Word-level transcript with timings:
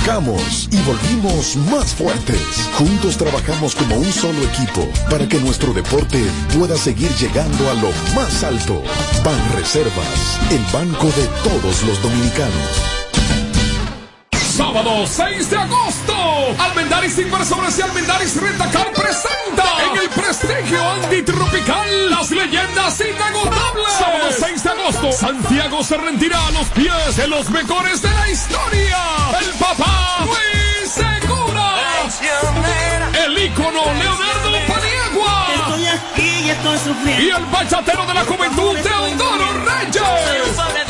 Arrancamos 0.00 0.68
y 0.72 0.80
volvimos 0.82 1.56
más 1.70 1.94
fuertes. 1.94 2.40
Juntos 2.78 3.18
trabajamos 3.18 3.74
como 3.74 3.96
un 3.96 4.10
solo 4.12 4.42
equipo 4.42 4.88
para 5.10 5.28
que 5.28 5.38
nuestro 5.38 5.74
deporte 5.74 6.24
pueda 6.58 6.76
seguir 6.76 7.10
llegando 7.16 7.70
a 7.70 7.74
lo 7.74 7.90
más 8.14 8.42
alto. 8.42 8.82
Ban 9.24 9.52
Reservas, 9.56 10.40
el 10.50 10.62
banco 10.72 11.06
de 11.06 11.26
todos 11.44 11.82
los 11.84 12.02
dominicanos. 12.02 12.99
Sábado 14.60 15.06
6 15.06 15.50
de 15.50 15.56
agosto, 15.56 16.14
Almendaris 16.58 17.18
Inversores 17.18 17.78
y 17.78 17.82
Almendaris 17.82 18.36
Rentacar 18.38 18.92
presenta 18.92 19.64
en 19.86 20.02
el 20.02 20.08
prestigio 20.10 20.90
Andy 20.90 21.22
Tropical 21.22 22.10
las 22.10 22.30
leyendas 22.30 23.00
inagotables. 23.00 23.92
Sábado 23.98 24.30
6 24.38 24.62
de 24.62 24.70
agosto, 24.70 25.12
Santiago 25.12 25.82
se 25.82 25.96
rendirá 25.96 26.46
a 26.46 26.50
los 26.50 26.66
pies 26.68 27.16
de 27.16 27.26
los 27.28 27.48
mejores 27.48 28.02
de 28.02 28.10
la 28.10 28.28
historia. 28.28 28.98
El 29.40 29.50
papá 29.58 30.26
Luis 30.26 30.90
Segura. 30.92 31.72
El 33.24 33.38
ícono 33.42 33.82
Leonardo 33.94 34.50
Paniagua. 34.68 35.46
Estoy 35.54 35.86
aquí 35.86 36.44
y 36.44 36.50
estoy 36.50 36.78
sufriendo. 36.78 37.22
Y 37.22 37.30
el 37.30 37.46
bachatero 37.46 38.04
de 38.04 38.12
la 38.12 38.24
juventud 38.24 38.76
Teodoro 38.82 39.64
Reyes. 39.64 40.89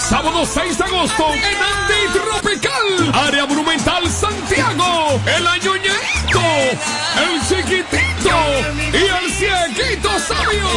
Sábado 0.00 0.44
6 0.46 0.78
de 0.78 0.84
agosto 0.84 1.34
en 1.34 1.62
Andy 1.62 2.08
Tropical, 2.12 3.12
Área 3.14 3.46
Monumental 3.46 4.10
Santiago, 4.10 5.20
el 5.36 5.46
añoñito, 5.46 6.40
el 7.16 7.40
chiquitito 7.48 8.36
y 8.92 8.96
el 8.96 9.30
cieguito 9.32 10.18
sabio. 10.18 10.68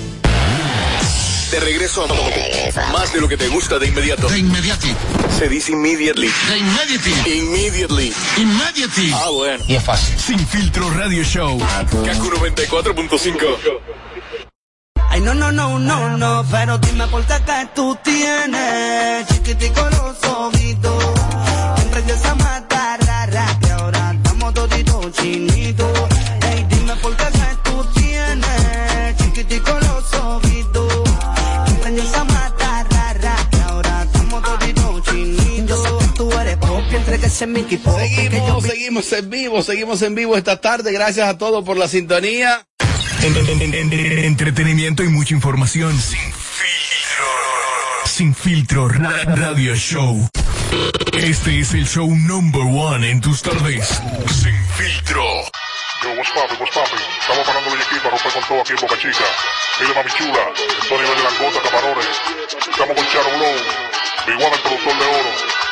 De 1.53 1.59
regreso 1.59 2.03
a 2.03 2.91
más 2.91 3.13
de 3.13 3.21
lo 3.21 3.27
que 3.27 3.37
te 3.37 3.47
gusta 3.47 3.77
de 3.77 3.85
inmediato. 3.85 4.27
De 4.27 4.39
inmediati. 4.39 4.91
Se 5.37 5.47
dice 5.47 5.73
immediately. 5.73 6.27
De 6.49 6.57
immediati. 6.57 7.11
Immediately. 7.29 8.11
Immediately. 8.37 9.13
Ah, 9.13 9.29
bueno. 9.29 9.63
Y 9.67 9.75
es 9.75 9.83
fácil. 9.83 10.19
Sin 10.19 10.47
filtro 10.47 10.89
radio 10.89 11.23
show. 11.23 11.59
Kaku 11.59 12.31
94.5. 12.31 13.35
Ay, 15.11 15.21
no, 15.21 15.35
no, 15.35 15.51
no, 15.51 15.77
no, 15.77 16.17
no, 16.17 16.43
pero 16.49 16.79
dime 16.79 17.05
por 17.05 17.23
qué 17.23 17.35
que 17.45 17.67
tú 17.75 17.99
tienes 18.03 19.27
chiquitico 19.27 19.87
los 19.91 20.23
ojitos. 20.23 21.03
Siempre 21.75 22.01
de 22.01 22.13
esa 22.13 22.33
mata 22.33 22.72
yo 37.33 38.61
Seguimos, 38.61 38.63
seguimos 38.63 39.11
en 39.13 39.29
vivo, 39.29 39.63
seguimos 39.63 40.01
en 40.03 40.15
vivo 40.15 40.37
esta 40.37 40.61
tarde. 40.61 40.91
Gracias 40.91 41.27
a 41.27 41.37
todos 41.37 41.65
por 41.65 41.77
la 41.77 41.87
sintonía. 41.87 42.65
Entretenimiento 43.21 45.03
y 45.03 45.07
mucha 45.09 45.33
información. 45.33 45.99
Sin 45.99 46.19
filtro. 46.19 47.25
Sin 48.05 48.35
filtro 48.35 48.87
ra- 48.87 49.23
radio 49.35 49.75
show. 49.75 50.29
Este 51.13 51.59
es 51.59 51.73
el 51.73 51.87
show 51.87 52.07
number 52.15 52.61
one 52.61 53.09
en 53.09 53.21
tus 53.21 53.41
tardes. 53.41 53.87
Sin 54.31 54.55
filtro. 54.75 55.23
Yo, 56.03 56.09
what's 56.17 56.29
poppin', 56.31 56.57
what's 56.59 56.73
poppin'? 56.75 56.99
Estamos 57.21 57.47
parando 57.47 57.73
el 57.73 57.81
equipo 57.81 58.07
a 58.07 58.11
romper 58.11 58.31
con 58.33 58.43
todo 58.43 58.61
aquí 58.61 58.73
en 58.73 58.79
Boca 58.81 58.95
Chica. 58.97 59.25
Dile 59.79 59.93
mami 59.95 60.11
chula, 60.17 60.43
esto 60.81 60.95
a 60.95 61.01
nivel 61.01 61.17
de 61.17 61.23
langota, 61.23 61.61
camarones. 61.69 62.07
Estamos 62.69 62.95
con 62.95 63.05
Charo 63.07 63.29
Blow, 63.37 63.55
One, 64.35 64.55
el 64.55 64.61
productor 64.61 64.93
de 64.99 65.05
oro. 65.05 65.62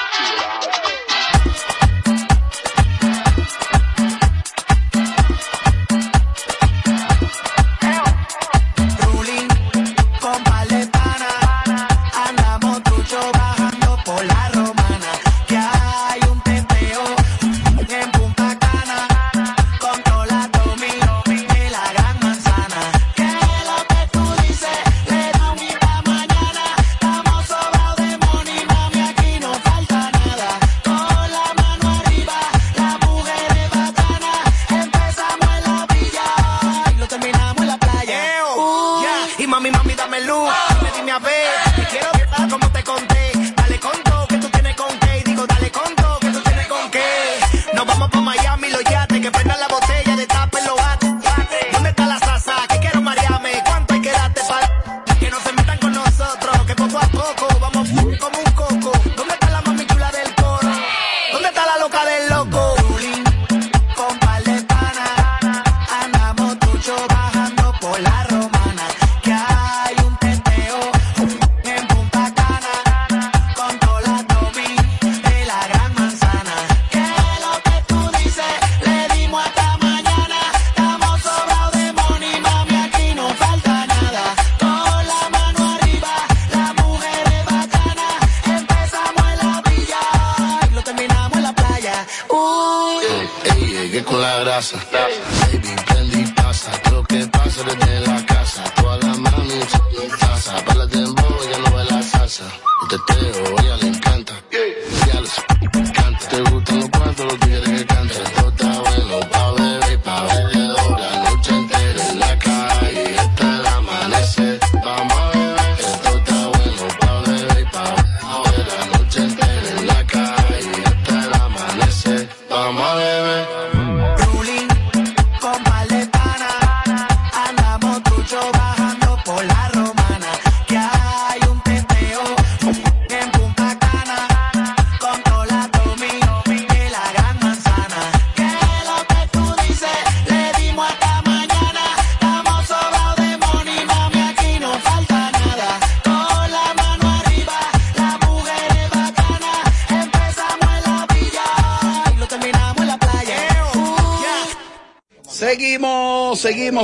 Mama, 122.70 123.41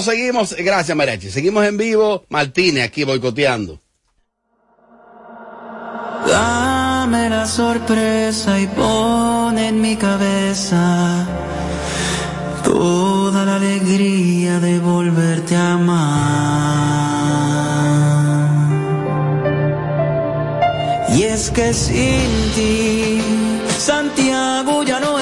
seguimos. 0.08 0.56
Gracias, 0.58 0.96
Mariachi. 0.98 1.30
Seguimos 1.30 1.66
en 1.66 1.78
vivo. 1.78 2.26
Martínez 2.30 2.86
aquí 2.86 3.04
boicoteando. 3.04 3.80
Dame 6.28 7.30
la 7.30 7.46
sorpresa 7.46 8.60
y 8.60 8.68
pon 8.68 9.58
en 9.58 9.80
mi 9.80 9.96
cabeza 9.96 11.26
toda 12.64 13.46
la 13.46 13.56
alegría 13.56 14.60
de 14.60 14.80
volverte 14.80 15.56
a 15.56 15.74
amar. 15.74 16.28
Y 21.16 21.24
es 21.24 21.50
que 21.50 21.74
sin 21.74 22.52
ti, 22.56 23.22
Santiago 23.78 24.84
ya 24.84 25.00
no 25.00 25.17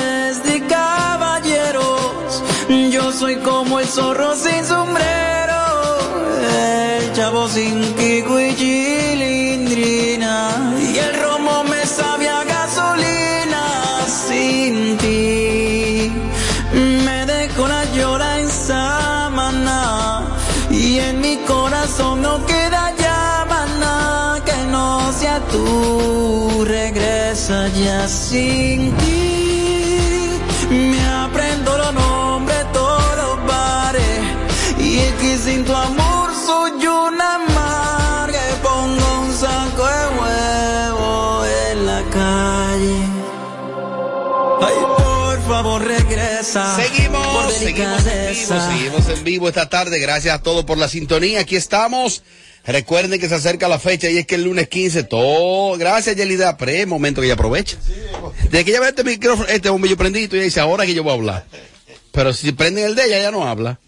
zorro 3.87 4.35
sin 4.35 4.65
sombrero, 4.65 5.63
el 6.57 7.13
chavo 7.13 7.47
sin 7.47 7.81
kiko 7.95 8.39
y 8.39 8.55
chilindrina. 8.55 10.33
Y 10.79 10.97
el 10.97 11.13
romo 11.21 11.63
me 11.63 11.85
sabe 11.85 12.27
a 12.29 12.43
gasolina 12.43 13.63
sin 14.07 14.97
ti. 14.97 16.11
Me 17.05 17.25
dejo 17.25 17.67
la 17.67 17.85
llora 17.93 18.39
en 18.39 18.49
Samaná. 18.49 20.23
Y 20.71 20.99
en 20.99 21.21
mi 21.21 21.37
corazón 21.37 22.21
no 22.21 22.45
queda 22.45 22.93
llama 22.97 24.39
que 24.45 24.57
no 24.71 25.11
sea 25.13 25.39
tú. 25.51 26.65
Regresa 26.65 27.67
ya 27.69 28.07
sin 28.07 28.91
ti. 28.97 29.04
Seguimos, 46.45 47.53
seguimos 47.55 48.05
en 48.05 48.33
vivo, 48.33 48.61
seguimos 48.61 49.09
en 49.09 49.23
vivo 49.23 49.49
esta 49.49 49.67
tarde. 49.67 49.99
Gracias 49.99 50.35
a 50.35 50.43
todos 50.43 50.63
por 50.63 50.77
la 50.77 50.87
sintonía. 50.87 51.39
Aquí 51.39 51.55
estamos. 51.55 52.23
Recuerden 52.65 53.19
que 53.19 53.27
se 53.27 53.35
acerca 53.35 53.67
la 53.67 53.79
fecha 53.79 54.09
y 54.09 54.17
es 54.17 54.27
que 54.27 54.35
el 54.35 54.43
lunes 54.43 54.67
15 54.69 55.03
todo. 55.03 55.77
Gracias, 55.77 56.15
Yelida 56.15 56.55
Pre, 56.57 56.85
momento 56.85 57.21
que 57.21 57.27
ella 57.27 57.33
aprovecha. 57.33 57.77
Desde 58.43 58.63
que 58.63 58.71
ella 58.71 58.79
ve 58.79 58.89
este 58.89 59.03
micrófono, 59.03 59.47
este 59.49 59.69
bombillo 59.69 59.97
prendido, 59.97 60.35
ella 60.35 60.45
dice, 60.45 60.59
ahora 60.59 60.85
que 60.85 60.93
yo 60.93 61.03
voy 61.03 61.11
a 61.11 61.15
hablar. 61.15 61.45
Pero 62.11 62.31
si 62.33 62.51
prenden 62.51 62.85
el 62.85 62.95
de 62.95 63.05
ella, 63.05 63.17
ella 63.19 63.31
no 63.31 63.47
habla. 63.47 63.79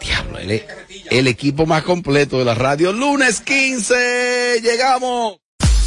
Diablo, 0.00 0.38
el, 0.38 0.64
el 1.10 1.26
equipo 1.26 1.64
más 1.66 1.82
completo 1.82 2.38
de 2.38 2.44
la 2.44 2.54
radio. 2.54 2.92
Lunes 2.92 3.40
15, 3.40 4.60
llegamos. 4.62 5.38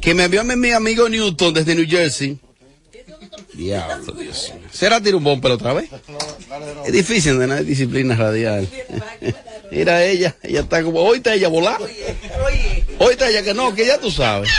que 0.00 0.14
me 0.14 0.24
envió 0.24 0.42
mi 0.44 0.72
amigo 0.72 1.08
Newton 1.10 1.52
desde 1.52 1.74
New 1.74 1.86
Jersey. 1.86 2.38
Diablo, 3.54 4.12
Dios 4.12 4.52
mío. 4.54 4.68
¿Será 4.70 5.00
tiro 5.00 5.18
un 5.18 5.24
bomber 5.24 5.52
otra 5.52 5.72
vez? 5.72 5.90
Es 6.84 6.92
difícil 6.92 7.38
de 7.38 7.64
disciplina 7.64 8.14
radial. 8.16 8.68
Mira 9.70 10.04
ella, 10.04 10.36
ella 10.42 10.60
está 10.60 10.82
como, 10.82 11.00
hoy 11.00 11.18
está 11.18 11.34
ella 11.34 11.48
volada. 11.48 11.86
Hoy 12.98 13.12
está 13.12 13.28
ella 13.28 13.42
que 13.42 13.54
no, 13.54 13.74
que 13.74 13.86
ya 13.86 13.98
tú 13.98 14.10
sabes. 14.10 14.50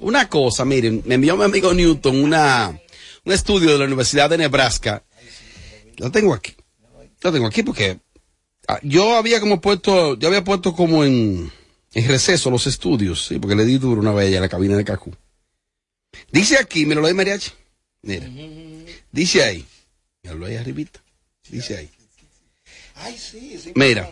Una 0.00 0.28
cosa, 0.28 0.64
miren, 0.64 1.02
me 1.06 1.14
envió 1.14 1.36
mi 1.36 1.44
amigo 1.44 1.72
Newton 1.72 2.22
una, 2.22 2.78
un 3.24 3.32
estudio 3.32 3.72
de 3.72 3.78
la 3.78 3.84
Universidad 3.84 4.28
de 4.28 4.38
Nebraska. 4.38 5.04
Lo 5.96 6.10
tengo 6.10 6.34
aquí. 6.34 6.54
Lo 7.22 7.32
tengo 7.32 7.46
aquí 7.46 7.62
porque 7.62 8.00
ah, 8.68 8.78
yo 8.82 9.16
había 9.16 9.40
como 9.40 9.60
puesto, 9.60 10.18
yo 10.18 10.28
había 10.28 10.44
puesto 10.44 10.74
como 10.74 11.04
en, 11.04 11.50
en 11.94 12.08
receso 12.08 12.50
los 12.50 12.66
estudios, 12.66 13.24
sí, 13.26 13.38
porque 13.38 13.54
le 13.56 13.64
di 13.64 13.78
duro 13.78 14.00
una 14.00 14.12
vez 14.12 14.28
allá 14.28 14.36
en 14.36 14.42
la 14.42 14.48
cabina 14.48 14.76
de 14.76 14.84
Cacú. 14.84 15.14
Dice 16.30 16.58
aquí, 16.58 16.86
me 16.86 16.94
lo 16.94 17.02
doy 17.02 17.14
mariachi. 17.14 17.50
Mira. 18.02 18.28
Dice 19.10 19.42
ahí. 19.42 19.64
Míralo 20.22 20.46
ahí 20.46 20.56
arribita. 20.56 21.02
Dice 21.48 21.76
ahí. 21.76 21.90
Mira. 23.74 24.10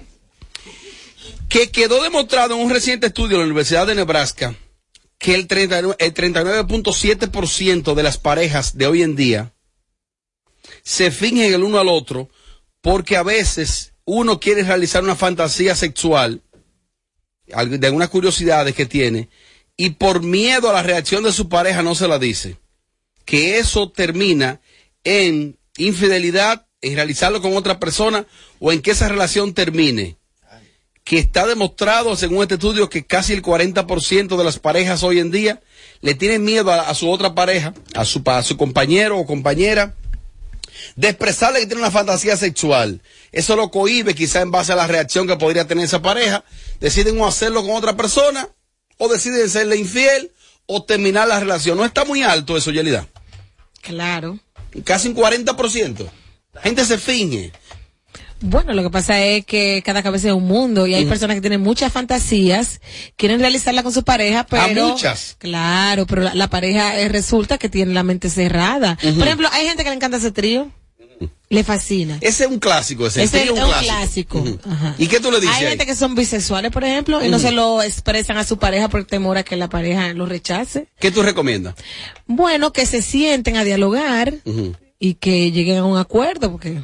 Que 1.48 1.70
quedó 1.70 2.02
demostrado 2.02 2.54
en 2.54 2.60
un 2.60 2.70
reciente 2.70 3.06
estudio 3.08 3.36
de 3.36 3.38
la 3.38 3.44
Universidad 3.44 3.86
de 3.86 3.94
Nebraska 3.94 4.56
que 5.18 5.34
el 5.36 5.46
39 5.46 5.96
el 5.98 6.14
39.7% 6.14 7.94
de 7.94 8.02
las 8.02 8.18
parejas 8.18 8.76
de 8.76 8.86
hoy 8.88 9.02
en 9.02 9.14
día 9.14 9.52
se 10.82 11.12
fingen 11.12 11.54
el 11.54 11.62
uno 11.62 11.78
al 11.78 11.88
otro 11.88 12.28
porque 12.80 13.16
a 13.16 13.22
veces 13.22 13.92
uno 14.04 14.40
quiere 14.40 14.64
realizar 14.64 15.04
una 15.04 15.14
fantasía 15.14 15.76
sexual 15.76 16.42
de 17.46 17.86
algunas 17.86 18.08
curiosidades 18.08 18.74
que 18.74 18.86
tiene 18.86 19.28
y 19.82 19.90
por 19.90 20.22
miedo 20.22 20.70
a 20.70 20.72
la 20.72 20.84
reacción 20.84 21.24
de 21.24 21.32
su 21.32 21.48
pareja 21.48 21.82
no 21.82 21.96
se 21.96 22.06
la 22.06 22.20
dice. 22.20 22.56
Que 23.24 23.58
eso 23.58 23.90
termina 23.90 24.60
en 25.02 25.58
infidelidad, 25.76 26.66
en 26.82 26.94
realizarlo 26.94 27.42
con 27.42 27.56
otra 27.56 27.80
persona 27.80 28.24
o 28.60 28.70
en 28.70 28.80
que 28.80 28.92
esa 28.92 29.08
relación 29.08 29.54
termine. 29.54 30.18
que 31.02 31.18
está 31.18 31.48
demostrado, 31.48 32.14
según 32.14 32.42
este 32.42 32.54
estudio, 32.54 32.88
que 32.88 33.04
casi 33.04 33.32
el 33.32 33.42
40% 33.42 34.36
de 34.36 34.44
las 34.44 34.60
parejas 34.60 35.02
hoy 35.02 35.18
en 35.18 35.32
día 35.32 35.60
le 36.00 36.14
tienen 36.14 36.44
miedo 36.44 36.70
a, 36.70 36.94
su 36.94 37.10
otra 37.10 37.34
pareja, 37.34 37.74
a 37.94 38.04
su, 38.04 38.22
a 38.26 38.40
su 38.44 38.56
compañero 38.56 39.18
o 39.18 39.26
compañera, 39.26 39.96
de 40.94 41.08
expresarle 41.08 41.58
que 41.58 41.66
tiene 41.66 41.82
una 41.82 41.90
fantasía 41.90 42.36
sexual. 42.36 43.02
Eso 43.32 43.56
lo 43.56 43.72
cohíbe 43.72 44.14
quizá 44.14 44.42
en 44.42 44.52
base 44.52 44.70
a 44.70 44.76
la 44.76 44.86
reacción 44.86 45.26
que 45.26 45.36
podría 45.36 45.66
tener 45.66 45.86
esa 45.86 46.02
pareja. 46.02 46.44
Deciden 46.78 47.20
hacerlo 47.22 47.62
con 47.62 47.72
otra 47.72 47.96
persona, 47.96 48.48
o 49.04 49.08
deciden 49.08 49.50
serle 49.50 49.76
infiel, 49.76 50.30
o 50.66 50.84
terminar 50.84 51.26
la 51.26 51.40
relación. 51.40 51.76
No 51.76 51.84
está 51.84 52.04
muy 52.04 52.22
alto 52.22 52.56
eso, 52.56 52.70
Yelida. 52.70 53.08
Claro. 53.80 54.38
Casi 54.84 55.08
un 55.08 55.16
40%. 55.16 56.08
La 56.52 56.60
gente 56.62 56.84
se 56.84 56.98
finge. 56.98 57.50
Bueno, 58.40 58.72
lo 58.74 58.82
que 58.84 58.90
pasa 58.90 59.20
es 59.20 59.44
que 59.44 59.82
cada 59.84 60.04
cabeza 60.04 60.28
es 60.28 60.34
un 60.34 60.46
mundo 60.46 60.86
y 60.86 60.94
hay 60.94 61.04
personas 61.06 61.34
que 61.34 61.40
tienen 61.40 61.60
muchas 61.60 61.92
fantasías, 61.92 62.80
quieren 63.16 63.40
realizarla 63.40 63.82
con 63.82 63.92
su 63.92 64.04
pareja, 64.04 64.46
pero... 64.48 64.90
muchas. 64.90 65.34
Claro, 65.38 66.06
pero 66.06 66.22
la, 66.22 66.34
la 66.36 66.48
pareja 66.48 66.96
eh, 67.00 67.08
resulta 67.08 67.58
que 67.58 67.68
tiene 67.68 67.92
la 67.94 68.04
mente 68.04 68.30
cerrada. 68.30 68.98
Por 69.02 69.26
ejemplo, 69.26 69.48
hay 69.50 69.66
gente 69.66 69.82
que 69.82 69.90
le 69.90 69.96
encanta 69.96 70.18
ese 70.18 70.30
trío. 70.30 70.70
Le 71.48 71.64
fascina. 71.64 72.16
Ese 72.22 72.44
es 72.44 72.50
un 72.50 72.58
clásico, 72.58 73.06
ese, 73.06 73.22
Ese 73.22 73.42
es 73.44 73.50
un 73.50 73.58
un 73.58 73.64
clásico. 73.68 73.82
clásico. 73.94 74.38
Ujú. 74.38 74.58
Ajá. 74.70 74.94
¿Y 74.98 75.06
qué 75.06 75.20
tú 75.20 75.30
le 75.30 75.38
dices? 75.40 75.54
Hay 75.56 75.64
ahí? 75.64 75.70
gente 75.70 75.84
que 75.86 75.94
son 75.94 76.14
bisexuales, 76.14 76.70
por 76.70 76.82
ejemplo, 76.84 77.22
y 77.24 77.28
no 77.28 77.38
se 77.38 77.52
lo 77.52 77.82
expresan 77.82 78.38
a 78.38 78.44
su 78.44 78.56
pareja 78.58 78.88
por 78.88 79.04
temor 79.04 79.36
a 79.36 79.42
que 79.42 79.56
la 79.56 79.68
pareja 79.68 80.12
lo 80.14 80.24
rechace. 80.26 80.88
¿Qué 80.98 81.10
tú 81.10 81.22
recomiendas? 81.22 81.74
Bueno, 82.26 82.72
que 82.72 82.86
se 82.86 83.02
sienten 83.02 83.56
a 83.56 83.64
dialogar 83.64 84.32
y 84.98 85.14
que 85.14 85.50
lleguen 85.52 85.78
a 85.78 85.84
un 85.84 85.98
acuerdo, 85.98 86.50
porque 86.50 86.80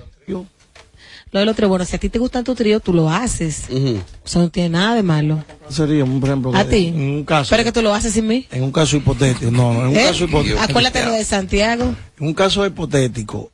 lo 1.31 1.41
del 1.41 1.49
otro, 1.51 1.69
bueno, 1.69 1.85
si 1.85 1.95
a 1.95 1.99
ti 1.99 2.09
te 2.09 2.19
gustan 2.19 2.43
tu 2.43 2.55
trío, 2.55 2.81
tú 2.81 2.95
lo 2.95 3.11
haces. 3.11 3.65
Ujú. 3.71 4.01
Eso 4.25 4.39
no 4.41 4.51
tiene 4.51 4.71
nada 4.71 4.95
de 4.95 5.03
malo. 5.03 5.45
Sería, 5.69 6.03
un, 6.05 6.21
por 6.21 6.31
ejemplo, 6.31 6.55
¿A 6.57 6.65
ti? 6.65 6.87
En 6.87 7.01
un 7.03 7.25
caso, 7.25 7.51
Pero 7.51 7.65
que 7.65 7.73
tú 7.73 7.83
lo 7.83 7.93
haces 7.93 8.15
sin 8.15 8.27
mí. 8.27 8.47
en 8.51 8.63
un 8.63 8.73
caso 8.73 8.97
hipotético, 8.97 9.51
no, 9.51 9.75
no, 9.75 9.81
en 9.83 9.87
un 9.89 9.97
¿Eh? 9.97 10.05
caso 10.05 10.25
hipotético. 10.25 10.61
Acuérdate 10.61 11.05
lo 11.05 11.13
de 11.13 11.25
Santiago. 11.27 11.95
En 12.19 12.27
un 12.29 12.33
caso 12.35 12.65
hipotético, 12.65 13.53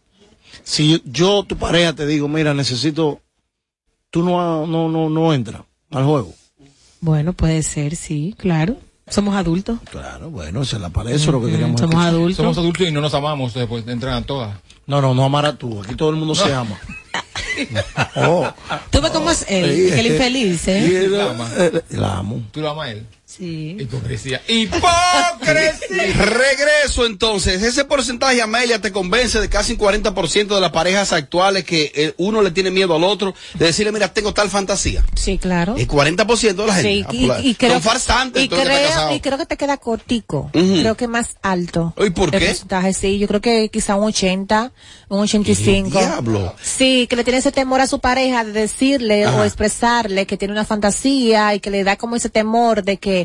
si 0.63 1.03
yo, 1.05 1.43
tu 1.45 1.57
pareja, 1.57 1.93
te 1.93 2.07
digo, 2.07 2.29
mira, 2.29 2.55
necesito, 2.55 3.21
tú 4.11 4.23
no, 4.23 4.67
no, 4.67 4.89
no, 4.89 5.09
no 5.11 5.33
entras 5.35 5.63
al 5.91 6.05
juego. 6.05 6.33
Bueno, 7.01 7.33
puede 7.33 7.63
ser, 7.63 7.97
sí, 7.97 8.35
claro. 8.39 8.77
Somos 9.09 9.35
adultos. 9.37 9.79
Claro, 9.91 10.31
bueno, 10.31 10.63
es 10.63 10.73
la 10.75 10.89
pareja, 10.89 11.17
eso 11.17 11.27
es 11.27 11.33
lo 11.33 11.45
que 11.45 11.51
queríamos 11.53 11.79
Somos 11.79 11.95
escuchar. 11.97 12.15
adultos. 12.15 12.37
Somos 12.37 12.59
adultos 12.59 12.89
y 12.89 12.91
no 12.91 13.01
nos 13.03 13.13
amamos, 13.13 13.53
después 13.53 13.87
entran 13.87 14.25
todas. 14.25 14.57
No, 14.87 15.01
no, 15.03 15.13
no 15.15 15.25
amarás 15.25 15.59
tú, 15.59 15.83
aquí 15.83 15.95
todo 15.95 16.11
el 16.11 16.17
mundo 16.17 16.35
se 16.35 16.53
ama. 16.55 16.79
oh, 18.17 18.51
Tú 18.91 19.01
ves 19.01 19.11
cómo 19.11 19.31
es 19.31 19.45
él, 19.49 19.71
Sí, 19.71 19.95
que 19.95 20.01
el 20.01 20.07
eh, 20.07 20.13
infeliz, 20.15 20.67
y 20.67 20.71
¿eh? 20.71 21.05
él, 21.05 21.13
La 21.19 21.31
ama. 21.31 21.51
eh, 21.57 21.83
la 21.91 22.17
amo. 22.19 22.43
¿Tú 22.51 22.61
lo 22.61 22.71
amas 22.71 22.87
a 22.89 22.91
él? 22.93 23.07
Sí. 23.37 23.77
Hipocresía. 23.81 24.41
¡Hipocresía! 24.47 26.25
Regreso 26.25 27.07
entonces. 27.07 27.63
Ese 27.63 27.85
porcentaje, 27.85 28.41
Amelia, 28.41 28.81
te 28.81 28.93
convence 28.93 29.41
de 29.41 29.49
casi 29.49 29.73
un 29.73 29.79
40% 29.79 30.55
de 30.55 30.61
las 30.61 30.71
parejas 30.71 31.13
actuales 31.13 31.65
que 31.65 31.91
eh, 31.95 32.15
uno 32.19 32.43
le 32.43 32.51
tiene 32.53 32.71
miedo 32.71 32.95
al 32.95 33.03
otro 33.05 33.35
de 33.55 33.67
decirle, 33.67 33.93
mira, 33.93 34.13
tengo 34.13 34.33
tal 34.33 34.51
fantasía. 34.51 35.05
Sí, 35.17 35.39
claro. 35.39 35.75
El 35.77 35.89
40% 35.89 36.55
de 36.55 36.67
la 36.67 36.75
gente. 36.75 37.07
Sí, 37.11 37.17
y, 37.43 37.49
y 37.49 37.55
creo, 37.55 37.81
farsantes. 37.81 38.45
y, 38.45 38.49
creo, 38.49 38.65
casado. 38.65 39.15
y 39.15 39.21
creo 39.21 39.39
que 39.39 39.47
te 39.47 39.57
queda 39.57 39.77
cortico. 39.79 40.51
Creo 40.53 40.97
que 40.97 41.09
más 41.09 41.37
alto. 41.43 41.95
¿Y 41.97 42.11
por 42.11 42.33
el 42.35 42.41
qué? 42.41 42.47
porcentaje, 42.47 42.93
sí, 42.93 43.19
yo 43.19 43.27
creo 43.27 43.41
que 43.41 43.69
quizá 43.69 43.97
un 43.97 44.05
80, 44.05 44.73
un 45.09 45.21
85. 45.21 45.91
Diablo. 45.99 46.55
Sí, 46.63 47.07
que 47.09 47.17
le 47.17 47.25
tiene 47.25 47.39
ese 47.39 47.53
temor 47.53 47.81
a 47.81 47.87
su 47.87 47.99
pareja 48.01 48.45
de 48.45 48.53
decirle 48.53 49.25
Ajá. 49.25 49.41
o 49.41 49.45
expresarle 49.45 50.27
que 50.27 50.37
tiene 50.37 50.53
una 50.53 50.65
fantasía 50.65 51.55
y 51.55 51.61
que 51.61 51.71
le 51.71 51.85
da 51.85 51.97
como 51.97 52.17
ese 52.17 52.29
temor 52.29 52.85
de 52.85 52.99
que 52.99 53.24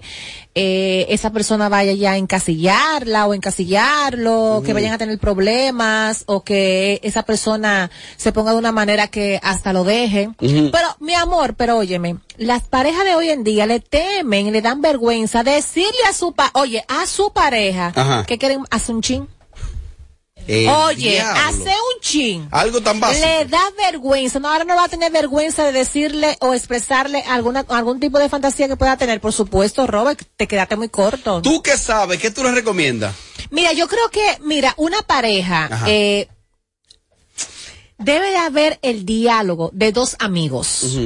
eh, 0.55 1.05
esa 1.09 1.31
persona 1.31 1.69
vaya 1.69 1.93
ya 1.93 2.11
a 2.11 2.17
encasillarla 2.17 3.27
o 3.27 3.33
encasillarlo, 3.33 4.61
que 4.65 4.73
vayan 4.73 4.93
a 4.93 4.97
tener 4.97 5.19
problemas 5.19 6.23
o 6.25 6.43
que 6.43 6.99
esa 7.03 7.23
persona 7.23 7.89
se 8.17 8.31
ponga 8.31 8.51
de 8.51 8.57
una 8.57 8.71
manera 8.71 9.07
que 9.07 9.39
hasta 9.43 9.73
lo 9.73 9.83
deje. 9.83 10.29
Pero, 10.39 10.87
mi 10.99 11.13
amor, 11.13 11.55
pero 11.55 11.77
óyeme, 11.77 12.17
las 12.37 12.63
parejas 12.63 13.03
de 13.05 13.15
hoy 13.15 13.29
en 13.29 13.43
día 13.43 13.65
le 13.65 13.79
temen, 13.79 14.51
le 14.51 14.61
dan 14.61 14.81
vergüenza 14.81 15.43
decirle 15.43 15.89
a 16.09 16.13
su 16.13 16.33
pa, 16.33 16.51
oye, 16.53 16.83
a 16.87 17.05
su 17.05 17.31
pareja 17.31 17.91
Ajá. 17.95 18.25
que 18.25 18.37
quieren 18.37 18.63
hacer 18.69 18.95
un 18.95 19.01
chin. 19.01 19.27
El 20.51 20.67
Oye, 20.67 21.11
diablo. 21.11 21.41
hace 21.47 21.69
un 21.69 22.01
chin. 22.01 22.47
Algo 22.49 22.81
tan 22.81 22.99
básico. 22.99 23.23
Le 23.23 23.45
da 23.45 23.61
vergüenza, 23.77 24.39
no, 24.39 24.49
ahora 24.49 24.63
no 24.63 24.75
va 24.75 24.85
a 24.85 24.89
tener 24.89 25.11
vergüenza 25.11 25.63
de 25.63 25.71
decirle 25.71 26.37
o 26.41 26.55
expresarle 26.55 27.21
alguna, 27.27 27.63
algún 27.69 27.99
tipo 27.99 28.17
de 28.17 28.29
fantasía 28.29 28.67
que 28.67 28.75
pueda 28.75 28.97
tener. 28.97 29.21
Por 29.21 29.31
supuesto, 29.31 29.85
Robert, 29.85 30.19
te 30.37 30.47
quedaste 30.47 30.75
muy 30.75 30.89
corto. 30.89 31.43
¿Tú 31.43 31.61
qué 31.61 31.77
sabes? 31.77 32.19
¿Qué 32.19 32.31
tú 32.31 32.43
le 32.43 32.51
recomiendas? 32.51 33.13
Mira, 33.51 33.73
yo 33.73 33.87
creo 33.87 34.09
que, 34.09 34.39
mira, 34.43 34.73
una 34.77 35.03
pareja, 35.03 35.65
Ajá. 35.71 35.85
eh, 35.87 36.27
debe 37.99 38.31
de 38.31 38.37
haber 38.37 38.79
el 38.81 39.05
diálogo 39.05 39.69
de 39.73 39.91
dos 39.91 40.15
amigos, 40.19 40.97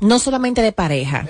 no 0.00 0.18
solamente 0.18 0.60
de 0.60 0.72
pareja. 0.72 1.26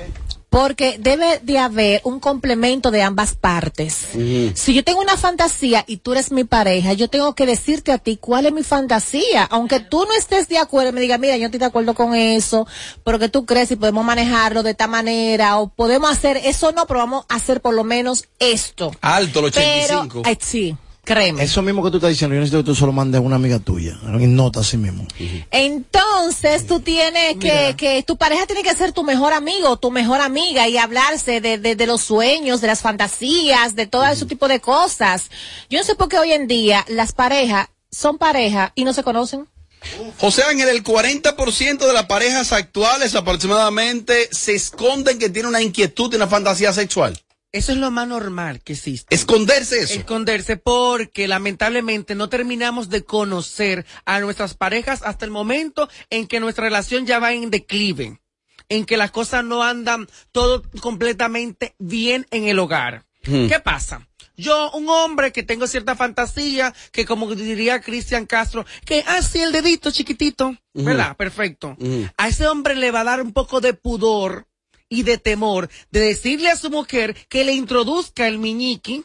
Porque 0.52 0.98
debe 0.98 1.40
de 1.42 1.58
haber 1.58 2.02
un 2.04 2.20
complemento 2.20 2.90
de 2.90 3.00
ambas 3.00 3.34
partes. 3.34 4.08
Si 4.54 4.74
yo 4.74 4.84
tengo 4.84 5.00
una 5.00 5.16
fantasía 5.16 5.82
y 5.86 5.96
tú 5.96 6.12
eres 6.12 6.30
mi 6.30 6.44
pareja, 6.44 6.92
yo 6.92 7.08
tengo 7.08 7.34
que 7.34 7.46
decirte 7.46 7.90
a 7.90 7.96
ti 7.96 8.18
cuál 8.18 8.44
es 8.44 8.52
mi 8.52 8.62
fantasía. 8.62 9.44
Aunque 9.44 9.80
tú 9.80 10.04
no 10.04 10.12
estés 10.12 10.48
de 10.48 10.58
acuerdo 10.58 10.90
y 10.90 10.92
me 10.92 11.00
digas, 11.00 11.18
mira, 11.18 11.36
yo 11.36 11.44
no 11.44 11.46
estoy 11.46 11.60
de 11.60 11.64
acuerdo 11.64 11.94
con 11.94 12.14
eso, 12.14 12.66
pero 13.02 13.18
que 13.18 13.30
tú 13.30 13.46
crees 13.46 13.70
y 13.70 13.76
podemos 13.76 14.04
manejarlo 14.04 14.62
de 14.62 14.72
esta 14.72 14.86
manera, 14.86 15.58
o 15.58 15.68
podemos 15.68 16.10
hacer 16.10 16.36
eso 16.36 16.70
no, 16.72 16.86
pero 16.86 17.00
vamos 17.00 17.24
a 17.30 17.36
hacer 17.36 17.62
por 17.62 17.72
lo 17.72 17.82
menos 17.82 18.28
esto. 18.38 18.92
Alto, 19.00 19.38
el 19.38 19.46
85. 19.46 20.08
Pero, 20.12 20.22
ay, 20.26 20.36
sí, 20.38 20.76
créeme. 21.04 21.42
Eso 21.42 21.62
mismo 21.62 21.82
que 21.82 21.90
tú 21.90 21.96
estás 21.96 22.10
diciendo, 22.10 22.34
yo 22.34 22.40
necesito 22.40 22.62
que 22.62 22.66
tú 22.66 22.74
solo 22.74 22.92
mandes 22.92 23.18
a 23.18 23.22
una 23.22 23.36
amiga 23.36 23.58
tuya, 23.58 23.98
en 24.04 24.36
nota 24.36 24.60
así 24.60 24.76
mismo. 24.76 25.06
Entonces 25.50 26.66
tú 26.66 26.80
tienes 26.80 27.36
que, 27.38 27.74
que 27.76 28.02
tu 28.02 28.16
pareja 28.16 28.46
tiene 28.46 28.62
que 28.62 28.74
ser 28.74 28.92
tu 28.92 29.02
mejor 29.02 29.32
amigo, 29.32 29.76
tu 29.78 29.90
mejor 29.90 30.20
amiga 30.20 30.68
y 30.68 30.76
hablarse 30.78 31.40
de, 31.40 31.58
de, 31.58 31.76
de 31.76 31.86
los 31.86 32.02
sueños, 32.02 32.60
de 32.60 32.68
las 32.68 32.80
fantasías, 32.80 33.74
de 33.74 33.86
todo 33.86 34.06
ese 34.06 34.26
tipo 34.26 34.48
de 34.48 34.60
cosas. 34.60 35.30
Yo 35.68 35.78
no 35.78 35.84
sé 35.84 35.94
por 35.94 36.08
qué 36.08 36.18
hoy 36.18 36.32
en 36.32 36.46
día 36.46 36.84
las 36.88 37.12
parejas 37.12 37.68
son 37.90 38.18
pareja 38.18 38.72
y 38.74 38.84
no 38.84 38.92
se 38.92 39.02
conocen. 39.02 39.48
José 40.18 40.44
Ángel, 40.44 40.68
el 40.68 40.84
40% 40.84 41.78
de 41.86 41.92
las 41.92 42.06
parejas 42.06 42.52
actuales 42.52 43.14
aproximadamente 43.14 44.28
se 44.30 44.54
esconden 44.54 45.18
que 45.18 45.28
tienen 45.28 45.48
una 45.48 45.62
inquietud 45.62 46.12
y 46.12 46.16
una 46.16 46.28
fantasía 46.28 46.72
sexual. 46.72 47.18
Eso 47.52 47.72
es 47.72 47.78
lo 47.78 47.90
más 47.90 48.08
normal 48.08 48.62
que 48.62 48.72
existe. 48.72 49.14
Esconderse 49.14 49.80
eso. 49.80 49.94
Esconderse 49.94 50.56
porque 50.56 51.28
lamentablemente 51.28 52.14
no 52.14 52.30
terminamos 52.30 52.88
de 52.88 53.04
conocer 53.04 53.84
a 54.06 54.20
nuestras 54.20 54.54
parejas 54.54 55.02
hasta 55.04 55.26
el 55.26 55.30
momento 55.30 55.88
en 56.08 56.26
que 56.26 56.40
nuestra 56.40 56.64
relación 56.64 57.06
ya 57.06 57.18
va 57.18 57.34
en 57.34 57.50
declive, 57.50 58.20
en 58.70 58.86
que 58.86 58.96
las 58.96 59.10
cosas 59.10 59.44
no 59.44 59.62
andan 59.62 60.08
todo 60.32 60.62
completamente 60.80 61.74
bien 61.78 62.26
en 62.30 62.44
el 62.44 62.58
hogar. 62.58 63.04
Hmm. 63.24 63.48
¿Qué 63.48 63.60
pasa? 63.60 64.08
Yo, 64.34 64.70
un 64.72 64.88
hombre 64.88 65.30
que 65.30 65.42
tengo 65.42 65.66
cierta 65.66 65.94
fantasía, 65.94 66.74
que 66.90 67.04
como 67.04 67.34
diría 67.34 67.82
Cristian 67.82 68.24
Castro, 68.24 68.64
que 68.86 69.04
así 69.06 69.40
el 69.40 69.52
dedito 69.52 69.90
chiquitito. 69.90 70.56
¿verdad? 70.72 71.16
Perfecto. 71.18 71.76
A 72.16 72.28
ese 72.28 72.46
hombre 72.46 72.74
le 72.74 72.90
va 72.90 73.00
a 73.00 73.04
dar 73.04 73.20
un 73.20 73.32
poco 73.32 73.60
de 73.60 73.74
pudor 73.74 74.46
y 74.92 75.02
de 75.04 75.18
temor 75.18 75.68
de 75.90 76.00
decirle 76.00 76.50
a 76.50 76.56
su 76.56 76.70
mujer 76.70 77.14
que 77.28 77.44
le 77.44 77.52
introduzca 77.52 78.28
el 78.28 78.38
miñiqui 78.38 79.04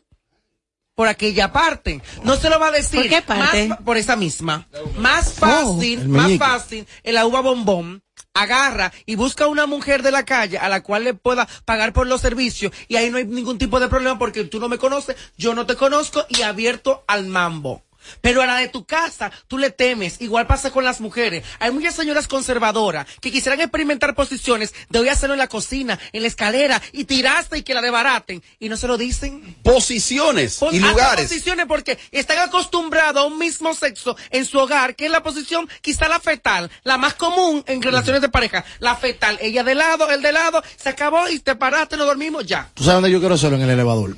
por 0.95 1.07
aquella 1.07 1.51
parte. 1.53 2.01
No 2.23 2.35
se 2.35 2.49
lo 2.49 2.59
va 2.59 2.67
a 2.67 2.71
decir. 2.71 2.99
¿Por 2.99 3.09
qué 3.09 3.21
parte? 3.21 3.67
Más- 3.67 3.79
por 3.81 3.97
esa 3.97 4.15
misma. 4.15 4.67
Más 4.97 5.33
fácil, 5.33 5.99
el 6.01 6.07
más 6.09 6.37
fácil, 6.37 6.87
en 7.03 7.13
la 7.15 7.25
uva 7.25 7.41
bombón. 7.41 8.03
Agarra 8.33 8.91
y 9.05 9.15
busca 9.15 9.47
una 9.47 9.65
mujer 9.65 10.03
de 10.03 10.11
la 10.11 10.23
calle 10.25 10.57
a 10.59 10.69
la 10.69 10.81
cual 10.83 11.03
le 11.03 11.13
pueda 11.15 11.47
pagar 11.65 11.91
por 11.93 12.05
los 12.05 12.21
servicios 12.21 12.71
y 12.87 12.95
ahí 12.95 13.09
no 13.09 13.17
hay 13.17 13.25
ningún 13.25 13.57
tipo 13.57 13.79
de 13.79 13.87
problema 13.87 14.19
porque 14.19 14.43
tú 14.43 14.59
no 14.59 14.67
me 14.69 14.77
conoces, 14.77 15.15
yo 15.37 15.55
no 15.55 15.65
te 15.65 15.75
conozco 15.75 16.23
y 16.29 16.43
abierto 16.43 17.03
al 17.07 17.25
mambo. 17.27 17.83
Pero 18.21 18.41
a 18.41 18.45
la 18.45 18.57
de 18.57 18.67
tu 18.69 18.85
casa, 18.85 19.31
tú 19.47 19.57
le 19.57 19.69
temes. 19.71 20.21
Igual 20.21 20.47
pasa 20.47 20.71
con 20.71 20.83
las 20.83 21.01
mujeres. 21.01 21.43
Hay 21.59 21.71
muchas 21.71 21.95
señoras 21.95 22.27
conservadoras 22.27 23.05
que 23.21 23.31
quisieran 23.31 23.59
experimentar 23.61 24.15
posiciones 24.15 24.73
de 24.89 24.99
hoy 24.99 25.09
hacerlo 25.09 25.33
en 25.33 25.39
la 25.39 25.47
cocina, 25.47 25.99
en 26.13 26.21
la 26.21 26.27
escalera, 26.27 26.81
y 26.91 27.05
tiraste 27.05 27.57
y 27.59 27.63
que 27.63 27.73
la 27.73 27.81
debaraten. 27.81 28.41
Y 28.59 28.69
no 28.69 28.77
se 28.77 28.87
lo 28.87 28.97
dicen. 28.97 29.55
Posiciones 29.63 30.55
Pos- 30.57 30.73
y 30.73 30.79
lugares. 30.79 31.27
posiciones 31.27 31.65
porque 31.67 31.97
están 32.11 32.39
acostumbrados 32.39 33.23
a 33.23 33.25
un 33.25 33.37
mismo 33.37 33.73
sexo 33.73 34.15
en 34.31 34.45
su 34.45 34.57
hogar, 34.59 34.95
que 34.95 35.05
es 35.05 35.11
la 35.11 35.23
posición 35.23 35.69
quizá 35.81 36.07
la 36.07 36.19
fetal, 36.19 36.69
la 36.83 36.97
más 36.97 37.13
común 37.13 37.63
en 37.67 37.81
relaciones 37.81 38.21
de 38.21 38.29
pareja. 38.29 38.65
La 38.79 38.95
fetal, 38.95 39.37
ella 39.41 39.63
de 39.63 39.75
lado, 39.75 40.09
él 40.11 40.21
de 40.21 40.31
lado, 40.31 40.63
se 40.75 40.89
acabó 40.89 41.27
y 41.29 41.39
te 41.39 41.55
paraste, 41.55 41.97
nos 41.97 42.07
dormimos, 42.07 42.45
ya. 42.45 42.69
¿Tú 42.73 42.83
sabes 42.83 42.95
dónde 42.95 43.11
yo 43.11 43.19
quiero 43.19 43.35
hacerlo? 43.35 43.57
En 43.57 43.63
el 43.63 43.69
elevador. 43.69 44.17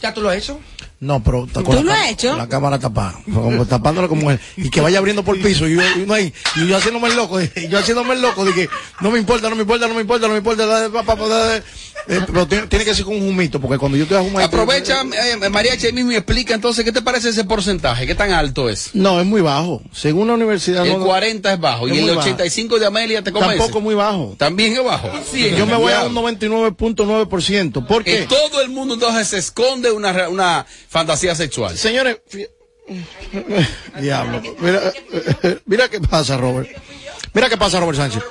¿Ya 0.00 0.14
tú 0.14 0.20
lo 0.22 0.30
has 0.30 0.36
hecho? 0.36 0.60
No, 1.00 1.22
pero 1.22 1.44
está 1.44 1.62
¿Tú 1.62 1.72
la 1.74 1.82
lo 1.82 1.92
has 1.92 2.08
hecho? 2.10 2.36
La 2.36 2.48
cámara 2.48 2.78
tapada. 2.80 3.14
Como 3.32 3.64
tapándola 3.66 4.08
como 4.08 4.32
él. 4.32 4.40
Y 4.56 4.68
que 4.68 4.80
vaya 4.80 4.98
abriendo 4.98 5.22
por 5.22 5.36
el 5.36 5.42
piso. 5.42 5.68
Y 5.68 5.76
yo, 5.76 5.80
y 5.96 6.02
uno 6.02 6.14
ahí, 6.14 6.32
y 6.56 6.66
yo 6.66 6.76
haciéndome 6.76 7.08
el 7.08 7.14
loco. 7.16 7.40
Y 7.56 7.68
yo 7.68 7.78
haciéndome 7.78 8.14
el 8.14 8.22
loco. 8.22 8.44
De 8.44 8.52
que 8.52 8.68
no 9.00 9.12
me 9.12 9.18
importa, 9.20 9.48
no 9.48 9.54
me 9.54 9.62
importa, 9.62 9.86
no 9.86 9.94
me 9.94 10.00
importa, 10.00 10.26
no 10.26 10.32
me 10.32 10.38
importa. 10.38 10.66
da, 10.66 10.88
pa, 10.90 11.04
pa, 11.04 11.14
pa, 11.14 11.28
da, 11.28 11.56
eh, 11.56 11.62
pero 12.26 12.48
tiene, 12.48 12.66
tiene 12.66 12.84
que 12.84 12.94
ser 12.96 13.04
con 13.04 13.14
un 13.16 13.28
humito. 13.28 13.60
Porque 13.60 13.78
cuando 13.78 13.96
yo 13.96 14.04
estoy 14.04 14.18
a 14.18 14.22
humito. 14.22 14.40
Aprovecha, 14.40 15.02
eh, 15.02 15.48
Mariachi, 15.48 15.86
ahí 15.86 15.92
mismo 15.92 16.10
y 16.10 16.16
explica 16.16 16.54
entonces, 16.54 16.84
¿qué 16.84 16.90
te 16.90 17.00
parece 17.02 17.28
ese 17.28 17.44
porcentaje? 17.44 18.04
¿Qué 18.04 18.16
tan 18.16 18.32
alto 18.32 18.68
es? 18.68 18.90
No, 18.94 19.20
es 19.20 19.26
muy 19.26 19.40
bajo. 19.40 19.80
Según 19.92 20.26
la 20.26 20.34
universidad. 20.34 20.84
El 20.84 20.98
no- 20.98 21.04
40 21.06 21.52
es 21.52 21.60
bajo. 21.60 21.86
Es 21.86 21.94
¿Y 21.94 21.98
el 21.98 22.02
muy 22.06 22.10
bajo. 22.16 22.22
85 22.28 22.78
de 22.80 22.86
Amelia 22.86 23.22
te 23.22 23.30
convence? 23.30 23.58
Tampoco 23.58 23.80
muy 23.80 23.94
bajo. 23.94 24.34
También 24.36 24.72
es 24.72 24.82
bajo. 24.84 25.12
yo 25.56 25.64
me 25.66 25.76
voy 25.76 25.92
a 25.92 26.06
un 26.06 26.14
99.9%. 26.14 27.86
¿Por 27.86 28.02
Que 28.02 28.20
qué? 28.20 28.26
todo 28.26 28.62
el 28.62 28.70
mundo 28.70 28.94
entonces 28.94 29.28
se 29.28 29.38
esconde 29.38 29.92
una, 29.92 30.28
una 30.28 30.66
fantasía 30.88 31.34
sexual. 31.34 31.76
Señores, 31.76 32.18
diablo. 34.00 34.42
Mira, 34.58 34.92
mira 35.66 35.88
qué 35.88 36.00
pasa, 36.00 36.36
Robert. 36.36 36.68
Mira 37.32 37.48
qué 37.48 37.56
pasa, 37.56 37.80
Robert 37.80 37.98
Sánchez. 37.98 38.22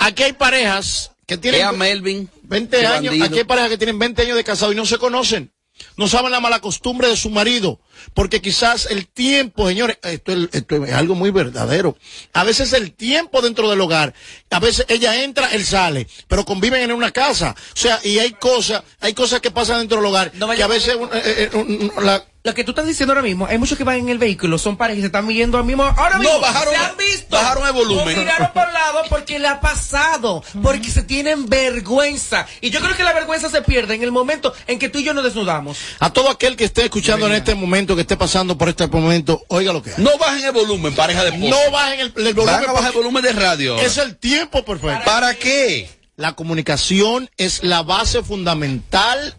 Aquí 0.00 0.22
hay 0.22 0.32
parejas 0.32 1.12
que 1.26 1.36
tienen 1.36 1.60
Vea 1.60 1.72
Melvin. 1.72 2.30
20 2.42 2.76
qué 2.78 2.86
años. 2.86 3.04
bandido. 3.04 3.24
Aquí 3.26 3.38
hay 3.38 3.44
parejas 3.44 3.70
que 3.70 3.78
tienen 3.78 3.98
20 3.98 4.22
años 4.22 4.36
de 4.36 4.44
casado 4.44 4.72
y 4.72 4.76
no 4.76 4.86
se 4.86 4.98
conocen. 4.98 5.52
No 5.96 6.08
saben 6.08 6.30
la 6.32 6.40
mala 6.40 6.60
costumbre 6.60 7.08
de 7.08 7.16
su 7.16 7.28
marido. 7.30 7.80
Porque 8.14 8.40
quizás 8.40 8.86
el 8.90 9.06
tiempo, 9.06 9.68
señores, 9.68 9.98
esto 10.02 10.32
es, 10.32 10.48
esto 10.52 10.84
es 10.84 10.92
algo 10.92 11.14
muy 11.14 11.30
verdadero. 11.30 11.96
A 12.32 12.44
veces 12.44 12.72
el 12.72 12.92
tiempo 12.92 13.42
dentro 13.42 13.68
del 13.70 13.80
hogar, 13.80 14.14
a 14.50 14.60
veces 14.60 14.86
ella 14.88 15.22
entra, 15.22 15.48
él 15.52 15.64
sale, 15.64 16.06
pero 16.28 16.44
conviven 16.44 16.82
en 16.82 16.92
una 16.92 17.10
casa. 17.10 17.54
O 17.74 17.76
sea, 17.76 18.00
y 18.02 18.18
hay 18.18 18.32
cosas, 18.32 18.82
hay 19.00 19.14
cosas 19.14 19.40
que 19.40 19.50
pasan 19.50 19.78
dentro 19.80 19.98
del 19.98 20.06
hogar 20.06 20.32
que 20.32 20.62
a 20.62 20.66
veces 20.66 20.94
un- 20.96 21.10
eh, 21.12 21.22
eh, 21.24 21.50
un- 21.54 21.90
un- 21.96 22.04
la, 22.04 22.24
Lo 22.44 22.54
que 22.54 22.62
tú 22.62 22.70
estás 22.70 22.86
diciendo 22.86 23.12
ahora 23.12 23.22
mismo, 23.22 23.44
hay 23.46 23.58
muchos 23.58 23.76
que 23.76 23.82
van 23.82 23.96
en 23.96 24.08
el 24.08 24.18
vehículo, 24.18 24.56
son 24.56 24.76
parejas 24.76 24.98
y 24.98 25.00
se 25.00 25.06
están 25.06 25.26
viendo 25.26 25.58
al 25.58 25.64
mismo. 25.64 25.82
Ahora 25.82 26.10
No, 26.18 26.20
mismo, 26.20 26.38
bajaron- 26.40 26.72
se 26.74 26.76
han 26.76 26.96
visto. 26.96 27.34
bajaron 27.36 27.66
el 27.66 27.72
volumen. 27.72 28.16
O 28.16 28.20
miraron 28.20 28.52
por 28.54 28.68
el 28.68 28.72
lado 28.72 29.02
porque 29.10 29.40
le 29.40 29.48
ha 29.48 29.60
pasado. 29.60 30.44
Porque 30.62 30.88
se 30.88 31.02
tienen 31.02 31.46
vergüenza. 31.46 32.46
Y 32.60 32.70
yo 32.70 32.80
creo 32.80 32.96
que 32.96 33.04
la 33.04 33.12
vergüenza 33.12 33.48
se 33.50 33.62
pierde 33.62 33.94
en 33.94 34.02
el 34.02 34.12
momento 34.12 34.52
en 34.66 34.78
que 34.78 34.88
tú 34.88 34.98
y 34.98 35.04
yo 35.04 35.14
nos 35.14 35.24
desnudamos. 35.24 35.76
A 35.98 36.12
todo 36.12 36.30
aquel 36.30 36.56
que 36.56 36.64
esté 36.64 36.84
escuchando 36.84 37.26
en 37.26 37.32
este 37.34 37.54
momento, 37.54 37.85
que 37.94 38.02
esté 38.02 38.16
pasando 38.16 38.58
por 38.58 38.68
este 38.68 38.86
momento, 38.88 39.44
oiga 39.48 39.72
lo 39.72 39.82
que 39.82 39.90
hay. 39.90 40.02
No 40.02 40.16
bajen 40.18 40.44
el 40.46 40.52
volumen, 40.52 40.94
pareja 40.94 41.24
de. 41.24 41.36
No 41.38 41.56
bajen 41.70 42.00
el, 42.00 42.12
el 42.26 42.34
volumen. 42.34 42.64
El 42.86 42.92
volumen 42.92 43.22
de 43.22 43.32
radio. 43.32 43.78
Es 43.78 43.98
el 43.98 44.16
tiempo 44.16 44.64
perfecto. 44.64 45.04
¿Para 45.04 45.34
qué? 45.34 45.88
La 46.16 46.32
comunicación 46.32 47.30
es 47.36 47.62
la 47.62 47.82
base 47.82 48.22
fundamental 48.22 49.36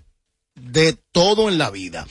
de 0.56 0.94
todo 1.12 1.50
en 1.50 1.58
la 1.58 1.72
vida. 1.72 2.08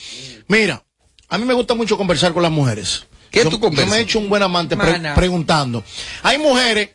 Mira, 0.48 0.84
a 1.28 1.38
mí 1.38 1.44
me 1.44 1.54
gusta 1.54 1.74
mucho 1.74 1.96
conversar 1.96 2.32
con 2.32 2.42
las 2.42 2.52
mujeres. 2.52 3.06
¿Qué 3.30 3.44
yo, 3.44 3.50
tú 3.50 3.60
conversas? 3.60 3.86
Yo 3.86 3.90
me 3.94 3.98
he 4.00 4.02
hecho 4.02 4.18
un 4.18 4.28
buen 4.28 4.42
amante 4.42 4.76
pre- 4.76 5.00
preguntando. 5.14 5.82
Hay 6.22 6.38
mujeres 6.38 6.90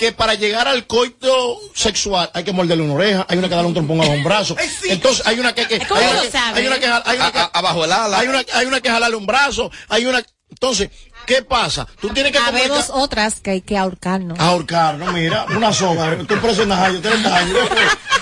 que 0.00 0.12
para 0.12 0.32
llegar 0.32 0.66
al 0.66 0.86
coito 0.86 1.60
sexual 1.74 2.30
hay 2.32 2.42
que 2.42 2.52
morderle 2.54 2.82
una 2.82 2.94
oreja, 2.94 3.26
hay 3.28 3.36
una 3.36 3.50
que 3.50 3.54
darle 3.54 3.68
un 3.68 3.74
trompón 3.74 4.00
a 4.00 4.06
un 4.06 4.24
brazo. 4.24 4.56
Entonces 4.88 5.26
hay 5.26 5.38
una 5.38 5.54
que, 5.54 5.68
que- 5.68 5.78
¿Cómo 5.86 6.00
hay 6.00 6.06
una 6.06 6.22
que- 6.22 6.38
hay 6.38 6.66
una 6.66 6.78
que 6.78 6.86
hay 6.86 7.16
una 7.18 7.32
que- 7.32 7.38
A- 7.38 7.42
a- 7.52 7.58
abajo 7.58 7.84
el 7.84 7.92
ala. 7.92 8.18
hay 8.18 8.26
una 8.28 8.42
hay 8.54 8.64
una 8.64 8.80
que 8.80 8.88
jalarle 8.88 9.16
un 9.16 9.26
brazo, 9.26 9.70
hay 9.90 10.06
una 10.06 10.22
entonces, 10.48 10.88
¿qué 11.26 11.42
pasa? 11.42 11.86
Tú 12.00 12.08
tienes 12.08 12.32
que 12.32 12.38
Habemos 12.38 12.86
comunicar- 12.86 13.02
otras 13.04 13.40
que 13.40 13.50
hay 13.50 13.60
que 13.60 13.76
ahorcarnos. 13.76 14.40
ahorcar, 14.40 14.96
no 14.96 15.12
mira, 15.12 15.44
una 15.54 15.70
soga, 15.72 16.16
tú 16.26 16.38
preso 16.40 16.62
en 16.62 16.70
30 17.02 17.36
años. 17.36 17.58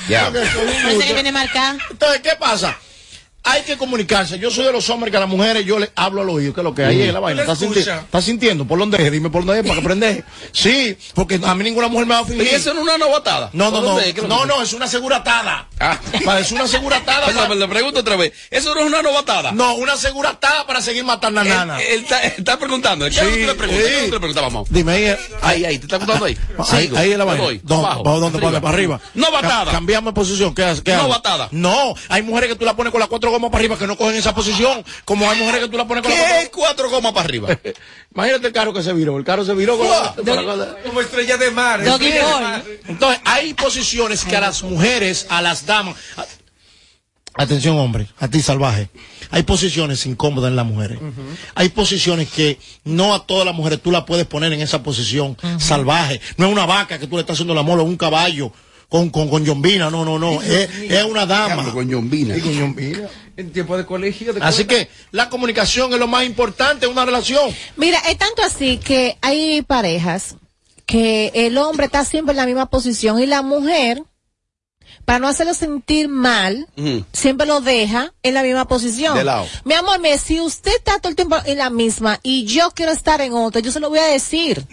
Ya. 0.08 0.30
Parece 0.32 1.06
que 1.06 1.14
viene 1.14 1.30
marcada. 1.32 1.78
Entonces, 1.90 2.20
¿qué 2.22 2.32
pasa? 2.38 2.76
Hay 3.50 3.62
que 3.62 3.76
comunicarse. 3.78 4.38
Yo 4.38 4.50
soy 4.50 4.64
de 4.66 4.72
los 4.72 4.88
hombres 4.90 5.10
que 5.10 5.16
a 5.16 5.20
las 5.20 5.28
mujeres 5.28 5.64
yo 5.64 5.78
le 5.78 5.90
hablo 5.96 6.22
al 6.22 6.28
oído, 6.30 6.52
que 6.54 6.60
es 6.60 6.64
lo 6.64 6.74
que 6.74 6.84
hay 6.84 7.02
en 7.02 7.14
la 7.14 7.20
vaina. 7.20 7.42
¿Estás, 7.42 7.60
sinti- 7.60 7.78
estás 7.78 8.24
sintiendo? 8.24 8.66
¿Por 8.66 8.78
dónde 8.78 9.04
es? 9.04 9.10
Dime 9.12 9.30
por 9.30 9.44
dónde 9.44 9.60
es 9.60 9.66
para 9.66 9.74
que 9.74 9.80
aprendes. 9.80 10.24
Sí, 10.52 10.96
porque 11.14 11.40
a 11.44 11.54
mí 11.54 11.64
ninguna 11.64 11.88
mujer 11.88 12.06
me 12.06 12.14
va 12.14 12.20
a 12.20 12.24
fingir. 12.24 12.42
¿Y 12.44 12.48
eso 12.50 12.72
no 12.74 12.80
es 12.80 12.86
una 12.86 12.98
novatada? 12.98 13.50
No, 13.52 13.66
no, 13.70 13.76
¿Por 13.80 13.84
no. 13.84 14.00
es? 14.00 14.14
¿Qué 14.14 14.20
es 14.22 14.28
No, 14.28 14.44
no, 14.46 14.62
es 14.62 14.72
una 14.72 14.86
seguratada. 14.86 15.68
Ah. 15.78 15.98
Para- 16.24 16.40
Es 16.40 16.52
una 16.52 16.66
seguratada. 16.66 17.26
Para- 17.34 17.54
le 17.54 17.68
pregunto 17.68 18.00
otra 18.00 18.16
vez. 18.16 18.32
¿Eso 18.50 18.74
no 18.74 18.80
es 18.80 18.86
una 18.86 19.02
novatada? 19.02 19.52
No, 19.52 19.74
una 19.74 19.96
seguratada 19.96 20.66
para 20.66 20.80
seguir 20.80 21.04
matando 21.04 21.40
a 21.40 21.44
nana. 21.44 21.80
él 21.82 22.00
está, 22.02 22.22
está 22.22 22.58
preguntando. 22.58 23.04
¿Qué 23.06 23.12
Sí, 23.12 23.20
es 23.20 23.26
es 23.26 23.46
le 24.34 24.40
vamos? 24.40 24.68
Dime 24.70 24.92
ahí. 24.92 25.16
Ahí, 25.42 25.64
ahí, 25.64 25.78
¿te 25.78 25.86
está 25.86 25.98
contando 25.98 26.24
ahí? 26.24 26.36
Ahí, 26.70 26.90
ahí 26.96 27.12
es 27.12 27.18
la 27.18 27.24
vaina. 27.24 27.42
voy. 27.42 27.60
¿Dó- 27.62 27.78
Abajo. 27.78 28.02
¿Para 28.02 28.16
dónde? 28.18 28.38
¿Para 28.38 28.68
arriba? 28.68 29.00
No 29.14 29.30
batada. 29.30 29.66
Ca- 29.66 29.72
Cambiamos 29.72 30.12
de 30.12 30.14
posición. 30.20 30.54
¿Qué, 30.54 30.64
haces? 30.64 30.82
¿Qué 30.82 30.92
No 30.92 31.00
hago? 31.00 31.08
batada. 31.10 31.48
No, 31.52 31.94
hay 32.08 32.22
mujeres 32.22 32.50
que 32.50 32.56
tú 32.56 32.64
la 32.64 32.74
pones 32.74 32.90
con 32.90 33.00
las 33.00 33.08
cuatro 33.08 33.30
gomas 33.38 33.50
para 33.50 33.60
arriba 33.60 33.78
que 33.78 33.86
no 33.86 33.96
cogen 33.96 34.16
esa 34.16 34.34
posición. 34.34 34.84
Como 35.04 35.30
hay 35.30 35.38
mujeres 35.38 35.60
que 35.62 35.68
tú 35.68 35.76
la 35.76 35.86
pones 35.86 36.02
con 36.02 36.12
¿Qué 36.12 36.18
cuatro 36.18 36.40
es 36.42 36.48
cuatro 36.50 36.90
gomas 36.90 37.12
para 37.12 37.24
arriba? 37.24 37.48
Imagínate 38.14 38.46
el 38.48 38.52
carro 38.52 38.72
que 38.72 38.82
se 38.82 38.92
viró. 38.92 39.16
El 39.16 39.24
carro 39.24 39.44
se 39.44 39.54
viró 39.54 39.78
con 39.78 39.88
la- 39.88 40.14
con 40.16 40.58
la. 40.58 40.76
Como 40.84 41.00
estrella 41.00 41.36
de 41.36 41.50
mar. 41.50 41.84
Doggy 41.84 42.06
estrella 42.06 42.26
de 42.26 42.32
boy. 42.32 42.42
mar. 42.42 42.64
Entonces, 42.88 43.20
hay 43.24 43.54
posiciones 43.54 44.24
que 44.24 44.36
a 44.36 44.40
las 44.40 44.62
mujeres, 44.62 45.26
a 45.30 45.40
las 45.42 45.64
damas. 45.66 45.96
a- 46.16 46.26
Atención, 47.40 47.76
hombre, 47.78 48.08
a 48.18 48.26
ti 48.26 48.42
salvaje. 48.42 48.88
Hay 49.30 49.44
posiciones 49.44 50.04
incómodas 50.06 50.48
en 50.50 50.56
las 50.56 50.66
mujeres. 50.66 50.98
Hay 51.54 51.68
posiciones 51.68 52.28
que 52.30 52.58
no 52.82 53.14
a 53.14 53.26
todas 53.26 53.46
las 53.46 53.54
mujeres 53.54 53.80
tú 53.80 53.92
la 53.92 54.04
puedes 54.04 54.26
poner 54.26 54.52
en 54.52 54.60
esa 54.60 54.82
posición 54.82 55.36
salvaje. 55.60 56.20
No 56.36 56.46
es 56.46 56.52
una 56.52 56.66
vaca 56.66 56.98
que 56.98 57.06
tú 57.06 57.14
le 57.14 57.20
estás 57.20 57.34
haciendo 57.34 57.54
la 57.54 57.62
mola, 57.62 57.82
o 57.82 57.86
un 57.86 57.96
caballo 57.96 58.52
con, 58.88 59.10
con, 59.10 59.28
con 59.28 59.44
yombina. 59.44 59.90
No, 59.90 60.04
no, 60.04 60.18
no. 60.18 60.40
Es, 60.42 60.68
es 60.82 61.04
una 61.04 61.26
dama. 61.26 61.54
Diablo, 61.54 61.72
con 61.74 61.88
yombina. 61.88 62.34
Sí, 62.34 62.40
con 62.40 62.52
yombina. 62.52 63.08
En 63.36 63.52
tiempo 63.52 63.76
de 63.76 63.86
colegio. 63.86 64.32
De 64.32 64.40
Así 64.42 64.64
que 64.64 64.88
la 65.12 65.28
comunicación 65.28 65.92
es 65.92 65.98
lo 65.98 66.08
más 66.08 66.24
importante 66.24 66.86
en 66.86 66.92
una 66.92 67.04
relación. 67.04 67.54
Mira, 67.76 67.98
es 68.08 68.18
tanto 68.18 68.42
así 68.42 68.78
que 68.78 69.16
hay 69.20 69.62
parejas 69.62 70.36
que 70.86 71.30
el 71.34 71.58
hombre 71.58 71.86
está 71.86 72.04
siempre 72.04 72.32
en 72.32 72.38
la 72.38 72.46
misma 72.46 72.66
posición 72.66 73.20
y 73.20 73.26
la 73.26 73.42
mujer, 73.42 74.02
para 75.08 75.20
no 75.20 75.28
hacerlo 75.28 75.54
sentir 75.54 76.06
mal, 76.06 76.68
siempre 77.14 77.46
lo 77.46 77.62
deja 77.62 78.12
en 78.22 78.34
la 78.34 78.42
misma 78.42 78.68
posición. 78.68 79.16
De 79.16 79.24
lado. 79.24 79.46
Mi 79.64 79.72
amor, 79.72 79.98
mire, 80.00 80.18
si 80.18 80.38
usted 80.38 80.70
está 80.76 80.98
todo 80.98 81.08
el 81.08 81.16
tiempo 81.16 81.34
en 81.46 81.56
la 81.56 81.70
misma 81.70 82.20
y 82.22 82.44
yo 82.44 82.70
quiero 82.74 82.92
estar 82.92 83.22
en 83.22 83.32
otra, 83.32 83.62
yo 83.62 83.72
se 83.72 83.80
lo 83.80 83.88
voy 83.88 84.00
a 84.00 84.04
decir. 84.04 84.66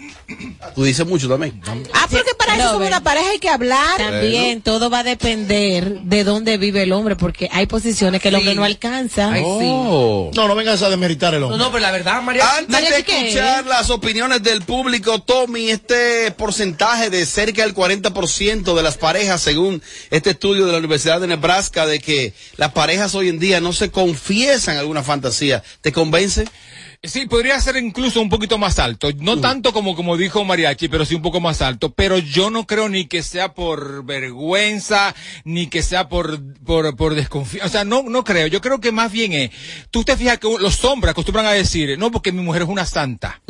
Tú 0.74 0.84
dices 0.84 1.06
mucho 1.06 1.26
también. 1.26 1.58
Ah, 1.94 2.06
porque 2.10 2.34
para 2.38 2.54
eso 2.56 2.72
somos 2.72 2.86
una 2.86 3.02
pareja 3.02 3.30
hay 3.30 3.38
que 3.38 3.48
hablar. 3.48 3.96
También 3.96 4.60
todo 4.60 4.90
va 4.90 4.98
a 4.98 5.04
depender 5.04 6.00
de 6.02 6.22
dónde 6.24 6.58
vive 6.58 6.82
el 6.82 6.92
hombre, 6.92 7.16
porque 7.16 7.48
hay 7.50 7.64
posiciones 7.66 8.20
que 8.20 8.28
el 8.28 8.34
hombre 8.34 8.50
Sí. 8.52 8.56
no 8.58 8.64
alcanza. 8.64 9.32
Ay, 9.32 9.40
sí. 9.42 9.46
Oh. 9.72 10.30
No, 10.34 10.48
no 10.48 10.54
vengas 10.54 10.82
a 10.82 10.90
demeritar 10.90 11.32
el 11.32 11.40
No, 11.40 11.46
hombre. 11.46 11.58
no, 11.64 11.70
pero 11.72 11.80
la 11.80 11.92
verdad, 11.92 12.20
María. 12.20 12.46
Antes 12.58 12.68
María, 12.68 12.90
de 12.90 12.96
¿sí 12.98 13.02
qué 13.04 13.20
escuchar 13.28 13.60
es? 13.64 13.66
las 13.70 13.88
opiniones 13.88 14.42
del 14.42 14.60
público, 14.60 15.22
Tommy, 15.22 15.70
este 15.70 16.30
porcentaje 16.32 17.08
de 17.08 17.24
cerca 17.24 17.62
del 17.62 17.74
40% 17.74 18.74
de 18.74 18.82
las 18.82 18.98
parejas, 18.98 19.40
según 19.40 19.82
este 20.10 20.25
estudio 20.30 20.66
de 20.66 20.72
la 20.72 20.78
Universidad 20.78 21.20
de 21.20 21.26
Nebraska, 21.26 21.86
de 21.86 22.00
que 22.00 22.32
las 22.56 22.72
parejas 22.72 23.14
hoy 23.14 23.28
en 23.28 23.38
día 23.38 23.60
no 23.60 23.72
se 23.72 23.90
confiesan 23.90 24.76
alguna 24.76 25.02
fantasía, 25.02 25.62
¿te 25.80 25.92
convence? 25.92 26.46
Sí, 27.08 27.26
podría 27.26 27.60
ser 27.60 27.76
incluso 27.76 28.20
un 28.20 28.28
poquito 28.28 28.58
más 28.58 28.78
alto. 28.78 29.08
No 29.18 29.40
tanto 29.40 29.72
como, 29.72 29.94
como 29.96 30.16
dijo 30.16 30.44
Mariachi, 30.44 30.88
pero 30.88 31.04
sí 31.04 31.14
un 31.14 31.22
poco 31.22 31.40
más 31.40 31.62
alto. 31.62 31.90
Pero 31.92 32.18
yo 32.18 32.50
no 32.50 32.66
creo 32.66 32.88
ni 32.88 33.06
que 33.06 33.22
sea 33.22 33.54
por 33.54 34.04
vergüenza, 34.04 35.14
ni 35.44 35.66
que 35.68 35.82
sea 35.82 36.08
por, 36.08 36.40
por, 36.64 36.96
por 36.96 37.14
desconfianza. 37.14 37.66
O 37.66 37.70
sea, 37.70 37.84
no, 37.84 38.02
no 38.02 38.24
creo. 38.24 38.46
Yo 38.46 38.60
creo 38.60 38.80
que 38.80 38.92
más 38.92 39.12
bien 39.12 39.32
es, 39.32 39.50
tú 39.90 40.04
te 40.04 40.16
fijas 40.16 40.38
que 40.38 40.48
los 40.58 40.84
hombres 40.84 41.10
acostumbran 41.12 41.46
a 41.46 41.52
decir, 41.52 41.98
no, 41.98 42.10
porque 42.10 42.32
mi 42.32 42.42
mujer 42.42 42.62
es 42.62 42.68
una 42.68 42.84
santa. 42.86 43.40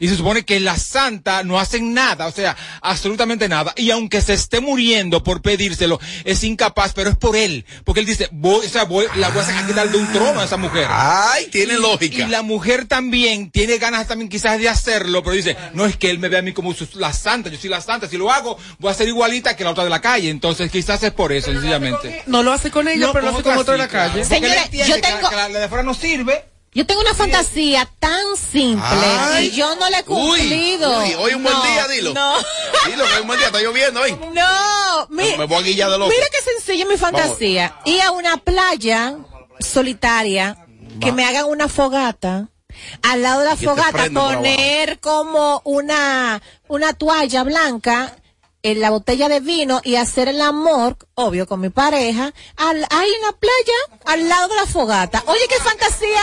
Y 0.00 0.08
se 0.08 0.16
supone 0.16 0.44
que 0.44 0.60
la 0.60 0.76
santa 0.76 1.42
no 1.42 1.58
hacen 1.58 1.94
nada, 1.94 2.26
o 2.26 2.32
sea, 2.32 2.56
absolutamente 2.82 3.48
nada. 3.48 3.72
Y 3.76 3.90
aunque 3.90 4.20
se 4.20 4.34
esté 4.34 4.60
muriendo 4.60 5.22
por 5.22 5.42
pedírselo, 5.42 5.98
es 6.24 6.44
incapaz, 6.44 6.92
pero 6.94 7.10
es 7.10 7.16
por 7.16 7.36
él. 7.36 7.64
Porque 7.84 8.00
él 8.00 8.06
dice, 8.06 8.28
voy, 8.32 8.66
o 8.66 8.68
sea, 8.68 8.84
voy, 8.84 9.06
la 9.16 9.30
voy 9.30 9.42
a 9.42 9.44
sacar 9.44 9.66
de 9.90 9.98
un 9.98 10.12
trono 10.12 10.40
a 10.40 10.44
esa 10.44 10.56
mujer. 10.56 10.86
Ay, 10.88 11.46
tiene 11.50 11.74
Y- 11.74 11.80
lógica. 11.80 12.16
Y 12.24 12.28
la 12.28 12.42
mujer 12.42 12.75
también 12.84 13.50
tiene 13.50 13.78
ganas 13.78 14.06
también 14.06 14.28
quizás 14.28 14.58
de 14.58 14.68
hacerlo, 14.68 15.22
pero 15.22 15.34
dice, 15.34 15.56
no 15.72 15.86
es 15.86 15.96
que 15.96 16.10
él 16.10 16.18
me 16.18 16.28
vea 16.28 16.40
a 16.40 16.42
mí 16.42 16.52
como 16.52 16.74
la 16.94 17.12
santa, 17.14 17.48
yo 17.48 17.58
soy 17.58 17.70
la 17.70 17.80
santa, 17.80 18.06
si 18.08 18.18
lo 18.18 18.30
hago 18.30 18.58
voy 18.78 18.90
a 18.90 18.94
ser 18.94 19.08
igualita 19.08 19.56
que 19.56 19.64
la 19.64 19.70
otra 19.70 19.84
de 19.84 19.90
la 19.90 20.02
calle, 20.02 20.28
entonces 20.28 20.70
quizás 20.70 21.02
es 21.02 21.12
por 21.12 21.32
eso, 21.32 21.50
sencillamente. 21.52 22.22
No 22.26 22.42
lo 22.42 22.52
hace 22.52 22.70
con 22.70 22.86
ella, 22.88 23.10
pero 23.12 23.24
lo 23.24 23.30
hace 23.32 23.42
con 23.42 23.56
otro 23.56 23.72
de 23.72 23.78
la 23.78 23.88
calle. 23.88 24.20
Entiende 24.20 24.48
yo 24.86 24.94
que 24.96 25.00
la- 25.00 25.08
tengo- 25.08 25.30
que 25.30 25.36
la, 25.36 25.48
la 25.48 25.58
de 25.60 25.64
afuera 25.64 25.82
no 25.82 25.94
sirve. 25.94 26.44
Yo 26.74 26.84
tengo 26.84 27.00
una 27.00 27.14
fantasía 27.14 27.88
tan 27.98 28.20
simple 28.36 28.84
Ay. 28.92 29.46
y 29.46 29.50
yo 29.56 29.74
no 29.76 29.88
la 29.88 30.00
he 30.00 30.04
cumplido. 30.04 30.98
Uy, 31.02 31.14
hoy 31.14 31.32
un 31.32 31.42
buen 31.42 31.54
No, 31.54 31.62
día, 31.64 31.88
dilo. 31.88 32.12
No. 32.12 32.34
Dilo 32.84 33.04
que 33.06 33.14
hoy 33.14 33.20
un 33.22 33.26
buen 33.28 33.38
día, 33.38 33.46
está 33.46 33.62
lloviendo, 33.62 34.04
¿eh? 34.04 34.14
No, 34.34 35.06
mi- 35.08 35.38
Me 35.38 35.46
voy 35.46 35.56
a 35.56 35.62
guillar 35.62 35.90
de 35.90 35.96
loco. 35.96 36.10
Mira 36.10 36.26
qué 36.30 36.50
sencilla 36.52 36.84
mi 36.84 36.98
fantasía. 36.98 37.74
Ir 37.86 38.02
a 38.02 38.10
una 38.10 38.36
playa 38.36 39.16
solitaria, 39.58 40.56
que 41.00 41.12
me 41.12 41.24
hagan 41.24 41.46
una 41.46 41.68
fogata. 41.68 42.48
Al 43.02 43.22
lado 43.22 43.40
de 43.40 43.46
la 43.46 43.56
fogata 43.56 44.08
poner 44.12 44.98
como 45.00 45.60
una, 45.64 46.40
una 46.68 46.92
toalla 46.92 47.42
blanca, 47.44 48.16
en 48.62 48.80
la 48.80 48.90
botella 48.90 49.28
de 49.28 49.38
vino 49.38 49.80
y 49.84 49.94
hacer 49.94 50.26
el 50.28 50.40
amor, 50.40 50.96
obvio, 51.14 51.46
con 51.46 51.60
mi 51.60 51.68
pareja, 51.68 52.32
al, 52.56 52.84
ahí 52.90 53.08
en 53.14 53.22
la 53.22 53.32
playa, 53.32 54.02
al 54.06 54.28
lado 54.28 54.48
de 54.48 54.54
la 54.56 54.66
fogata. 54.66 55.22
Oye, 55.26 55.42
qué 55.48 55.54
fantasía 55.62 56.20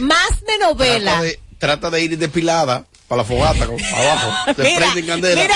más 0.00 0.40
de 0.44 0.58
novela. 0.58 1.12
Trata 1.12 1.22
de, 1.22 1.40
trata 1.58 1.90
de 1.90 2.02
ir 2.02 2.18
depilada 2.18 2.84
para 3.06 3.22
la 3.22 3.24
fogata, 3.28 3.66
con- 3.66 3.80
abajo. 3.80 4.52
Se 4.56 4.62
Mira, 4.64 4.78
prenden 4.78 5.06
candela. 5.06 5.42
mira, 5.42 5.54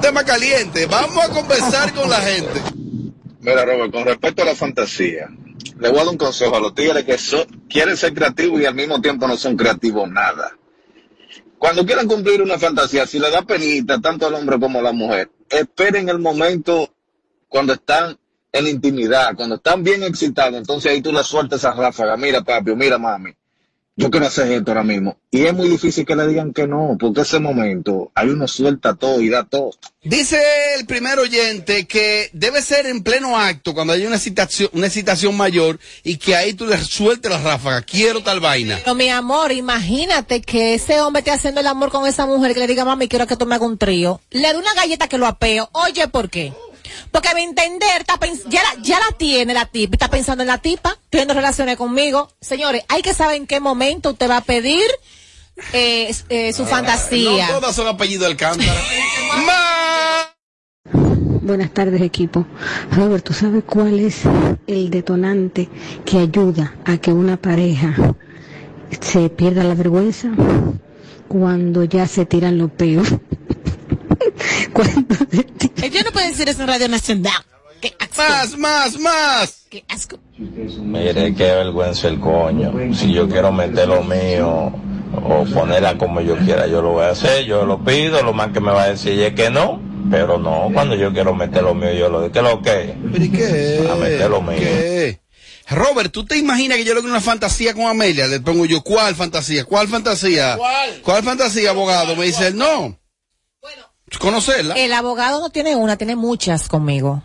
Tema 0.00 0.24
caliente. 0.24 0.86
Vamos 0.86 1.24
a 1.24 1.28
conversar 1.28 1.92
con 1.92 2.08
la 2.08 2.20
gente. 2.20 2.62
Mira, 3.46 3.64
Robert, 3.64 3.92
con 3.92 4.04
respecto 4.04 4.42
a 4.42 4.44
la 4.44 4.56
fantasía, 4.56 5.28
le 5.78 5.88
voy 5.88 5.98
a 6.00 6.02
dar 6.02 6.08
un 6.12 6.18
consejo 6.18 6.56
a 6.56 6.60
los 6.60 6.74
tigres 6.74 7.04
que 7.04 7.16
so- 7.16 7.46
quieren 7.68 7.96
ser 7.96 8.12
creativos 8.12 8.60
y 8.60 8.64
al 8.66 8.74
mismo 8.74 9.00
tiempo 9.00 9.28
no 9.28 9.36
son 9.36 9.56
creativos 9.56 10.10
nada. 10.10 10.58
Cuando 11.56 11.86
quieran 11.86 12.08
cumplir 12.08 12.42
una 12.42 12.58
fantasía, 12.58 13.06
si 13.06 13.20
le 13.20 13.30
da 13.30 13.42
penita 13.42 14.00
tanto 14.00 14.26
al 14.26 14.34
hombre 14.34 14.58
como 14.58 14.80
a 14.80 14.82
la 14.82 14.90
mujer, 14.90 15.30
esperen 15.48 16.08
el 16.08 16.18
momento 16.18 16.92
cuando 17.46 17.74
están 17.74 18.18
en 18.50 18.66
intimidad, 18.66 19.36
cuando 19.36 19.54
están 19.54 19.84
bien 19.84 20.02
excitados, 20.02 20.56
entonces 20.56 20.90
ahí 20.90 21.00
tú 21.00 21.12
le 21.12 21.22
sueltas 21.22 21.60
esa 21.60 21.72
ráfaga, 21.72 22.16
mira 22.16 22.42
papi, 22.42 22.74
mira 22.74 22.98
mami, 22.98 23.30
yo 23.96 24.10
quiero 24.10 24.26
hacer 24.26 24.52
esto 24.52 24.70
ahora 24.70 24.84
mismo. 24.84 25.16
Y 25.30 25.46
es 25.46 25.54
muy 25.54 25.68
difícil 25.68 26.04
que 26.04 26.14
le 26.14 26.28
digan 26.28 26.52
que 26.52 26.66
no, 26.66 26.96
porque 27.00 27.22
ese 27.22 27.40
momento, 27.40 28.12
ahí 28.14 28.28
uno 28.28 28.46
suelta 28.46 28.94
todo 28.94 29.22
y 29.22 29.30
da 29.30 29.44
todo. 29.44 29.70
Dice 30.02 30.38
el 30.78 30.86
primer 30.86 31.18
oyente 31.18 31.86
que 31.86 32.28
debe 32.34 32.60
ser 32.60 32.86
en 32.86 33.02
pleno 33.02 33.38
acto 33.38 33.72
cuando 33.74 33.94
hay 33.94 34.06
una 34.06 34.16
excitación, 34.16 34.68
una 34.74 34.86
excitación 34.86 35.34
mayor 35.36 35.80
y 36.04 36.18
que 36.18 36.36
ahí 36.36 36.52
tú 36.52 36.66
le 36.66 36.76
sueltes 36.78 37.30
la 37.30 37.40
ráfaga. 37.40 37.82
Quiero 37.82 38.22
tal 38.22 38.38
vaina. 38.38 38.78
Pero 38.84 38.94
mi 38.94 39.08
amor, 39.08 39.50
imagínate 39.50 40.42
que 40.42 40.74
ese 40.74 41.00
hombre 41.00 41.20
esté 41.20 41.30
haciendo 41.32 41.60
el 41.60 41.66
amor 41.66 41.90
con 41.90 42.06
esa 42.06 42.26
mujer 42.26 42.52
que 42.52 42.60
le 42.60 42.66
diga, 42.66 42.84
mami, 42.84 43.08
quiero 43.08 43.26
que 43.26 43.36
tú 43.36 43.46
me 43.46 43.54
hagas 43.54 43.66
un 43.66 43.78
trío. 43.78 44.20
Le 44.30 44.52
doy 44.52 44.60
una 44.60 44.74
galleta 44.74 45.08
que 45.08 45.18
lo 45.18 45.26
apeo. 45.26 45.70
Oye, 45.72 46.06
¿por 46.08 46.28
qué? 46.28 46.52
Porque 47.10 47.28
a 47.28 47.34
mi 47.34 47.42
entender, 47.42 48.00
está 48.00 48.18
ya, 48.48 48.62
la, 48.62 48.82
ya 48.82 48.98
la 48.98 49.16
tiene 49.16 49.54
la 49.54 49.66
tipa, 49.66 49.94
está 49.94 50.08
pensando 50.08 50.42
en 50.42 50.48
la 50.48 50.58
tipa, 50.58 50.98
teniendo 51.10 51.34
relaciones 51.34 51.76
conmigo. 51.76 52.28
Señores, 52.40 52.84
hay 52.88 53.02
que 53.02 53.14
saber 53.14 53.36
en 53.36 53.46
qué 53.46 53.60
momento 53.60 54.10
usted 54.10 54.28
va 54.28 54.38
a 54.38 54.44
pedir 54.44 54.86
eh, 55.72 56.14
eh, 56.28 56.52
su 56.52 56.66
fantasía. 56.66 57.48
No 57.48 57.60
todas 57.60 57.74
son 57.76 57.88
apellido 57.88 58.26
Alcántara. 58.26 58.74
Buenas 61.42 61.70
tardes 61.72 62.02
equipo. 62.02 62.44
Robert, 62.90 63.24
¿tú 63.24 63.32
sabes 63.32 63.62
cuál 63.64 64.00
es 64.00 64.22
el 64.66 64.90
detonante 64.90 65.68
que 66.04 66.18
ayuda 66.18 66.74
a 66.84 66.98
que 66.98 67.12
una 67.12 67.36
pareja 67.36 67.94
se 69.00 69.30
pierda 69.30 69.62
la 69.62 69.74
vergüenza? 69.74 70.30
Cuando 71.28 71.84
ya 71.84 72.08
se 72.08 72.26
tiran 72.26 72.58
los 72.58 72.72
peos. 72.72 73.08
Ella 75.82 76.02
no 76.04 76.12
puede 76.12 76.28
decir 76.28 76.48
eso 76.48 76.62
en 76.62 76.68
Radio 76.68 76.88
Nacional. 76.88 77.44
Qué 77.80 77.94
asco. 77.98 78.22
Más, 78.22 78.58
más, 78.58 78.98
más. 78.98 79.66
Qué 79.70 79.84
asco. 79.88 80.18
Mire, 80.38 81.34
qué 81.34 81.44
vergüenza 81.44 82.08
el 82.08 82.20
coño. 82.20 82.72
Si 82.94 83.12
yo 83.12 83.28
quiero 83.28 83.52
meter 83.52 83.88
lo 83.88 84.02
mío 84.02 84.72
o 85.14 85.44
ponerla 85.52 85.96
como 85.98 86.20
yo 86.20 86.36
quiera, 86.38 86.66
yo 86.66 86.82
lo 86.82 86.92
voy 86.92 87.04
a 87.04 87.10
hacer, 87.10 87.44
yo 87.44 87.64
lo 87.64 87.84
pido, 87.84 88.22
lo 88.22 88.32
más 88.32 88.52
que 88.52 88.60
me 88.60 88.72
va 88.72 88.84
a 88.84 88.88
decir 88.88 89.20
es 89.20 89.34
que 89.34 89.50
no. 89.50 89.80
Pero 90.10 90.38
no, 90.38 90.70
cuando 90.72 90.94
yo 90.94 91.12
quiero 91.12 91.34
meter 91.34 91.62
lo 91.62 91.74
mío, 91.74 91.92
yo 91.92 92.08
lo 92.08 92.22
digo, 92.22 92.32
¿qué 92.32 92.42
lo 92.42 92.62
que? 92.62 92.94
¿Qué? 93.30 93.88
A 93.90 93.96
meter 93.96 94.30
lo 94.30 94.40
mío. 94.40 94.58
¿Qué? 94.58 95.20
Robert, 95.68 96.12
¿tú 96.12 96.24
te 96.24 96.36
imaginas 96.36 96.78
que 96.78 96.84
yo 96.84 96.94
logro 96.94 97.10
una 97.10 97.20
fantasía 97.20 97.74
con 97.74 97.86
Amelia? 97.86 98.28
Le 98.28 98.38
pongo 98.40 98.66
yo, 98.66 98.82
¿cuál 98.82 99.16
fantasía? 99.16 99.64
¿Cuál 99.64 99.88
fantasía? 99.88 100.56
¿Cuál? 101.02 101.24
fantasía, 101.24 101.70
abogado? 101.70 102.14
Me 102.14 102.26
dice 102.26 102.48
él, 102.48 102.56
no. 102.56 102.96
Conocerla. 104.18 104.74
El 104.74 104.92
abogado 104.92 105.40
no 105.40 105.50
tiene 105.50 105.74
una, 105.76 105.96
tiene 105.96 106.14
muchas 106.16 106.68
conmigo. 106.68 107.22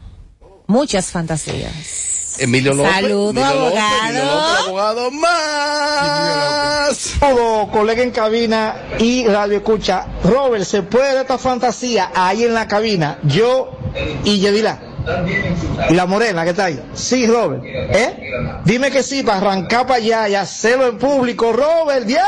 Muchas 0.67 1.11
fantasías. 1.11 2.37
Emilio 2.39 2.73
López. 2.73 2.93
Saludo, 2.93 3.29
Emilio 3.29 3.45
abogado. 3.45 4.13
López, 4.13 4.67
abogado 4.67 5.11
más. 5.11 6.97
Saludos, 6.97 7.69
colega 7.71 8.01
en 8.01 8.11
cabina 8.11 8.75
y 8.99 9.27
radio 9.27 9.57
escucha. 9.57 10.07
Robert, 10.23 10.63
¿se 10.63 10.81
puede 10.81 11.13
dar 11.13 11.21
esta 11.23 11.37
fantasía 11.37 12.11
ahí 12.15 12.43
en 12.43 12.53
la 12.53 12.67
cabina? 12.67 13.19
Yo 13.23 13.77
y 14.23 14.39
Yedila. 14.39 14.79
Y 15.89 15.93
la 15.93 16.05
morena 16.05 16.43
que 16.43 16.51
está 16.51 16.65
ahí. 16.65 16.81
Sí, 16.93 17.27
Robert. 17.27 17.63
¿Eh? 17.65 18.31
Dime 18.65 18.91
que 18.91 19.03
sí, 19.03 19.23
para 19.23 19.37
arrancar 19.37 19.85
para 19.85 19.97
allá 19.97 20.29
y 20.29 20.35
hacerlo 20.35 20.87
en 20.87 20.97
público. 20.97 21.51
Robert, 21.51 22.07
¡ya! 22.07 22.27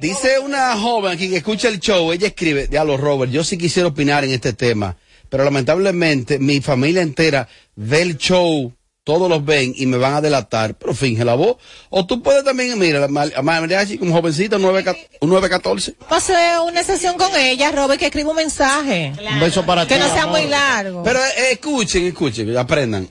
Dice 0.00 0.38
una 0.38 0.76
joven 0.78 1.12
aquí 1.12 1.28
que 1.28 1.36
escucha 1.38 1.68
el 1.68 1.78
show, 1.78 2.10
ella 2.12 2.28
escribe, 2.28 2.66
diablo 2.68 2.96
Robert, 2.96 3.30
yo 3.30 3.44
sí 3.44 3.58
quisiera 3.58 3.88
opinar 3.88 4.24
en 4.24 4.30
este 4.30 4.54
tema, 4.54 4.96
pero 5.28 5.44
lamentablemente 5.44 6.38
mi 6.38 6.60
familia 6.62 7.02
entera 7.02 7.46
ve 7.76 8.00
el 8.00 8.16
show, 8.16 8.72
todos 9.04 9.28
los 9.28 9.44
ven 9.44 9.74
y 9.76 9.84
me 9.84 9.98
van 9.98 10.14
a 10.14 10.20
delatar, 10.22 10.74
pero 10.74 10.94
finge 10.94 11.22
la 11.24 11.34
voz. 11.34 11.56
O 11.90 12.06
tú 12.06 12.22
puedes 12.22 12.44
también, 12.44 12.78
mira, 12.78 13.04
a 13.04 13.42
mariachi 13.42 13.98
como 13.98 14.14
jovencita, 14.14 14.56
un 14.56 14.62
9 14.62 14.84
un 15.20 15.28
914. 15.28 15.94
Pasé 16.08 16.34
una 16.66 16.82
sesión 16.82 17.16
con 17.18 17.34
ella, 17.36 17.70
Robert, 17.70 17.98
que 18.00 18.06
escriba 18.06 18.30
un 18.30 18.36
mensaje. 18.36 19.12
Un 19.34 19.40
beso 19.40 19.66
para 19.66 19.86
Que 19.86 19.96
ti, 19.96 20.00
no 20.00 20.06
sea 20.14 20.22
amor. 20.22 20.40
muy 20.40 20.48
largo. 20.48 21.02
Pero 21.02 21.18
eh, 21.18 21.52
escuchen, 21.52 22.06
escuchen, 22.06 22.56
aprendan 22.56 23.08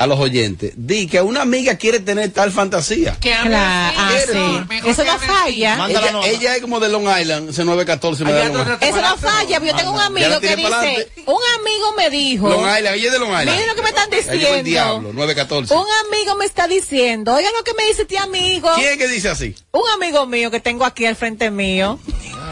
a 0.00 0.06
los 0.06 0.18
oyentes. 0.18 0.72
Di 0.76 1.06
que 1.06 1.20
una 1.20 1.42
amiga 1.42 1.76
quiere 1.76 2.00
tener 2.00 2.30
tal 2.30 2.50
fantasía. 2.50 3.18
Claro, 3.20 3.50
ah, 3.54 4.12
sí. 4.26 4.88
Eso 4.88 5.04
no 5.04 5.18
falla. 5.18 5.86
Ella, 5.88 6.20
ella 6.24 6.56
es 6.56 6.62
como 6.62 6.80
de 6.80 6.88
Long 6.88 7.06
Island, 7.20 7.50
ese 7.50 7.66
914 7.66 8.24
me 8.24 8.32
da 8.32 8.44
Long 8.48 8.62
Island. 8.62 8.82
Eso 8.82 9.02
no 9.02 9.16
falla, 9.18 9.60
pero 9.60 9.72
yo 9.72 9.76
tengo 9.76 9.92
un 9.92 10.00
amigo 10.00 10.40
que 10.40 10.56
dice, 10.56 11.12
un 11.26 11.42
amigo 11.60 11.92
me 11.98 12.08
dijo, 12.08 12.48
Long 12.48 12.60
Island, 12.60 12.96
ella 12.96 13.06
es 13.06 13.12
de 13.12 13.18
Long 13.18 13.28
Island. 13.28 13.50
miren 13.50 13.66
lo 13.66 13.74
que 13.74 13.82
me 13.82 13.88
están 13.90 14.10
el 14.10 14.24
diciendo. 14.24 14.62
diablo, 14.62 15.12
914. 15.12 15.74
Un 15.74 15.86
amigo 16.06 16.34
me 16.36 16.46
está 16.46 16.66
diciendo, 16.66 17.34
oigan 17.34 17.52
lo 17.58 17.62
que 17.62 17.74
me 17.74 17.84
dice 17.84 18.02
este 18.02 18.16
amigo. 18.16 18.70
¿Quién 18.76 18.92
es 18.92 18.96
que 18.96 19.06
dice 19.06 19.28
así? 19.28 19.54
Un 19.72 19.86
amigo 19.94 20.24
mío 20.24 20.50
que 20.50 20.60
tengo 20.60 20.86
aquí 20.86 21.04
al 21.04 21.16
frente 21.16 21.50
mío. 21.50 21.98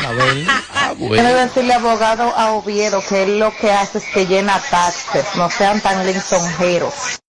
Ah, 0.01 0.93
Quiero 0.99 1.35
decirle 1.35 1.73
abogado 1.73 2.25
a 2.37 2.53
Oviedo 2.53 3.03
que 3.09 3.23
él 3.23 3.39
lo 3.39 3.57
que 3.57 3.71
hace 3.71 3.99
es 3.99 4.05
que 4.13 4.27
llena 4.27 4.61
taxes, 4.71 5.25
no 5.37 5.51
sean 5.51 5.81
tan 5.81 6.07
lisonjeros. 6.07 7.21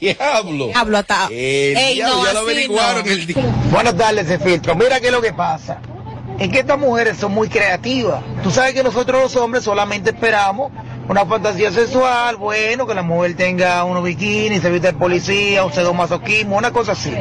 Diablo. 0.00 0.70
Hablo 0.74 0.98
hasta. 0.98 1.26
El 1.26 1.76
Ey, 1.76 1.94
diablo, 1.94 2.16
no, 2.16 2.24
ya 2.26 2.32
lo 2.32 2.38
averiguaron 2.40 3.04
no. 3.06 3.12
el 3.12 3.26
día. 3.26 3.54
Buenas 3.70 3.96
tardes, 3.96 4.28
de 4.28 4.38
filtro. 4.40 4.74
Mira 4.74 5.00
qué 5.00 5.06
es 5.06 5.12
lo 5.12 5.22
que 5.22 5.32
pasa. 5.32 5.80
Es 6.38 6.48
que 6.48 6.58
estas 6.58 6.78
mujeres 6.78 7.16
son 7.16 7.32
muy 7.32 7.48
creativas. 7.48 8.22
Tú 8.42 8.50
sabes 8.50 8.74
que 8.74 8.82
nosotros 8.82 9.22
los 9.22 9.36
hombres 9.36 9.62
solamente 9.64 10.10
esperamos 10.10 10.72
una 11.08 11.24
fantasía 11.24 11.70
sexual, 11.70 12.36
bueno, 12.36 12.86
que 12.86 12.94
la 12.94 13.02
mujer 13.02 13.36
tenga 13.36 13.84
unos 13.84 14.02
bikinis, 14.02 14.60
se 14.60 14.70
viste 14.70 14.88
de 14.88 14.98
policía, 14.98 15.64
un 15.64 15.72
sadomasoquismo, 15.72 16.56
una 16.56 16.72
cosa 16.72 16.92
así. 16.92 17.14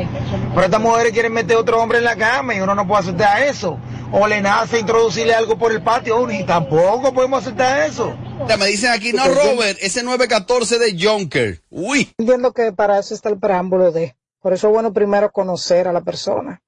Pero 0.53 0.65
estas 0.65 0.81
mujeres 0.81 1.11
quieren 1.11 1.33
meter 1.33 1.57
otro 1.57 1.81
hombre 1.81 1.99
en 1.99 2.03
la 2.03 2.15
cama 2.15 2.55
y 2.55 2.61
uno 2.61 2.73
no 2.73 2.87
puede 2.87 3.01
aceptar 3.01 3.43
eso. 3.43 3.77
O 4.11 4.27
le 4.27 4.41
nace 4.41 4.79
introducirle 4.79 5.33
algo 5.33 5.57
por 5.57 5.71
el 5.71 5.83
patio 5.83 6.15
a 6.15 6.19
uno 6.21 6.33
y 6.33 6.43
tampoco 6.43 7.13
podemos 7.13 7.43
aceptar 7.43 7.87
eso. 7.87 8.15
Ya 8.47 8.57
me 8.57 8.67
dicen 8.67 8.91
aquí, 8.91 9.13
no, 9.13 9.25
Robert, 9.25 9.77
ese 9.81 10.03
914 10.03 10.79
de 10.79 10.97
Junker. 10.99 11.61
Uy. 11.69 12.13
Entiendo 12.17 12.53
que 12.53 12.71
para 12.71 12.99
eso 12.99 13.13
está 13.13 13.29
el 13.29 13.37
preámbulo 13.37 13.91
de. 13.91 14.15
Por 14.41 14.53
eso 14.53 14.67
es 14.67 14.73
bueno 14.73 14.93
primero 14.93 15.31
conocer 15.31 15.87
a 15.87 15.93
la 15.93 16.01
persona. 16.01 16.61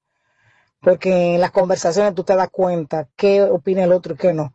Porque 0.80 1.34
en 1.34 1.40
las 1.40 1.50
conversaciones 1.50 2.14
tú 2.14 2.22
te 2.22 2.36
das 2.36 2.48
cuenta 2.50 3.08
qué 3.16 3.42
opina 3.42 3.84
el 3.84 3.92
otro 3.92 4.14
y 4.14 4.16
qué 4.16 4.32
no. 4.32 4.52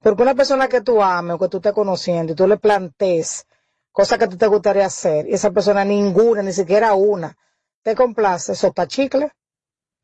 Porque 0.00 0.22
una 0.22 0.34
persona 0.34 0.68
que 0.68 0.80
tú 0.80 1.02
ames 1.02 1.34
o 1.34 1.38
que 1.38 1.48
tú 1.48 1.56
estés 1.58 1.72
conociendo 1.72 2.32
y 2.32 2.36
tú 2.36 2.46
le 2.46 2.56
plantees 2.56 3.46
cosas 3.90 4.18
que 4.18 4.28
ti 4.28 4.36
te 4.36 4.46
gustaría 4.46 4.86
hacer 4.86 5.28
y 5.28 5.34
esa 5.34 5.50
persona 5.50 5.84
ninguna, 5.84 6.42
ni 6.42 6.52
siquiera 6.52 6.94
una, 6.94 7.36
te 7.82 7.94
complace, 7.96 8.52
eso 8.52 8.68
está 8.68 8.86
chicle. 8.86 9.32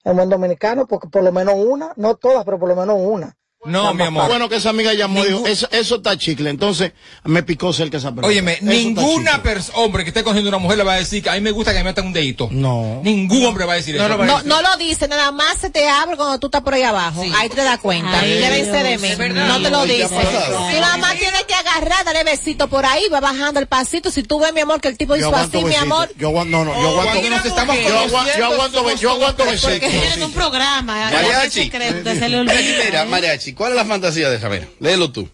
En 0.02 0.16
buen 0.16 0.28
dominicano, 0.28 0.87
porque 0.87 1.09
por 1.09 1.22
lo 1.22 1.33
menos 1.33 1.54
una, 1.54 1.94
no 1.96 2.16
todas, 2.16 2.44
pero 2.44 2.59
por 2.59 2.68
lo 2.68 2.76
menos 2.76 2.98
una. 3.00 3.35
No, 3.64 3.94
mi 3.94 4.03
amor. 4.03 4.29
Bueno 4.29 4.48
que 4.48 4.57
esa 4.57 4.70
amiga 4.70 4.92
llamó 4.92 5.24
y 5.24 5.29
dijo, 5.29 5.46
eso, 5.46 5.68
eso 5.70 5.96
está 5.96 6.16
chicle. 6.16 6.50
Entonces, 6.50 6.92
me 7.24 7.42
picó 7.42 7.72
cerca 7.72 7.98
esa 7.98 8.11
persona. 8.11 8.29
Óyeme, 8.29 8.55
Eso 8.55 8.64
ninguna 8.64 9.42
persona, 9.42 9.79
hombre 9.79 10.05
que 10.05 10.11
esté 10.11 10.22
cogiendo 10.22 10.48
una 10.48 10.59
mujer 10.59 10.79
le 10.79 10.85
va 10.85 10.94
a 10.94 10.98
decir 10.98 11.22
que 11.22 11.31
a 11.31 11.35
mí 11.35 11.40
me 11.40 11.50
gusta 11.50 11.72
que 11.72 11.79
me 11.79 11.85
metan 11.85 12.07
un 12.07 12.12
dedito. 12.12 12.48
No. 12.50 13.00
Ningún 13.03 13.44
hombre 13.46 13.64
va 13.64 13.74
a 13.74 13.77
decir 13.77 13.96
eso. 13.96 14.09
No, 14.09 14.42
no 14.42 14.62
lo 14.62 14.77
dice, 14.77 15.09
nada 15.09 15.33
más 15.33 15.59
se 15.59 15.70
te 15.70 15.88
abre 15.88 16.16
cuando 16.16 16.38
tú 16.38 16.48
estás 16.48 16.62
por 16.62 16.74
ahí 16.74 16.83
abajo. 16.83 17.24
Ahí 17.37 17.48
te 17.48 17.62
das 17.62 17.79
cuenta. 17.79 18.20
Ay, 18.20 18.38
Llévense 18.38 18.83
de 18.83 18.98
mí. 18.98 19.09
No 19.33 19.62
te 19.62 19.70
lo 19.70 19.85
¿Y 19.85 19.88
qué 19.88 20.05
ha 20.05 20.09
dice. 20.09 20.77
Y 20.77 20.81
nada 20.81 20.96
más 20.98 21.14
tienes 21.18 21.44
que 21.44 21.55
agarrar, 21.55 22.05
darle 22.05 22.24
besito 22.24 22.68
por 22.68 22.85
ahí, 22.87 23.09
va 23.12 23.20
bajando 23.20 23.61
el 23.61 23.66
pasito. 23.66 24.11
Si 24.11 24.22
tú 24.22 24.38
ves, 24.38 24.53
mi 24.53 24.61
amor, 24.61 24.81
que 24.81 24.88
el 24.88 24.98
tipo 24.98 25.14
Yo 25.14 25.20
hizo 25.20 25.29
aguanto 25.29 25.59
así, 25.59 25.66
mi 25.66 25.74
amor. 25.74 26.11
Yo 26.18 26.29
aguanto, 26.29 26.50
no, 26.50 26.64
no, 26.64 26.74
yo 26.81 26.88
aguanto. 26.88 27.12
Cuando 27.12 27.31
nos 27.31 27.46
estamos 27.46 27.77
yo, 27.77 27.98
aguanto, 27.98 28.38
yo 28.38 28.44
aguanto, 28.46 28.94
yo 28.96 29.11
aguanto 29.11 29.44
besito. 29.44 29.79
Tienen 29.79 30.22
un 30.22 30.33
programa. 30.33 31.11
Mariachi. 31.11 31.70
Mira, 31.70 33.05
Mariachi, 33.05 33.54
¿cuál 33.55 33.73
es 33.73 33.77
la 33.77 33.85
fantasía 33.85 34.31
de 34.31 34.37
esa? 34.37 34.49
Mira, 34.49 34.67
léelo 34.81 35.11
tú. 35.12 35.29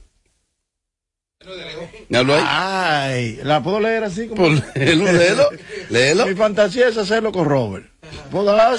¿Me 2.08 2.18
habló 2.18 2.34
ahí? 2.34 2.42
Ay, 2.46 3.40
¿la 3.44 3.62
puedo 3.62 3.80
leer 3.80 4.04
así? 4.04 4.28
Como... 4.28 4.42
Pues 4.46 4.74
léelo, 4.74 5.48
léelo. 5.88 6.26
Mi 6.26 6.34
fantasía 6.34 6.88
es 6.88 6.96
hacerlo 6.96 7.32
con 7.32 7.46
Robert. 7.48 7.86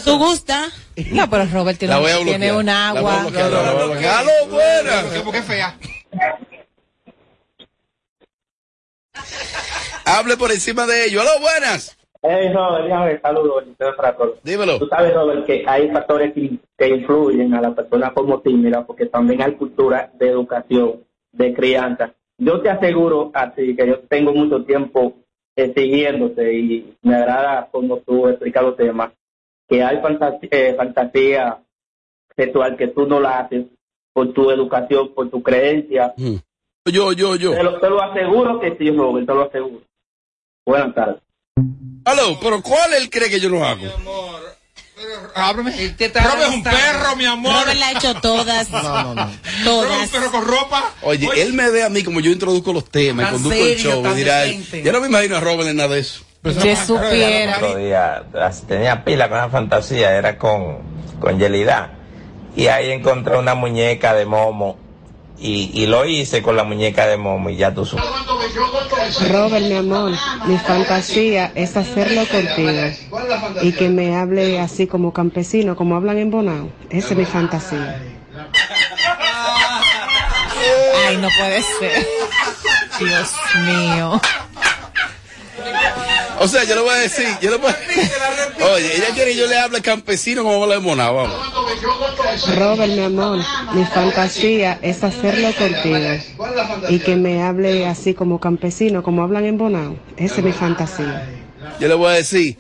¿Tú 0.04 0.18
gusta? 0.18 0.70
No, 1.12 1.30
pero 1.30 1.46
Robert 1.48 1.80
tiene, 1.80 1.94
La 1.94 2.00
voy 2.00 2.12
a 2.12 2.18
tiene 2.24 2.54
un 2.54 2.66
La 2.66 2.92
voy 2.94 3.00
a 3.00 3.22
agua. 3.22 3.22
bloquear, 3.22 3.52
la 3.52 3.72
voy 3.72 3.82
a 3.82 3.86
bloquear. 3.86 4.16
¡Aló, 4.20 4.48
buena! 4.50 5.04
Porque 5.24 5.40
es 5.40 5.46
fea. 5.46 5.78
Hable 10.06 10.38
por 10.38 10.52
encima 10.52 10.86
de 10.86 11.06
ellos. 11.06 11.22
¡Aló, 11.22 11.40
buenas! 11.40 11.98
Hey, 12.24 12.54
Robert, 12.54 13.22
saludos. 13.22 13.64
para 13.98 14.16
todos. 14.16 14.44
Dímelo. 14.44 14.78
Tú 14.78 14.88
sabes, 14.88 15.14
Robert, 15.14 15.46
que 15.46 15.64
hay 15.68 15.90
factores 15.90 16.34
que, 16.34 16.60
que 16.78 16.88
influyen 16.88 17.54
a 17.56 17.62
la 17.62 17.74
persona 17.74 18.14
como 18.14 18.42
tímida, 18.42 18.86
porque 18.86 19.08
también 19.08 19.42
hay 19.42 19.54
cultura 19.54 20.12
de 20.20 20.30
educación, 20.30 21.04
de 21.32 21.54
crianza. 21.54 22.14
Yo 22.38 22.62
te 22.62 22.70
aseguro 22.70 23.32
a 23.34 23.52
ti 23.54 23.76
que 23.76 23.88
yo 23.88 24.00
tengo 24.02 24.34
mucho 24.34 24.64
tiempo 24.64 25.16
eh, 25.56 25.74
siguiéndote 25.76 26.54
y 26.54 26.98
me 27.02 27.16
agrada 27.16 27.68
como 27.72 27.98
tú 27.98 28.28
explicas 28.28 28.64
los 28.64 28.78
temas, 28.78 29.12
que 29.68 29.84
hay 29.84 30.00
fantasía, 30.00 30.50
eh, 30.52 30.76
fantasía 30.76 31.60
sexual 32.36 32.78
que 32.78 32.88
tú 32.88 33.08
no 33.08 33.20
la 33.20 33.40
haces 33.40 33.66
por 34.14 34.32
tu 34.34 34.52
educación, 34.52 35.14
por 35.14 35.30
tu 35.30 35.42
creencia. 35.42 36.14
Yo, 36.86 37.14
yo, 37.14 37.36
yo. 37.36 37.52
Te 37.52 37.64
lo, 37.64 37.80
te 37.80 37.90
lo 37.90 38.02
aseguro 38.02 38.60
que 38.60 38.76
sí, 38.78 38.92
Robert, 38.92 39.28
te 39.28 39.34
lo 39.34 39.42
aseguro. 39.42 39.82
Buenas 40.66 40.94
tardes. 40.94 41.22
Aló, 42.06 42.40
pero 42.40 42.62
¿cuál 42.62 42.94
él 42.94 43.10
cree 43.10 43.30
que 43.30 43.40
yo 43.40 43.50
no 43.50 43.66
hago? 43.66 43.84
Ábreme. 45.34 45.72
Robert 45.72 46.42
es 46.42 46.50
un 46.50 46.64
perro, 46.64 47.16
mi 47.16 47.26
amor. 47.26 47.54
Robert 47.54 47.80
la 47.80 47.88
ha 47.88 47.92
hecho 47.92 48.14
todas. 48.16 48.70
No, 48.70 49.14
no, 49.14 49.16
no. 49.64 49.84
Robert 49.84 50.04
es 50.04 50.06
un 50.06 50.10
perro 50.10 50.32
con 50.32 50.46
ropa. 50.46 50.94
Oye, 51.02 51.30
él 51.38 51.54
me 51.54 51.70
ve 51.70 51.84
a 51.84 51.90
mí 51.90 52.04
como 52.04 52.20
yo 52.20 52.32
introduzco 52.32 52.74
los 52.74 52.86
temas, 52.90 53.26
Tan 53.26 53.34
conduzco 53.36 53.66
el 53.66 53.78
show, 53.78 54.02
me 54.02 54.16
dirá 54.16 54.46
yo 54.46 54.92
no 54.92 55.02
me 55.02 55.08
imagino 55.08 55.38
a 55.38 55.40
Robert 55.40 55.70
en 55.70 55.78
nada 55.78 55.96
de 55.96 56.02
eso. 56.02 56.24
Que 56.44 56.76
supiera. 56.76 57.58
El 57.58 57.64
otro 57.64 57.78
día 57.78 58.24
tenía 58.68 59.04
pila 59.04 59.30
con 59.30 59.38
una 59.38 59.50
fantasía, 59.50 60.16
era 60.18 60.38
con, 60.38 60.80
con 61.20 61.40
Yelida. 61.40 61.98
Y 62.56 62.68
ahí 62.68 62.92
encontré 62.92 63.38
una 63.38 63.54
muñeca 63.54 64.14
de 64.14 64.26
momo. 64.26 64.78
Y, 65.44 65.72
y 65.74 65.88
lo 65.88 66.06
hice 66.06 66.44
con 66.44 66.56
la 66.56 66.64
muñeca 66.64 67.08
de 67.08 67.18
momo 67.18 67.50
y 67.50 67.56
ya 67.58 67.74
tú 67.74 67.84
supiste. 67.84 68.10
Robert, 69.30 69.66
mi 69.66 69.74
amor, 69.74 70.12
mi 70.46 70.58
fantasía 70.58 71.52
es 71.56 71.76
hacerlo 71.76 72.22
contigo 72.28 72.82
y 73.62 73.72
que 73.72 73.90
me 73.90 74.16
hable 74.16 74.60
así 74.60 74.86
como 74.88 75.14
campesino, 75.14 75.76
como 75.76 75.96
hablan 75.96 76.20
en 76.20 76.30
Bonao. 76.30 76.70
Esa 76.90 77.10
es 77.10 77.18
mi 77.18 77.26
fantasía. 77.26 78.00
Ay, 81.08 81.18
no 81.18 81.28
puede 81.40 81.62
ser. 81.80 82.08
Dios 83.00 83.34
mío. 83.66 84.22
O 86.44 86.48
sea, 86.48 86.64
yo 86.64 86.76
le 86.76 86.82
voy 86.82 86.92
a 86.92 86.96
decir, 86.96 87.26
yo 87.42 87.52
le 87.52 87.58
voy 87.58 87.72
a... 87.72 88.66
Oye, 88.74 88.96
ella 88.98 89.14
quiere 89.14 89.32
que 89.32 89.38
yo 89.38 89.48
le 89.48 89.58
hable 89.60 89.82
campesino 89.82 90.44
como 90.44 90.64
habla 90.64 90.76
de 90.76 90.82
Mona, 90.82 91.10
vamos. 91.12 91.36
Robert, 92.58 92.92
mi 92.92 93.04
amor, 93.04 93.40
mi 93.74 93.86
fantasía 93.86 94.80
es 94.82 95.04
hacerlo 95.04 95.50
contigo 95.56 96.08
y 96.90 97.00
que 97.00 97.16
me 97.16 97.44
hable 97.44 97.86
así 97.88 98.14
como 98.14 98.40
campesino, 98.40 99.04
como 99.04 99.24
hablan 99.24 99.46
en 99.46 99.58
Bonao. 99.58 99.98
Esa 100.18 100.36
es 100.38 100.44
mi 100.44 100.52
fantasía. 100.52 101.28
Yo 101.80 101.88
le 101.88 101.94
voy 101.94 102.08
a 102.12 102.16
decir, 102.16 102.58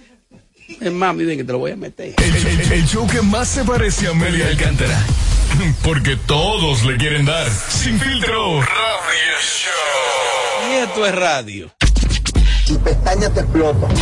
es 0.80 0.92
mami, 0.92 1.26
ven 1.26 1.38
que 1.38 1.44
te 1.44 1.52
lo 1.52 1.60
voy 1.60 1.72
a 1.72 1.76
meter. 1.76 2.14
El, 2.18 2.36
el- 2.48 2.72
el 2.74 2.86
show 2.88 3.08
que 3.08 3.22
más 3.22 3.48
se 3.48 3.64
parece 3.64 4.08
a 4.08 4.12
Amelia 4.12 4.48
Alcántara. 4.48 4.98
Porque 5.84 6.16
todos 6.28 6.84
le 6.84 6.98
quieren 6.98 7.26
dar. 7.26 7.50
Sin 7.50 8.00
filtro. 8.00 8.62
Radio 8.62 9.38
Show. 9.42 10.72
Y 10.72 10.74
esto 10.76 11.06
es 11.06 11.16
radio. 11.16 11.72
Y 12.72 12.78
pestaña 12.78 13.30
te 13.30 13.42
explota. 13.42 13.88
No, 13.88 13.96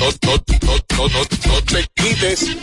no, 0.00 0.10
no, 0.22 0.76
no, 0.98 1.08
no, 1.08 1.52
no 1.52 1.62
te 1.62 1.86
quites. 1.94 2.56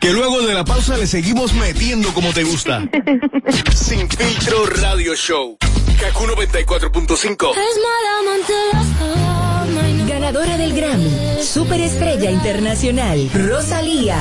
Que 0.00 0.10
luego 0.12 0.40
de 0.40 0.54
la 0.54 0.64
pausa 0.64 0.96
le 0.96 1.06
seguimos 1.06 1.52
metiendo 1.52 2.14
como 2.14 2.32
te 2.32 2.44
gusta. 2.44 2.82
Sin 3.74 4.08
filtro 4.08 4.64
Radio 4.80 5.14
Show. 5.14 5.58
Kaku 6.00 6.24
94.5. 6.24 7.52
Ganadora 10.08 10.56
del 10.56 10.72
Grammy, 10.72 11.42
Superestrella 11.42 12.30
Internacional, 12.30 13.28
Rosalía. 13.34 14.18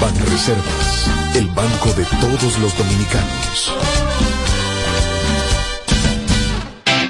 Banreservas, 0.00 1.10
el 1.34 1.48
banco 1.48 1.92
de 1.94 2.04
todos 2.20 2.58
los 2.60 2.78
dominicanos. 2.78 3.72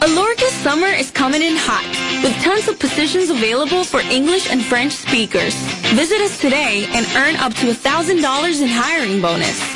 Alorca 0.01 0.46
summer 0.62 0.88
is 0.99 1.11
coming 1.11 1.42
in 1.42 1.57
hot, 1.59 1.85
with 2.25 2.35
tons 2.42 2.68
of 2.68 2.79
positions 2.79 3.29
available 3.29 3.85
for 3.85 4.01
English 4.11 4.51
and 4.51 4.64
French 4.64 4.92
speakers. 4.92 5.55
Visit 5.92 6.22
us 6.22 6.40
today 6.40 6.88
and 6.94 7.05
earn 7.14 7.37
up 7.37 7.53
to 7.57 7.66
$1,000 7.66 8.62
in 8.62 8.68
hiring 8.68 9.20
bonus. 9.20 9.76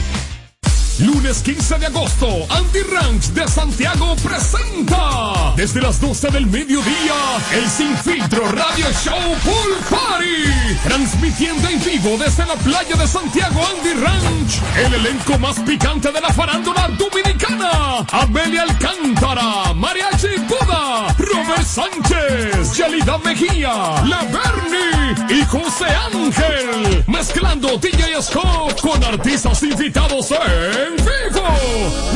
Lunes 1.01 1.41
15 1.41 1.79
de 1.79 1.87
agosto, 1.87 2.27
Andy 2.49 2.81
Ranch 2.83 3.29
de 3.29 3.47
Santiago 3.47 4.15
presenta 4.17 5.53
desde 5.55 5.81
las 5.81 5.99
12 5.99 6.29
del 6.29 6.45
mediodía 6.45 7.15
el 7.53 7.67
Sin 7.67 7.97
Filtro 7.97 8.51
Radio 8.51 8.85
Show 9.03 9.35
Pool 9.43 9.77
Party. 9.89 10.77
Transmitiendo 10.83 11.67
en 11.69 11.83
vivo 11.83 12.17
desde 12.23 12.45
la 12.45 12.53
playa 12.53 12.95
de 12.95 13.07
Santiago 13.07 13.61
Andy 13.75 13.93
Ranch. 13.93 14.61
El 14.77 14.93
elenco 14.93 15.39
más 15.39 15.59
picante 15.61 16.11
de 16.11 16.21
la 16.21 16.29
farándula 16.29 16.87
dominicana. 16.89 18.05
Amelia 18.11 18.61
Alcántara, 18.61 19.73
Mariachi 19.73 20.37
Buda, 20.47 21.15
Sánchez, 21.63 22.75
Yelida 22.77 23.17
Mejía, 23.19 24.01
La 24.05 24.21
Bernie. 24.23 25.15
y 25.29 25.45
José 25.45 25.85
Ángel. 26.13 27.03
Mezclando 27.07 27.77
DJ 27.77 28.21
Scott 28.21 28.81
con 28.81 29.01
artistas 29.03 29.61
invitados 29.63 30.31
en 30.31 30.95
vivo. 30.97 31.47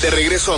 De 0.05 0.11
regreso 0.11 0.53
a 0.53 0.57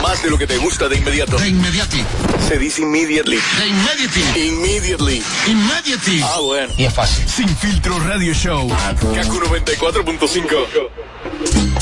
más 0.00 0.22
de 0.22 0.30
lo 0.30 0.38
que 0.38 0.46
te 0.46 0.56
gusta 0.56 0.88
de 0.88 0.96
inmediato. 0.96 1.36
De 1.36 1.48
inmediati. 1.48 2.02
Se 2.48 2.56
dice 2.56 2.80
immediately. 2.80 3.38
De 3.58 3.66
immediately. 3.66 4.48
Immediately. 4.48 5.22
Immediately. 5.48 6.22
Ah, 6.24 6.38
bueno. 6.40 6.72
Y 6.78 6.84
es 6.84 6.94
fácil. 6.94 7.28
Sin 7.28 7.54
filtro 7.58 7.98
radio 7.98 8.32
show. 8.32 8.66
Kaku 8.66 9.38
94.5. 9.38 11.73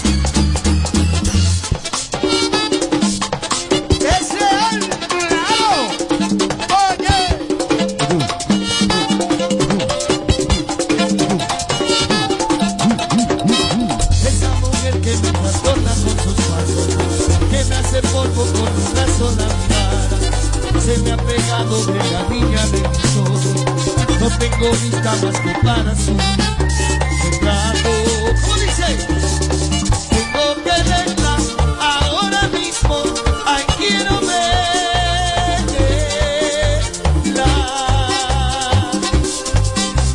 se 20.85 20.99
me 20.99 21.13
ha 21.13 21.17
pegado 21.17 21.87
de 21.87 21.99
la 22.11 22.23
niña 22.29 22.67
de 22.67 22.81
mis 22.89 23.17
ojos, 23.17 23.65
no 24.21 24.29
tengo 24.39 24.71
vista 24.73 25.15
más 25.23 25.41
que 25.41 25.55
para 25.63 25.95
su 25.95 26.17
retrato. 27.23 27.91
¿Cómo 28.43 28.57
dice? 28.57 28.89
Tengo 30.11 30.45
que 30.65 30.77
verla 30.91 31.35
ahora 31.81 32.43
mismo, 32.49 32.97
ay 33.47 33.65
quiero 33.79 34.15
verla. 34.21 34.71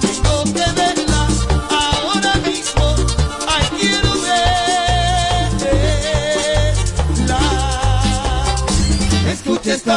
Tengo 0.01 0.43
que 0.53 0.67
verla 0.81 1.21
ahora 1.69 2.33
mismo, 2.45 2.85
ay 3.47 3.65
quiero 3.79 4.11
verla. 7.21 7.41
Escucha 9.31 9.71
esta 9.73 9.95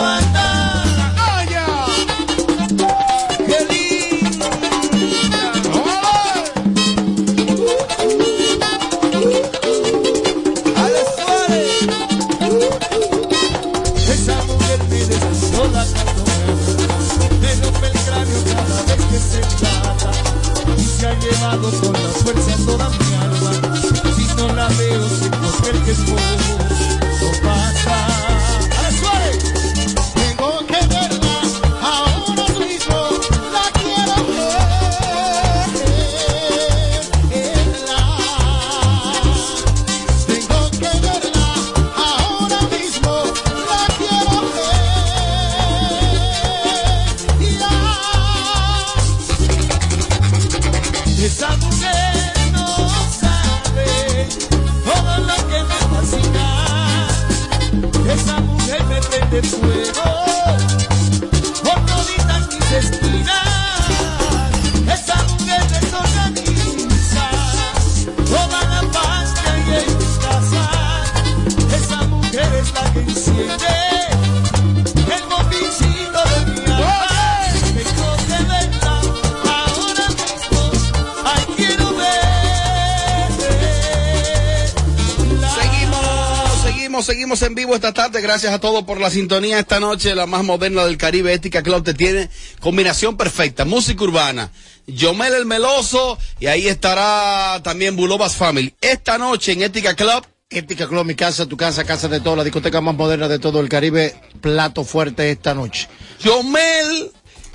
Gracias 88.31 88.55
a 88.55 88.61
todos 88.61 88.85
por 88.85 89.01
la 89.01 89.11
sintonía 89.11 89.59
esta 89.59 89.81
noche. 89.81 90.15
La 90.15 90.25
más 90.25 90.45
moderna 90.45 90.85
del 90.85 90.97
Caribe, 90.97 91.33
Ética 91.33 91.65
Club, 91.65 91.83
te 91.83 91.95
tiene 91.95 92.31
combinación 92.61 93.17
perfecta. 93.17 93.65
Música 93.65 94.05
urbana. 94.05 94.53
Yomel 94.87 95.35
el 95.35 95.47
Meloso 95.47 96.17
y 96.39 96.47
ahí 96.47 96.69
estará 96.69 97.61
también 97.65 97.97
Bulobas 97.97 98.37
Family. 98.37 98.73
Esta 98.81 99.19
noche 99.19 99.51
en 99.51 99.63
Ética 99.63 99.97
Club. 99.97 100.25
Ética 100.49 100.87
Club, 100.87 101.07
mi 101.07 101.17
casa, 101.17 101.47
tu 101.47 101.57
casa, 101.57 101.83
casa 101.83 102.07
de 102.07 102.21
todos, 102.21 102.39
la 102.39 102.45
discoteca 102.45 102.81
más 102.81 102.95
moderna 102.95 103.27
de 103.27 103.41
todo 103.41 103.59
el 103.59 103.69
Caribe, 103.69 104.15
plato 104.41 104.85
fuerte 104.85 105.29
esta 105.33 105.53
noche. 105.53 105.89
Yomel 106.23 107.11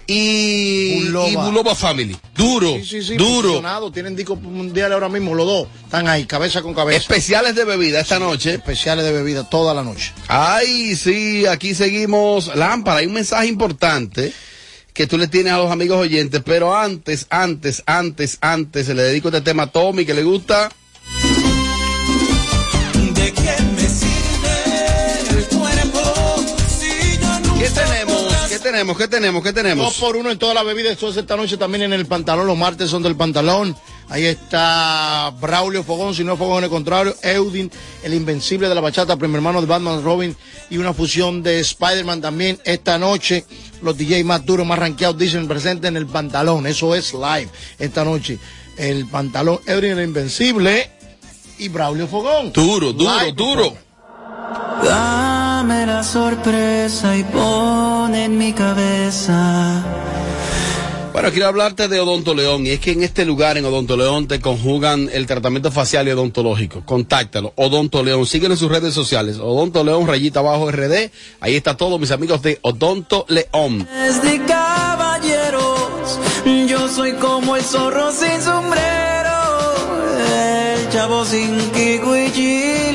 y 0.08 1.06
Buloba. 1.06 1.30
y 1.30 1.36
Buloba 1.36 1.76
Family. 1.76 2.16
Duro, 2.36 2.74
Sí, 2.76 2.86
sí, 2.86 3.04
sí, 3.04 3.16
duro. 3.18 3.92
Tienen 3.92 4.16
discos 4.16 4.40
mundiales 4.42 4.94
ahora 4.94 5.10
mismo, 5.10 5.34
los 5.34 5.46
dos. 5.46 5.68
Están 5.84 6.08
ahí, 6.08 6.26
cabeza 6.26 6.62
con 6.62 6.74
cabeza. 6.74 6.98
Especiales 6.98 7.56
de 7.56 7.66
bebida 7.66 8.00
esta 8.02 8.20
noche. 8.20 8.56
Especiales 8.56 9.06
de 9.06 9.12
bebida 9.12 9.50
toda 9.50 9.74
la 9.74 9.84
noche. 9.84 10.14
Ay, 10.28 10.96
sí, 10.96 11.46
aquí 11.46 11.74
seguimos. 11.74 12.56
Lámpara, 12.56 13.00
hay 13.00 13.08
un 13.08 13.14
mensaje 13.14 13.48
importante 13.48 14.34
que 14.94 15.08
tú 15.08 15.18
le 15.18 15.28
tienes 15.28 15.54
a 15.54 15.58
los 15.58 15.72
amigos 15.72 15.98
oyentes, 16.00 16.42
pero 16.46 16.76
antes, 16.76 17.28
antes, 17.30 17.84
antes, 17.86 18.38
antes, 18.42 18.88
le 18.88 19.04
dedico 19.04 19.28
este 19.28 19.42
tema 19.42 19.64
a 19.64 19.68
Tommy 19.68 20.06
que 20.06 20.14
le 20.14 20.24
gusta. 20.24 20.72
Tenemos? 28.66 28.98
¿Qué 28.98 29.08
tenemos? 29.08 29.44
¿Qué 29.44 29.54
tenemos? 29.54 29.86
¿Qué 29.86 30.00
Dos 30.00 30.00
por 30.00 30.16
uno 30.16 30.32
en 30.32 30.40
toda 30.40 30.56
la 30.56 30.64
bebida. 30.64 30.92
Esto 30.92 31.10
es 31.10 31.18
esta 31.18 31.36
noche 31.36 31.56
también 31.56 31.84
en 31.84 31.94
el 31.94 32.08
pantalón. 32.08 32.48
Los 32.48 32.58
martes 32.58 32.90
son 32.90 33.04
del 33.04 33.16
pantalón. 33.16 33.76
Ahí 34.10 34.26
está 34.26 35.32
Braulio 35.40 35.84
Fogón, 35.84 36.16
si 36.16 36.24
no 36.24 36.34
es 36.34 36.40
Fogón, 36.40 36.64
el 36.64 36.70
contrario. 36.72 37.16
Eudin, 37.22 37.72
el 38.04 38.14
invencible 38.16 38.68
de 38.68 38.74
la 38.74 38.82
bachata, 38.82 39.18
primer 39.18 39.36
hermano 39.36 39.62
de 39.62 39.68
Batman 39.68 40.04
Robin. 40.04 40.36
Y 40.72 40.78
una 40.78 40.96
fusión 40.96 41.44
de 41.44 41.60
Spider-Man 41.60 42.22
también 42.22 42.60
esta 42.66 42.98
noche. 42.98 43.46
Los 43.84 43.96
DJ 43.98 44.24
más 44.24 44.44
duros, 44.44 44.66
más 44.66 44.80
rankeados, 44.80 45.18
dicen 45.18 45.48
presente 45.48 45.88
en 45.88 45.98
el 45.98 46.08
pantalón. 46.08 46.66
Eso 46.66 46.96
es 46.96 47.14
live 47.14 47.50
esta 47.78 48.04
noche. 48.04 48.40
El 48.78 49.06
pantalón, 49.08 49.60
Eudin, 49.68 49.92
el 49.92 50.06
invencible. 50.06 50.90
Y 51.60 51.70
Braulio 51.70 52.08
Fogón. 52.08 52.52
Duro, 52.52 52.94
duro, 52.94 53.20
Live, 53.20 53.32
duro. 53.34 53.78
Dame 54.84 55.86
la 55.86 56.04
sorpresa 56.04 57.16
y 57.18 57.24
pon 57.24 58.14
en 58.14 58.38
mi 58.38 58.54
cabeza. 58.54 59.84
Bueno, 61.16 61.32
quiero 61.32 61.48
hablarte 61.48 61.88
de 61.88 61.98
Odonto 62.02 62.34
León 62.34 62.66
y 62.66 62.72
es 62.72 62.82
que 62.82 62.92
en 62.92 63.02
este 63.02 63.24
lugar, 63.24 63.58
en 63.58 63.64
Odonto 63.64 63.96
León, 63.96 64.28
te 64.28 64.42
conjugan 64.42 65.10
el 65.14 65.26
tratamiento 65.26 65.72
facial 65.72 66.10
y 66.10 66.12
odontológico. 66.12 66.84
Contáctalo, 66.86 67.54
Odonto 67.56 68.04
León. 68.04 68.26
Síguelo 68.26 68.54
en 68.54 68.58
sus 68.58 68.70
redes 68.70 68.94
sociales. 68.94 69.38
Odonto 69.38 69.82
León, 69.86 70.08
rayita 70.08 70.42
abajo 70.42 70.70
RD. 70.70 71.10
Ahí 71.40 71.56
está 71.56 71.78
todo, 71.78 71.98
mis 72.00 72.12
amigos 72.12 72.42
de 72.42 72.60
Odonto 72.64 73.26
León. 73.30 73.88
Es 74.06 74.22
de 74.22 74.44
caballeros, 74.46 76.20
yo 76.68 76.90
soy 76.90 77.14
como 77.14 77.56
el 77.56 77.64
zorro 77.64 78.12
sin 78.12 78.42
sombrero, 78.42 79.38
el 80.28 80.90
chavo 80.90 81.24
sin 81.24 81.58
kiko 81.72 82.18
y 82.18 82.32
chilindrina. 82.34 82.95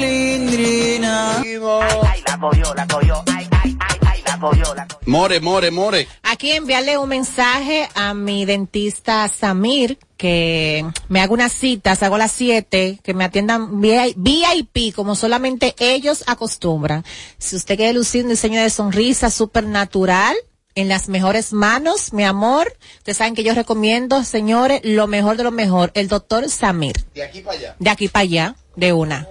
Ay, 1.24 2.22
la 2.26 2.38
cogió, 2.38 2.74
la 2.74 2.86
cogió. 2.86 3.22
Ay, 3.34 3.46
ay, 3.50 3.76
ay, 3.80 3.96
ay, 4.06 4.22
la 4.26 4.38
cogió, 4.38 4.74
la 4.74 4.86
cogió. 4.86 5.00
More, 5.06 5.40
more, 5.40 5.70
more. 5.70 6.08
Aquí 6.22 6.52
enviarle 6.52 6.98
un 6.98 7.08
mensaje 7.08 7.88
a 7.94 8.14
mi 8.14 8.44
dentista 8.44 9.28
Samir, 9.28 9.98
que 10.16 10.84
me 11.08 11.20
haga 11.20 11.32
unas 11.32 11.52
citas, 11.52 12.02
hago 12.02 12.18
las 12.18 12.32
7, 12.32 13.00
que 13.02 13.14
me 13.14 13.24
atiendan 13.24 13.80
VI- 13.80 14.14
VIP, 14.16 14.94
como 14.94 15.14
solamente 15.14 15.74
ellos 15.78 16.24
acostumbran. 16.26 17.04
Si 17.38 17.56
usted 17.56 17.76
quiere 17.76 17.92
lucir 17.94 18.24
un 18.24 18.30
diseño 18.30 18.60
de 18.62 18.70
sonrisa 18.70 19.30
súper 19.30 19.64
natural, 19.64 20.36
en 20.76 20.88
las 20.88 21.08
mejores 21.08 21.52
manos, 21.52 22.12
mi 22.12 22.22
amor, 22.24 22.72
ustedes 22.98 23.16
saben 23.18 23.34
que 23.34 23.42
yo 23.42 23.54
recomiendo, 23.54 24.22
señores, 24.22 24.80
lo 24.84 25.08
mejor 25.08 25.36
de 25.36 25.42
lo 25.42 25.50
mejor, 25.50 25.90
el 25.94 26.06
doctor 26.08 26.48
Samir. 26.48 26.94
De 27.14 27.24
aquí 27.24 27.40
para 27.40 27.58
allá. 27.58 27.76
De 27.80 27.90
aquí 27.90 28.08
para 28.08 28.22
allá, 28.22 28.56
de 28.76 28.92
una. 28.92 29.26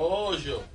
Nojo. 0.00 0.69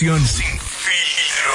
Información 0.00 0.26
sin 0.26 0.60
filtro. 0.60 1.52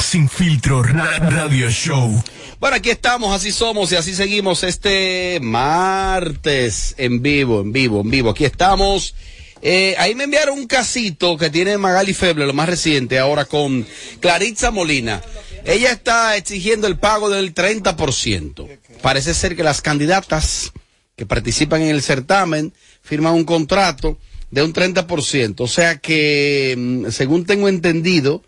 Sin 0.00 0.28
filtro 0.28 0.82
ra- 0.82 1.18
radio 1.18 1.68
show. 1.70 2.22
Bueno, 2.60 2.76
aquí 2.76 2.90
estamos, 2.90 3.34
así 3.34 3.50
somos 3.52 3.90
y 3.92 3.96
así 3.96 4.14
seguimos 4.14 4.62
este 4.62 5.38
martes 5.42 6.94
en 6.96 7.22
vivo, 7.22 7.60
en 7.62 7.72
vivo, 7.72 8.00
en 8.02 8.10
vivo. 8.10 8.30
Aquí 8.30 8.44
estamos. 8.44 9.14
Eh, 9.62 9.94
ahí 9.98 10.14
me 10.14 10.24
enviaron 10.24 10.58
un 10.58 10.66
casito 10.66 11.36
que 11.36 11.50
tiene 11.50 11.76
Magali 11.76 12.14
Feble, 12.14 12.46
lo 12.46 12.52
más 12.52 12.68
reciente, 12.68 13.18
ahora 13.18 13.44
con 13.46 13.84
Claritza 14.20 14.70
Molina. 14.70 15.20
Ella 15.64 15.90
está 15.90 16.36
exigiendo 16.36 16.86
el 16.86 16.98
pago 16.98 17.28
del 17.30 17.52
30%. 17.52 18.68
Parece 19.02 19.34
ser 19.34 19.56
que 19.56 19.64
las 19.64 19.82
candidatas 19.82 20.72
que 21.16 21.26
participan 21.26 21.82
en 21.82 21.88
el 21.88 22.02
certamen 22.02 22.72
firman 23.02 23.34
un 23.34 23.44
contrato 23.44 24.18
de 24.50 24.62
un 24.62 24.72
30%. 24.72 25.60
O 25.64 25.66
sea 25.68 25.98
que, 25.98 26.74
mm, 26.76 27.10
según 27.10 27.44
tengo 27.46 27.68
entendido, 27.68 28.42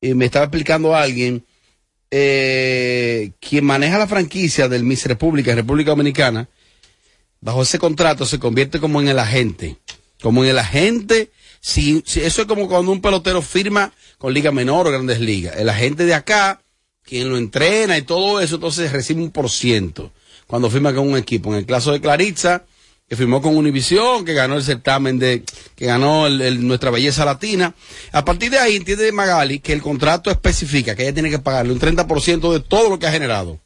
y 0.00 0.14
me 0.14 0.24
estaba 0.26 0.46
explicando 0.46 0.94
alguien, 0.94 1.44
eh, 2.10 3.32
quien 3.40 3.64
maneja 3.64 3.98
la 3.98 4.06
franquicia 4.06 4.68
del 4.68 4.84
Miss 4.84 5.06
República, 5.06 5.54
República 5.54 5.90
Dominicana, 5.92 6.48
bajo 7.40 7.62
ese 7.62 7.78
contrato 7.78 8.26
se 8.26 8.38
convierte 8.38 8.78
como 8.80 9.00
en 9.00 9.08
el 9.08 9.18
agente. 9.18 9.76
Como 10.20 10.44
en 10.44 10.50
el 10.50 10.58
agente, 10.58 11.30
si, 11.60 12.02
si- 12.06 12.20
eso 12.20 12.42
es 12.42 12.48
como 12.48 12.68
cuando 12.68 12.92
un 12.92 13.00
pelotero 13.00 13.42
firma 13.42 13.92
con 14.18 14.32
Liga 14.34 14.52
Menor 14.52 14.86
o 14.86 14.90
Grandes 14.90 15.20
Ligas. 15.20 15.56
El 15.56 15.68
agente 15.68 16.04
de 16.04 16.14
acá, 16.14 16.60
quien 17.02 17.28
lo 17.30 17.38
entrena 17.38 17.96
y 17.98 18.02
todo 18.02 18.40
eso, 18.40 18.56
entonces 18.56 18.92
recibe 18.92 19.22
un 19.22 19.30
por 19.30 19.50
ciento 19.50 20.12
cuando 20.46 20.70
firma 20.70 20.94
con 20.94 21.08
un 21.08 21.16
equipo. 21.16 21.50
En 21.52 21.58
el 21.60 21.66
caso 21.66 21.92
de 21.92 22.00
Claritza, 22.00 22.64
que 23.12 23.16
firmó 23.16 23.42
con 23.42 23.58
Univisión, 23.58 24.24
que 24.24 24.32
ganó 24.32 24.56
el 24.56 24.62
certamen 24.64 25.18
de, 25.18 25.44
que 25.76 25.84
ganó 25.84 26.26
el- 26.26 26.66
nuestra 26.66 26.90
belleza 26.90 27.26
latina. 27.26 27.74
A 28.10 28.24
partir 28.24 28.50
de 28.50 28.58
ahí 28.58 28.76
entiende 28.76 29.12
Magali 29.12 29.58
que 29.58 29.74
el 29.74 29.82
contrato 29.82 30.30
especifica 30.30 30.96
que 30.96 31.02
ella 31.02 31.12
tiene 31.12 31.28
que 31.28 31.38
pagarle 31.38 31.74
un 31.74 31.78
30% 31.78 32.50
de 32.54 32.60
todo 32.60 32.88
lo 32.88 32.98
que 32.98 33.06
ha 33.06 33.12
generado. 33.12 33.60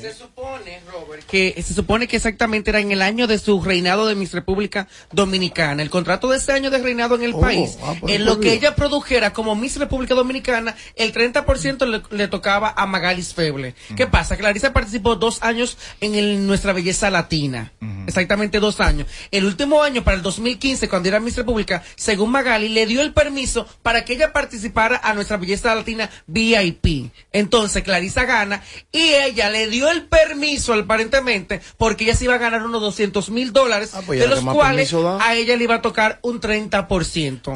Se 0.00 0.12
supone, 0.14 0.80
Robert, 0.92 1.24
que 1.26 1.54
se 1.62 1.74
supone 1.74 2.06
que 2.06 2.16
exactamente 2.16 2.70
era 2.70 2.80
en 2.80 2.92
el 2.92 3.02
año 3.02 3.26
de 3.26 3.38
su 3.38 3.60
reinado 3.62 4.06
de 4.06 4.14
Miss 4.14 4.32
República 4.32 4.86
Dominicana. 5.12 5.82
El 5.82 5.90
contrato 5.90 6.28
de 6.30 6.36
ese 6.38 6.52
año 6.52 6.70
de 6.70 6.78
reinado 6.78 7.14
en 7.16 7.22
el 7.22 7.34
Oh, 7.34 7.40
país, 7.40 7.78
ah, 7.82 7.94
pues, 7.98 8.14
en 8.14 8.24
lo 8.24 8.36
que 8.40 8.48
bien. 8.50 8.58
ella 8.58 8.74
produjera 8.76 9.32
como 9.32 9.54
Miss 9.56 9.76
República 9.78 10.14
Dominicana, 10.14 10.74
el 10.96 11.12
30% 11.12 11.86
le, 11.86 12.02
le 12.16 12.28
tocaba 12.28 12.72
a 12.76 12.86
Magalis 12.86 13.34
Feble. 13.34 13.74
¿Qué 13.96 14.06
pasa? 14.06 14.36
Clarisa 14.36 14.72
participó 14.72 15.16
dos 15.16 15.42
años 15.42 15.76
en 16.00 16.14
el- 16.14 16.46
nuestra 16.46 16.72
belleza 16.72 17.10
latina. 17.10 17.72
Exactamente 18.06 18.60
dos 18.60 18.80
años. 18.80 19.08
El 19.30 19.44
último 19.44 19.82
año, 19.82 20.04
para 20.04 20.16
el 20.16 20.22
2015, 20.22 20.88
cuando 20.88 21.08
era 21.08 21.20
Miss 21.20 21.36
República, 21.36 21.82
según 21.96 22.30
Magali, 22.30 22.68
le 22.68 22.86
dio 22.86 23.00
el 23.02 23.12
permiso 23.12 23.66
para 23.82 24.04
que 24.04 24.12
ella 24.14 24.32
participara 24.32 25.00
a 25.02 25.14
nuestra 25.14 25.36
belleza 25.36 25.74
latina 25.74 26.10
VIP. 26.26 27.10
Entonces, 27.32 27.82
Clarisa 27.82 28.24
gana 28.24 28.62
y 28.92 29.00
ella 29.14 29.50
le 29.50 29.63
dio 29.68 29.90
el 29.90 30.06
permiso, 30.06 30.72
aparentemente, 30.74 31.60
porque 31.76 32.04
ella 32.04 32.14
se 32.14 32.24
iba 32.24 32.34
a 32.34 32.38
ganar 32.38 32.62
unos 32.64 32.80
200 32.80 33.30
mil 33.30 33.52
dólares, 33.52 33.90
pues 34.06 34.20
de 34.20 34.26
los 34.28 34.38
¿qué 34.40 34.44
más 34.44 34.54
cuales 34.54 34.92
a 35.20 35.34
ella 35.34 35.56
le 35.56 35.64
iba 35.64 35.76
a 35.76 35.82
tocar 35.82 36.18
un 36.22 36.40
30%. 36.40 37.52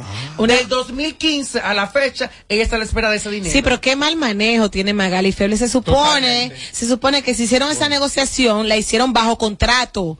Del 0.46 0.68
2015 0.68 1.60
a 1.60 1.74
la 1.74 1.86
fecha, 1.88 2.30
ella 2.48 2.62
está 2.62 2.76
a 2.76 2.78
la 2.78 2.84
espera 2.84 3.10
de 3.10 3.16
ese 3.18 3.30
dinero. 3.30 3.52
Sí, 3.52 3.62
pero 3.62 3.80
qué 3.80 3.96
mal 3.96 4.16
manejo 4.16 4.70
tiene 4.70 4.94
Magali 4.94 5.32
Feble. 5.32 5.56
Se 5.56 5.68
supone, 5.68 6.52
se 6.72 6.86
supone 6.88 7.22
que 7.22 7.34
si 7.34 7.44
hicieron 7.44 7.70
esa 7.70 7.88
negociación, 7.88 8.68
la 8.68 8.76
hicieron 8.76 9.12
bajo 9.12 9.38
contrato. 9.38 10.18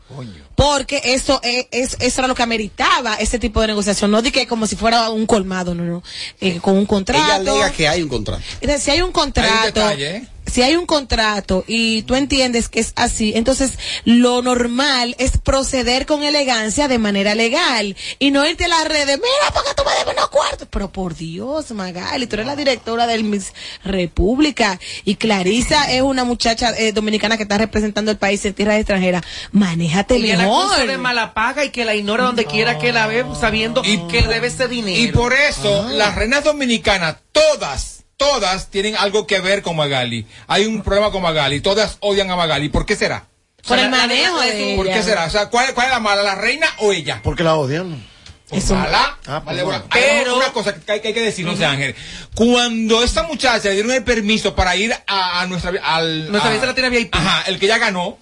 Porque 0.55 1.01
eso 1.05 1.41
es, 1.45 1.67
es- 1.71 1.97
eso 2.01 2.21
era 2.21 2.27
lo 2.29 2.35
que 2.35 2.43
ameritaba 2.43 3.15
ese 3.15 3.39
tipo 3.39 3.61
de 3.61 3.69
negociación. 3.69 4.11
No 4.11 4.23
di 4.23 4.33
que 4.33 4.47
como 4.49 4.67
si 4.67 4.75
fuera 4.75 5.09
un 5.11 5.25
colmado, 5.25 5.73
no, 5.75 5.85
no. 5.85 6.03
Eh, 6.41 6.59
con 6.61 6.77
un 6.77 6.85
contrato. 6.85 7.25
Ella 7.25 7.37
alega 7.37 7.71
que 7.73 7.87
hay 7.87 8.03
un 8.03 8.09
contrato. 8.09 8.43
Si 8.81 8.91
hay 8.91 9.01
un 9.03 9.13
contrato, 9.13 9.65
detalle, 9.67 10.17
¿eh? 10.17 10.27
Si 10.51 10.63
hay 10.63 10.77
un 10.77 10.87
contrato 10.87 11.65
y 11.67 12.03
tú 12.03 12.15
entiendes 12.15 12.69
que 12.69 12.81
es 12.81 12.93
así, 12.97 13.33
entonces 13.35 13.79
lo 14.05 14.43
normal 14.43 15.15
es 15.19 15.39
proceder 15.39 16.07
con 16.07 16.23
elegancia 16.23 16.89
de 16.89 16.99
manera 16.99 17.35
legal 17.35 17.97
y 18.19 18.31
no 18.31 18.47
irte 18.47 18.65
a 18.65 18.69
las 18.69 18.85
redes, 18.87 19.19
mira, 19.19 19.53
porque 19.53 19.71
tú 19.77 19.83
me 19.85 19.93
debes 19.93 20.15
unos 20.15 20.29
cuartos. 20.31 20.69
Pero 20.71 20.91
por 20.91 21.15
Dios, 21.15 21.71
Magali, 21.73 22.27
tú 22.27 22.37
eres 22.37 22.47
la 22.47 22.57
directora 22.57 23.07
del 23.07 23.25
Miss 23.25 23.53
República 23.85 24.79
y 25.05 25.17
Clarisa 25.17 25.91
es 25.93 26.03
una 26.03 26.25
muchacha 26.25 26.71
eh, 26.79 26.93
dominicana 26.93 27.37
que 27.37 27.45
está 27.45 27.59
representando 27.59 28.11
el 28.11 28.19
país 28.19 28.45
en 28.45 28.55
tierras 28.55 28.77
extranjeras. 28.77 29.23
Manéjate 29.53 30.19
la 30.19 30.39
mejor. 30.39 30.67
acusa 30.67 30.87
de 30.87 30.99
mala 30.99 31.35
paga 31.35 31.65
y 31.65 31.71
que 31.71 31.85
la 31.85 31.95
ignora 31.95 32.25
donde 32.25 32.45
quiera 32.45 32.79
que 32.79 32.93
la 32.93 33.07
ve, 33.07 33.25
sabiendo 33.39 33.83
que 33.83 34.23
le 34.23 34.29
debe 34.29 34.47
ese 34.49 34.69
dinero. 34.69 34.99
Y 35.03 35.09
por 35.13 35.33
eso, 35.33 35.89
las 35.91 36.15
reinas 36.15 36.45
dominicanas, 36.45 37.17
todas, 37.33 37.98
todas 38.29 38.69
tienen 38.71 38.97
algo 38.97 39.27
que 39.27 39.41
ver 39.41 39.63
con 39.63 39.77
Magali. 39.77 40.27
Hay 40.49 40.67
un 40.67 40.83
problema 40.83 41.11
con 41.11 41.23
Magali, 41.23 41.61
todas 41.61 41.97
odian 42.01 42.31
a 42.31 42.37
Magali. 42.37 42.69
¿Por 42.69 42.85
qué 42.85 42.97
será? 42.97 43.27
Por 43.67 43.79
el 43.79 43.89
manejo 43.91 44.41
de 44.41 44.75
¿Por 44.77 44.87
qué 44.87 45.03
será? 45.03 45.25
O 45.27 45.31
sea, 45.31 45.47
¿cuál, 45.49 45.73
cuál 45.73 45.87
es 45.87 45.93
la 45.93 46.01
mala, 46.01 46.23
la 46.23 46.35
reina 46.35 46.67
o 46.79 46.93
ella? 46.93 47.21
Porque 47.23 47.43
la 47.45 47.55
odian. 47.55 48.05
Es 48.51 48.71
mala. 48.71 49.19
Ah, 49.27 49.41
Vale, 49.45 49.63
bueno. 49.63 49.85
Pero 49.93 50.37
una 50.37 50.53
cosa 50.53 50.75
que 50.75 50.93
hay, 50.93 51.01
que 51.01 51.09
hay 51.09 51.15
que 51.15 51.21
decir, 51.23 51.45
no 51.45 51.55
sé, 51.57 51.65
Ángel. 51.67 51.95
Cuando 52.35 53.03
esta 53.05 53.23
muchacha 53.25 53.69
le 53.69 53.75
dieron 53.75 53.93
el 53.93 54.03
permiso 54.05 54.55
para 54.55 54.75
ir 54.75 54.93
a, 55.07 55.41
a 55.41 55.47
nuestra 55.47 55.73
al 55.83 56.31
Nuestra 56.31 56.49
a- 56.49 56.53
fiesta 56.53 56.67
latina 56.67 56.89
VIP. 56.89 57.15
Ajá, 57.15 57.43
el 57.47 57.59
que 57.59 57.67
ya 57.67 57.79
ganó. 57.79 58.19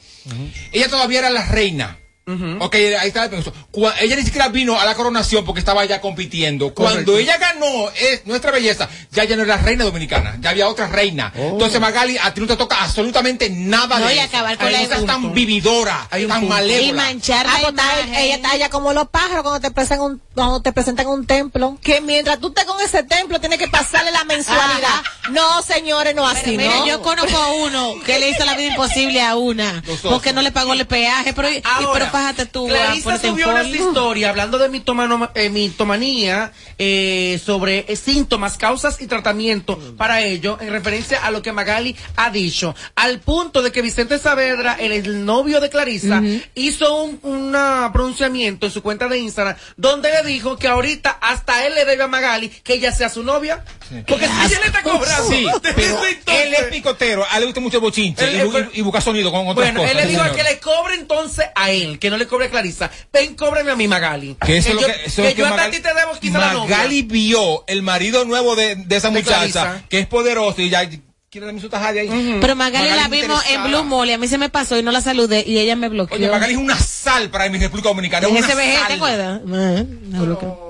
Ella 0.72 0.88
todavía 0.88 1.20
era 1.20 1.30
la 1.30 1.46
reina. 1.46 1.98
Ok, 2.28 2.74
ahí 2.74 3.06
está 3.08 3.22
el 3.24 3.30
permiso. 3.30 3.52
Cua- 3.72 3.94
ella 4.00 4.16
ni 4.16 4.22
siquiera 4.22 4.48
vino 4.48 4.80
a 4.80 4.84
la 4.84 4.96
coronación 4.96 5.44
porque 5.44 5.60
estaba 5.60 5.84
ya 5.84 6.00
compitiendo. 6.00 6.74
Cuando 6.74 7.12
Correcto. 7.12 7.18
ella 7.18 7.38
ganó 7.38 7.88
es 7.90 8.26
nuestra 8.26 8.50
belleza, 8.50 8.88
ya 9.12 9.22
ya 9.22 9.36
no 9.36 9.44
era 9.44 9.58
reina 9.58 9.84
dominicana, 9.84 10.36
ya 10.40 10.50
había 10.50 10.66
otra 10.66 10.88
reina. 10.88 11.32
Entonces 11.36 11.80
Magali, 11.80 12.18
a 12.18 12.34
ti 12.34 12.40
no 12.40 12.48
te 12.48 12.56
toca 12.56 12.82
absolutamente 12.82 13.48
nada 13.48 14.00
No, 14.00 14.06
de 14.08 14.16
y 14.16 14.18
eso. 14.18 14.26
acabar 14.26 14.58
con 14.58 14.72
la 14.72 14.82
no 14.82 15.04
tan 15.04 15.32
vividora, 15.34 16.08
tan 16.10 16.20
Y 16.20 16.26
malévola. 16.48 17.02
manchar 17.04 17.46
ah, 17.48 17.58
pues, 17.60 17.68
está- 17.70 18.20
ella 18.20 18.34
está 18.34 18.50
allá 18.50 18.70
como 18.70 18.92
los 18.92 19.06
pájaros 19.08 19.42
cuando 19.44 19.60
te 19.60 19.70
presentan 19.70 20.00
un, 20.00 20.22
cuando 20.34 20.60
te 20.62 20.72
presentan 20.72 21.06
un 21.06 21.26
templo. 21.26 21.78
Que 21.80 22.00
mientras 22.00 22.40
tú 22.40 22.48
estés 22.48 22.64
con 22.64 22.80
ese 22.80 23.04
templo 23.04 23.38
tienes 23.38 23.60
que 23.60 23.68
pasarle 23.68 24.10
la 24.10 24.24
mensualidad. 24.24 25.00
No, 25.30 25.62
señores, 25.62 26.14
no 26.16 26.26
así, 26.26 26.56
Mira, 26.56 26.76
¿no? 26.78 26.86
yo 26.88 27.02
conozco 27.02 27.36
a 27.36 27.52
uno 27.52 27.94
que 28.04 28.18
le 28.18 28.30
hizo 28.30 28.44
la 28.44 28.56
vida 28.56 28.70
imposible 28.70 29.22
a 29.22 29.36
una 29.36 29.80
porque 30.02 30.32
no 30.32 30.42
le 30.42 30.50
pagó 30.50 30.72
el 30.72 30.84
peaje, 30.88 31.32
pero, 31.32 31.48
y- 31.50 31.62
pero 31.92 32.10
pájate 32.16 32.46
tú. 32.46 32.66
Clarisa 32.66 33.18
subió 33.18 33.48
una 33.50 33.62
historia 33.62 34.30
hablando 34.30 34.56
de 34.58 34.70
mitomano- 34.70 35.30
eh, 35.34 35.50
mitomanía 35.50 36.52
eh, 36.78 37.40
sobre 37.44 37.84
eh, 37.88 37.96
síntomas, 37.96 38.56
causas 38.56 39.00
y 39.00 39.06
tratamiento 39.06 39.78
para 39.96 40.22
ello 40.22 40.56
en 40.60 40.70
referencia 40.70 41.24
a 41.24 41.30
lo 41.30 41.42
que 41.42 41.52
Magali 41.52 41.94
ha 42.16 42.30
dicho. 42.30 42.74
Al 42.94 43.20
punto 43.20 43.60
de 43.62 43.70
que 43.72 43.82
Vicente 43.82 44.18
Saavedra, 44.18 44.76
el, 44.80 44.92
el 44.92 45.24
novio 45.24 45.60
de 45.60 45.68
Clarisa, 45.70 46.22
hizo 46.54 47.02
un 47.02 47.20
una 47.22 47.90
pronunciamiento 47.92 48.66
en 48.66 48.72
su 48.72 48.82
cuenta 48.82 49.08
de 49.08 49.18
Instagram 49.18 49.56
donde 49.76 50.10
le 50.10 50.22
dijo 50.28 50.56
que 50.56 50.68
ahorita 50.68 51.10
hasta 51.20 51.66
él 51.66 51.74
le 51.74 51.84
debe 51.84 52.04
a 52.04 52.08
Magali 52.08 52.48
que 52.48 52.74
ella 52.74 52.92
sea 52.92 53.08
su 53.08 53.22
novia. 53.22 53.64
Porque 54.06 54.26
si 54.26 54.32
ella 54.46 54.60
le 54.60 54.66
está 54.66 54.82
cobrando. 54.82 55.28
Sí, 55.30 55.46
pero 55.76 56.00
él 56.04 56.54
es 56.54 56.64
picotero, 56.70 57.24
a 57.30 57.34
él 57.36 57.40
le 57.40 57.46
gusta 57.46 57.60
mucho 57.60 57.76
el 57.76 57.82
bochinche 57.82 58.24
Él- 58.40 58.50
y, 58.72 58.76
y, 58.76 58.80
y 58.80 58.82
busca 58.82 59.00
sonido 59.00 59.30
con 59.30 59.42
otras 59.48 59.54
Bueno, 59.54 59.80
cosas. 59.80 59.92
él 59.92 59.96
le 59.98 60.06
dijo 60.06 60.22
a 60.22 60.24
señor. 60.30 60.36
que 60.36 60.42
le 60.54 60.58
cobre 60.60 60.94
entonces 60.94 61.46
a 61.54 61.70
él, 61.70 61.98
que 61.98 62.05
no 62.10 62.16
le 62.16 62.26
cobre 62.26 62.46
a 62.46 62.50
Clarisa. 62.50 62.90
Ven, 63.12 63.34
cóbreme 63.34 63.70
a 63.72 63.76
mí, 63.76 63.88
Magali. 63.88 64.36
Que 64.44 64.58
eso 64.58 64.68
es 64.70 64.74
lo 64.76 64.80
yo, 64.82 64.86
que, 64.86 64.92
eso 65.06 65.22
es 65.24 65.34
que 65.34 65.42
lo 65.42 65.48
yo 65.48 65.54
hasta 65.54 65.56
Magali- 65.56 65.68
a 65.68 65.76
ti 65.76 65.82
te 65.82 65.94
debo 65.94 66.18
quizá 66.20 66.38
la 66.38 66.52
novia. 66.52 66.76
Magali 66.76 67.02
vio 67.02 67.64
el 67.66 67.82
marido 67.82 68.24
nuevo 68.24 68.56
de, 68.56 68.76
de 68.76 68.96
esa 68.96 69.08
De 69.10 69.18
muchacha, 69.18 69.36
Clarisa. 69.38 69.82
que 69.88 69.98
es 70.00 70.06
poderoso 70.06 70.60
y 70.62 70.70
ya 70.70 70.88
quiere 71.30 71.46
darme 71.46 71.60
su 71.60 71.68
tajada 71.68 72.00
ahí. 72.00 72.38
Pero 72.40 72.56
Magali, 72.56 72.88
la 72.90 73.08
vimos 73.08 73.42
en. 73.50 73.64
Blue 73.64 73.84
Mall 73.84 74.08
y 74.08 74.12
a 74.12 74.18
mí 74.18 74.26
se 74.28 74.38
me 74.38 74.48
pasó 74.48 74.78
y 74.78 74.82
no 74.82 74.90
la 74.92 75.00
saludé 75.00 75.44
y 75.46 75.58
ella 75.58 75.76
me 75.76 75.88
bloqueó. 75.88 76.16
Oye, 76.16 76.28
Magali 76.30 76.52
es 76.54 76.58
una 76.58 76.78
sal 76.78 77.30
para 77.30 77.48
mi 77.48 77.58
República 77.58 77.88
Dominicana. 77.90 78.26
Es 78.26 78.30
una 78.32 78.40
ese 78.40 78.54
vejete, 78.54 78.76
¿te 78.78 78.82
sal. 78.86 78.92
acuerdas? 78.96 79.40
Ah, 79.44 79.84
me 80.10 80.20
bloqueó. 80.20 80.65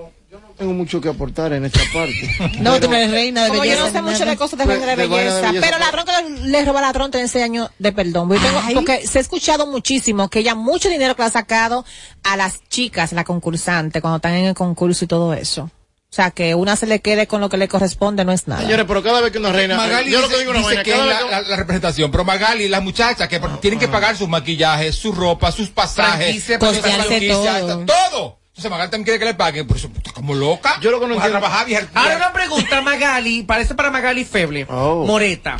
Tengo 0.56 0.72
mucho 0.72 1.00
que 1.00 1.08
aportar 1.10 1.52
en 1.52 1.64
esta 1.66 1.80
parte. 1.92 2.56
No, 2.60 2.80
tú 2.80 2.88
no 2.88 2.96
eres 2.96 3.10
reina 3.10 3.42
de 3.44 3.48
Como 3.50 3.64
yo 3.64 3.70
belleza. 3.70 3.86
no 3.86 3.92
sé 3.92 4.02
mucho 4.02 4.24
de 4.24 4.36
cosas 4.36 4.58
de 4.58 4.64
Pues, 4.64 4.78
reina 4.78 4.96
de 4.96 5.02
de 5.02 5.08
vaina 5.08 5.34
de 5.34 5.42
belleza, 5.42 5.66
pero 5.66 5.76
pues. 5.76 5.80
ladrón 5.80 6.06
que 6.40 6.48
le 6.48 6.64
roba 6.64 6.78
al 6.80 6.84
ladrón 6.86 7.10
tiene 7.10 7.28
6 7.28 7.44
años 7.44 7.70
de 7.78 7.92
perdón. 7.92 8.30
Yo 8.30 8.40
tengo- 8.40 8.60
porque 8.74 9.06
se 9.06 9.18
ha 9.18 9.20
escuchado 9.20 9.66
muchísimo 9.66 10.28
que 10.30 10.38
ella 10.38 10.54
mucho 10.54 10.88
dinero 10.88 11.14
que 11.14 11.22
le 11.22 11.28
ha 11.28 11.30
sacado 11.30 11.84
a 12.22 12.36
las 12.36 12.60
chicas, 12.68 13.12
la 13.12 13.24
concursante, 13.24 14.00
cuando 14.00 14.16
están 14.16 14.32
en 14.34 14.46
el 14.46 14.54
concurso 14.54 15.04
y 15.04 15.08
todo 15.08 15.34
eso. 15.34 15.70
O 16.08 16.14
sea, 16.16 16.30
que 16.30 16.54
una 16.54 16.76
se 16.76 16.86
le 16.86 17.00
quede 17.00 17.26
con 17.26 17.42
lo 17.42 17.50
que 17.50 17.58
le 17.58 17.68
corresponde 17.68 18.24
no 18.24 18.32
es 18.32 18.48
nada. 18.48 18.62
Señores, 18.62 18.86
pero 18.88 19.02
cada 19.02 19.20
vez 19.20 19.32
que 19.32 19.38
una 19.38 19.52
reina. 19.52 19.76
Magali 19.76 20.10
yo 20.10 20.20
lo 20.22 20.28
que 20.28 20.38
digo 20.38 20.50
una 20.52 20.60
dice 20.60 20.68
vaina, 20.76 20.82
que 20.84 20.90
cada 20.92 21.02
es 21.02 21.08
vez 21.10 21.18
la, 21.20 21.24
que- 21.26 21.30
la- 21.42 21.48
la 21.50 21.56
representación, 21.56 22.10
pero 22.10 22.24
Magali, 22.24 22.68
las 22.68 22.82
muchachas 22.82 23.28
que 23.28 23.38
tienen 23.60 23.78
que 23.78 23.88
pagar 23.88 24.16
sus 24.16 24.28
maquillajes, 24.28 24.94
su 24.94 25.12
ropa, 25.12 25.52
sus 25.52 25.68
pasajes, 25.68 26.42
franquicias, 26.44 27.60
todo. 27.60 27.84
todo. 27.84 28.38
Entonces 28.56 28.70
Magali 28.70 28.90
también 28.90 29.04
quiere 29.04 29.18
que 29.18 29.24
le 29.26 29.34
paguen, 29.34 29.66
pero 29.66 29.78
eso 29.78 29.90
está 29.94 30.12
como 30.12 30.34
loca. 30.34 30.78
Yo 30.80 30.90
lo 30.90 30.98
que 30.98 31.06
no 31.06 31.12
Pues 31.14 31.24
a 31.24 31.26
entiendo- 31.26 31.40
trabajar, 31.46 31.66
vieja. 31.66 31.88
Ahora 31.92 32.16
una 32.16 32.32
pregunta, 32.32 32.80
Magali, 32.80 33.42
parece 33.42 33.74
para 33.74 33.90
Magali 33.90 34.24
Feble. 34.24 34.66
Oh. 34.70 35.04
Moreta. 35.06 35.58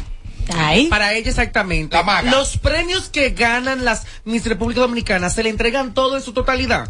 Ay. 0.57 0.87
Para 0.87 1.13
ella 1.13 1.29
exactamente. 1.29 1.95
La 1.95 2.03
maga. 2.05 2.31
Los 2.31 2.57
premios 2.57 3.11
que 3.11 3.31
ganan 3.31 3.85
las 3.85 4.07
Miss 4.25 4.47
República 4.47 4.81
Dominicana, 4.81 5.29
¿se 5.29 5.43
le 5.43 5.51
entregan 5.51 5.93
todo 5.93 6.17
en 6.17 6.23
su 6.23 6.33
totalidad? 6.33 6.89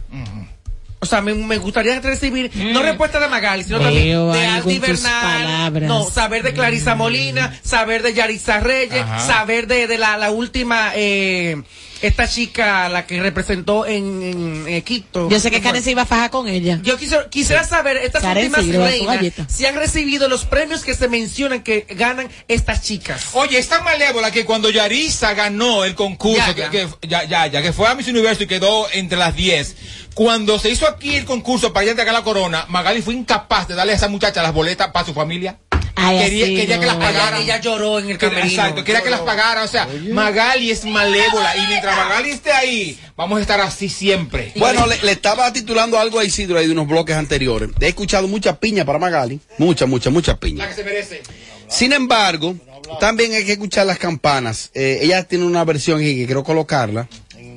O 1.00 1.06
sea, 1.06 1.20
me, 1.22 1.34
me 1.34 1.58
gustaría 1.58 1.98
recibir, 2.00 2.50
no 2.72 2.82
respuesta 2.82 3.18
de 3.18 3.28
Magali, 3.28 3.64
sino 3.64 3.80
también 3.80 4.32
de 4.32 4.46
Aldi 4.46 4.78
Bernal. 4.78 5.86
No, 5.88 6.04
saber 6.08 6.42
de 6.44 6.52
Clarisa 6.52 6.94
Molina, 6.94 7.58
saber 7.64 8.02
de 8.02 8.14
Yarisa 8.14 8.60
Reyes, 8.60 9.02
Ajá. 9.02 9.18
saber 9.20 9.66
de, 9.66 9.86
de 9.88 9.98
la, 9.98 10.16
la 10.16 10.30
última, 10.30 10.92
eh, 10.94 11.62
esta 12.02 12.28
chica, 12.28 12.88
la 12.88 13.06
que 13.06 13.20
representó 13.20 13.86
en, 13.86 14.22
en. 14.22 14.84
Yo 15.30 15.40
sé 15.40 15.50
que 15.50 15.60
Karen 15.60 15.82
se 15.82 15.90
iba 15.90 16.02
a 16.02 16.06
fajar 16.06 16.30
con 16.30 16.48
ella. 16.48 16.78
Yo 16.82 16.96
quisiera, 16.96 17.28
quisiera 17.30 17.64
saber, 17.64 17.96
estas 17.98 18.22
Karen 18.22 18.52
últimas 18.54 18.66
reinas, 18.88 19.32
si 19.48 19.66
han 19.66 19.74
recibido 19.76 20.28
los 20.28 20.44
premios 20.44 20.84
que 20.84 20.94
se 20.94 21.08
mencionan 21.08 21.62
que 21.62 21.86
ganan 21.90 22.28
estas 22.48 22.82
chicas. 22.82 23.28
Oye, 23.32 23.58
es 23.58 23.68
tan 23.68 23.84
malévola 23.84 24.30
que 24.30 24.44
cuando 24.44 24.70
Yarisa 24.70 25.34
ganó 25.34 25.84
el 25.84 25.94
concurso, 25.94 26.38
Ya, 26.46 26.54
que, 26.54 26.60
ya. 26.60 26.70
que- 26.70 26.88
ya, 27.08 27.24
ya, 27.24 27.46
ya, 27.46 27.62
que 27.62 27.72
fue 27.72 27.88
a 27.88 27.94
Miss 27.94 28.08
Universo 28.08 28.42
y 28.42 28.46
quedó 28.46 28.86
entre 28.92 29.18
las 29.18 29.34
10, 29.34 29.76
cuando 30.14 30.58
se 30.58 30.70
hizo 30.70 30.88
aquí 30.88 31.14
el 31.16 31.24
concurso 31.24 31.72
para 31.72 31.84
ella 31.84 31.90
entregar 31.92 32.14
la 32.14 32.22
corona, 32.22 32.64
Magali 32.68 33.02
fue 33.02 33.14
incapaz 33.14 33.68
de 33.68 33.74
darle 33.74 33.92
a 33.92 33.96
esa 33.96 34.08
muchacha 34.08 34.42
las 34.42 34.52
boletas 34.54 34.90
para 34.90 35.04
su 35.04 35.12
familia. 35.12 35.58
Ay, 35.96 36.18
quería 36.18 36.44
así 36.44 36.54
quería 36.54 36.74
no. 36.76 36.80
que 36.80 36.86
las 36.86 36.96
pagaran. 36.96 37.42
Ella, 37.42 37.54
ella 37.56 37.60
lloró 37.60 37.98
en 37.98 38.10
el 38.10 38.18
camerino. 38.18 38.46
Exacto, 38.46 38.84
quería 38.84 39.02
que 39.02 39.10
las 39.10 39.20
pagaran. 39.20 39.64
O 39.64 39.68
sea, 39.68 39.88
Magali 40.12 40.70
es 40.70 40.84
malévola 40.84 41.56
y 41.56 41.66
mientras 41.66 41.96
Magali 41.96 42.30
esté 42.30 42.52
ahí, 42.52 42.98
vamos 43.16 43.38
a 43.38 43.40
estar 43.40 43.60
así 43.60 43.88
siempre. 43.88 44.52
Bueno, 44.56 44.86
le, 44.86 44.98
le 45.02 45.12
estaba 45.12 45.52
titulando 45.52 45.98
algo 45.98 46.18
a 46.18 46.24
Isidro 46.24 46.58
ahí 46.58 46.66
de 46.66 46.72
unos 46.72 46.86
bloques 46.86 47.16
anteriores. 47.16 47.70
He 47.80 47.88
escuchado 47.88 48.28
mucha 48.28 48.60
piña 48.60 48.84
para 48.84 48.98
Magali. 48.98 49.40
Mucha, 49.58 49.86
mucha, 49.86 50.10
mucha 50.10 50.38
piña. 50.38 50.64
La 50.64 50.68
que 50.68 50.76
se 50.76 50.84
merece. 50.84 51.22
Sin 51.68 51.92
embargo, 51.92 52.54
también 53.00 53.32
hay 53.32 53.44
que 53.44 53.52
escuchar 53.52 53.86
las 53.86 53.98
campanas. 53.98 54.70
Eh, 54.74 54.98
ella 55.02 55.24
tiene 55.24 55.44
una 55.44 55.64
versión 55.64 55.98
que 55.98 56.26
quiero 56.26 56.44
colocarla 56.44 57.08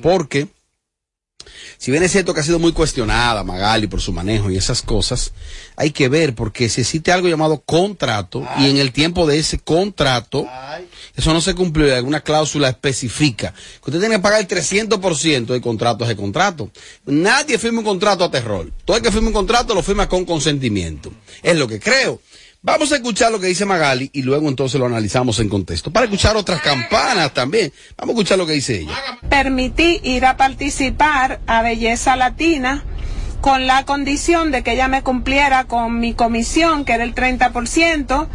porque 0.02 0.48
si 1.80 1.90
bien 1.90 2.02
es 2.02 2.12
cierto 2.12 2.34
que 2.34 2.40
ha 2.40 2.42
sido 2.42 2.58
muy 2.58 2.72
cuestionada 2.72 3.42
Magali 3.42 3.86
por 3.86 4.02
su 4.02 4.12
manejo 4.12 4.50
y 4.50 4.56
esas 4.58 4.82
cosas, 4.82 5.32
hay 5.76 5.92
que 5.92 6.10
ver 6.10 6.34
porque 6.34 6.68
si 6.68 6.82
existe 6.82 7.10
algo 7.10 7.26
llamado 7.26 7.62
contrato 7.64 8.46
y 8.58 8.68
en 8.68 8.76
el 8.76 8.92
tiempo 8.92 9.26
de 9.26 9.38
ese 9.38 9.58
contrato 9.58 10.46
eso 11.16 11.32
no 11.32 11.40
se 11.40 11.54
cumplió 11.54 11.96
alguna 11.96 12.20
cláusula 12.20 12.68
especifica 12.68 13.54
que 13.82 13.90
usted 13.90 13.98
tiene 13.98 14.16
que 14.16 14.20
pagar 14.20 14.40
el 14.40 14.46
300% 14.46 15.46
del 15.46 15.62
contrato 15.62 16.04
el 16.04 16.16
contrato. 16.16 16.70
Nadie 17.06 17.56
firma 17.58 17.78
un 17.78 17.86
contrato 17.86 18.24
a 18.24 18.30
terror. 18.30 18.70
Todo 18.84 18.98
el 18.98 19.02
que 19.02 19.10
firma 19.10 19.28
un 19.28 19.34
contrato 19.34 19.74
lo 19.74 19.82
firma 19.82 20.06
con 20.08 20.26
consentimiento. 20.26 21.10
Es 21.42 21.56
lo 21.56 21.66
que 21.66 21.80
creo. 21.80 22.20
Vamos 22.62 22.92
a 22.92 22.96
escuchar 22.96 23.32
lo 23.32 23.40
que 23.40 23.46
dice 23.46 23.64
Magali 23.64 24.10
y 24.12 24.20
luego 24.20 24.46
entonces 24.46 24.78
lo 24.78 24.84
analizamos 24.84 25.40
en 25.40 25.48
contexto. 25.48 25.90
Para 25.90 26.04
escuchar 26.04 26.36
otras 26.36 26.60
campanas 26.60 27.32
también. 27.32 27.72
Vamos 27.96 28.10
a 28.10 28.16
escuchar 28.18 28.36
lo 28.36 28.46
que 28.46 28.52
dice 28.52 28.80
ella. 28.80 28.92
permití 29.30 29.98
ir 30.02 30.26
a 30.26 30.36
participar 30.36 31.40
a 31.46 31.62
Belleza 31.62 32.16
Latina 32.16 32.84
con 33.40 33.66
la 33.66 33.86
condición 33.86 34.50
de 34.50 34.62
que 34.62 34.72
ella 34.72 34.88
me 34.88 35.02
cumpliera 35.02 35.64
con 35.64 36.00
mi 36.00 36.12
comisión, 36.12 36.84
que 36.84 36.92
era 36.92 37.04
el 37.04 37.14
30%. 37.14 38.28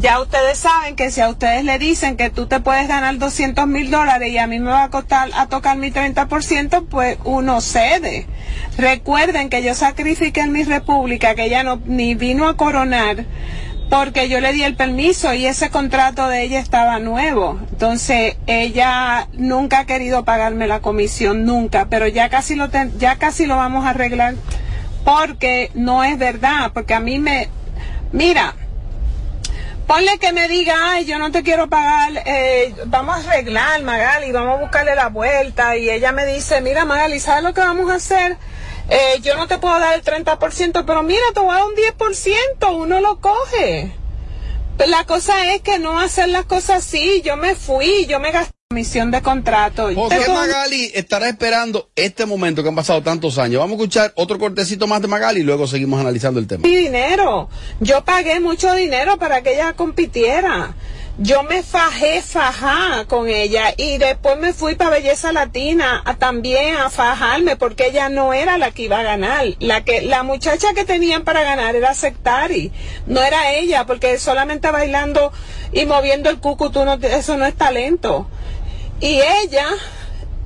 Ya 0.00 0.20
ustedes 0.20 0.58
saben 0.58 0.94
que 0.96 1.10
si 1.10 1.20
a 1.20 1.28
ustedes 1.28 1.64
le 1.64 1.78
dicen 1.78 2.16
que 2.16 2.30
tú 2.30 2.46
te 2.46 2.60
puedes 2.60 2.86
ganar 2.86 3.18
200 3.18 3.66
mil 3.66 3.90
dólares 3.90 4.30
y 4.30 4.38
a 4.38 4.46
mí 4.46 4.60
me 4.60 4.70
va 4.70 4.84
a, 4.84 4.90
costar, 4.90 5.30
a 5.34 5.48
tocar 5.48 5.76
mi 5.76 5.90
30%, 5.90 6.86
pues 6.88 7.18
uno 7.24 7.60
cede. 7.60 8.26
Recuerden 8.76 9.48
que 9.48 9.62
yo 9.62 9.74
sacrifiqué 9.74 10.42
en 10.42 10.52
mi 10.52 10.62
república, 10.62 11.34
que 11.34 11.44
ella 11.46 11.64
no 11.64 11.80
ni 11.86 12.14
vino 12.14 12.46
a 12.46 12.56
coronar, 12.56 13.24
porque 13.90 14.28
yo 14.28 14.40
le 14.40 14.52
di 14.52 14.62
el 14.62 14.76
permiso 14.76 15.34
y 15.34 15.46
ese 15.46 15.70
contrato 15.70 16.28
de 16.28 16.42
ella 16.42 16.60
estaba 16.60 17.00
nuevo. 17.00 17.58
Entonces, 17.72 18.36
ella 18.46 19.26
nunca 19.32 19.80
ha 19.80 19.86
querido 19.86 20.24
pagarme 20.24 20.68
la 20.68 20.78
comisión, 20.80 21.44
nunca, 21.44 21.86
pero 21.88 22.06
ya 22.06 22.28
casi 22.28 22.54
lo, 22.54 22.68
ten- 22.70 22.96
ya 23.00 23.16
casi 23.16 23.46
lo 23.46 23.56
vamos 23.56 23.84
a 23.84 23.90
arreglar 23.90 24.34
porque 25.04 25.70
no 25.74 26.04
es 26.04 26.18
verdad, 26.18 26.70
porque 26.72 26.94
a 26.94 27.00
mí 27.00 27.18
me, 27.18 27.48
mira, 28.12 28.54
Ponle 29.88 30.18
que 30.18 30.34
me 30.34 30.48
diga, 30.48 30.74
ay, 30.90 31.06
yo 31.06 31.18
no 31.18 31.32
te 31.32 31.42
quiero 31.42 31.70
pagar, 31.70 32.22
eh, 32.26 32.74
vamos 32.88 33.16
a 33.16 33.30
arreglar, 33.30 33.82
Magali, 33.84 34.30
vamos 34.32 34.58
a 34.58 34.60
buscarle 34.60 34.94
la 34.94 35.08
vuelta. 35.08 35.78
Y 35.78 35.88
ella 35.88 36.12
me 36.12 36.26
dice, 36.26 36.60
mira, 36.60 36.84
Magali, 36.84 37.18
¿sabes 37.18 37.42
lo 37.42 37.54
que 37.54 37.62
vamos 37.62 37.90
a 37.90 37.94
hacer? 37.94 38.36
Eh, 38.90 39.18
yo 39.22 39.34
no 39.36 39.48
te 39.48 39.56
puedo 39.56 39.78
dar 39.78 39.94
el 39.94 40.04
30%, 40.04 40.84
pero 40.84 41.02
mira, 41.02 41.22
te 41.32 41.40
voy 41.40 41.52
a 41.52 41.60
dar 41.60 41.64
un 41.64 41.74
10%, 41.74 42.76
uno 42.76 43.00
lo 43.00 43.18
coge. 43.22 43.90
Pero 44.76 44.90
la 44.90 45.06
cosa 45.06 45.54
es 45.54 45.62
que 45.62 45.78
no 45.78 45.98
hacer 45.98 46.28
las 46.28 46.44
cosas 46.44 46.84
así. 46.84 47.22
Yo 47.22 47.38
me 47.38 47.54
fui, 47.54 48.04
yo 48.04 48.20
me 48.20 48.30
gasté 48.30 48.57
misión 48.74 49.10
de 49.10 49.22
contrato. 49.22 49.88
¿Por 49.94 50.10
qué 50.10 50.16
Tengo- 50.18 50.34
Magali 50.34 50.90
estará 50.94 51.26
esperando 51.30 51.88
este 51.96 52.26
momento 52.26 52.62
que 52.62 52.68
han 52.68 52.74
pasado 52.74 53.02
tantos 53.02 53.38
años? 53.38 53.60
Vamos 53.60 53.78
a 53.78 53.80
escuchar 53.80 54.12
otro 54.14 54.38
cortecito 54.38 54.86
más 54.86 55.00
de 55.00 55.08
Magali 55.08 55.40
y 55.40 55.42
luego 55.42 55.66
seguimos 55.66 55.98
analizando 55.98 56.38
el 56.38 56.46
tema. 56.46 56.68
mi 56.68 56.76
dinero. 56.76 57.48
Yo 57.80 58.04
pagué 58.04 58.40
mucho 58.40 58.74
dinero 58.74 59.16
para 59.16 59.40
que 59.42 59.54
ella 59.54 59.72
compitiera. 59.72 60.74
Yo 61.20 61.42
me 61.44 61.62
fajé, 61.62 62.20
fajá 62.20 63.06
con 63.06 63.28
ella 63.28 63.72
y 63.76 63.96
después 63.96 64.38
me 64.38 64.52
fui 64.52 64.74
para 64.76 64.90
Belleza 64.90 65.32
Latina 65.32 66.02
a, 66.04 66.14
también 66.16 66.76
a 66.76 66.90
fajarme 66.90 67.56
porque 67.56 67.86
ella 67.88 68.08
no 68.10 68.34
era 68.34 68.56
la 68.58 68.70
que 68.72 68.82
iba 68.82 68.98
a 69.00 69.02
ganar. 69.02 69.46
La 69.60 69.82
que 69.82 70.02
la 70.02 70.22
muchacha 70.24 70.74
que 70.74 70.84
tenían 70.84 71.24
para 71.24 71.42
ganar 71.42 71.74
era 71.74 71.94
Sectari, 71.94 72.70
no 73.06 73.22
era 73.22 73.50
ella 73.54 73.86
porque 73.86 74.16
solamente 74.18 74.70
bailando 74.70 75.32
y 75.72 75.86
moviendo 75.86 76.28
el 76.28 76.38
cucu, 76.38 76.68
tú 76.70 76.84
no, 76.84 76.92
eso 77.02 77.36
no 77.38 77.46
es 77.46 77.56
talento. 77.56 78.28
Y 79.00 79.20
ella 79.20 79.68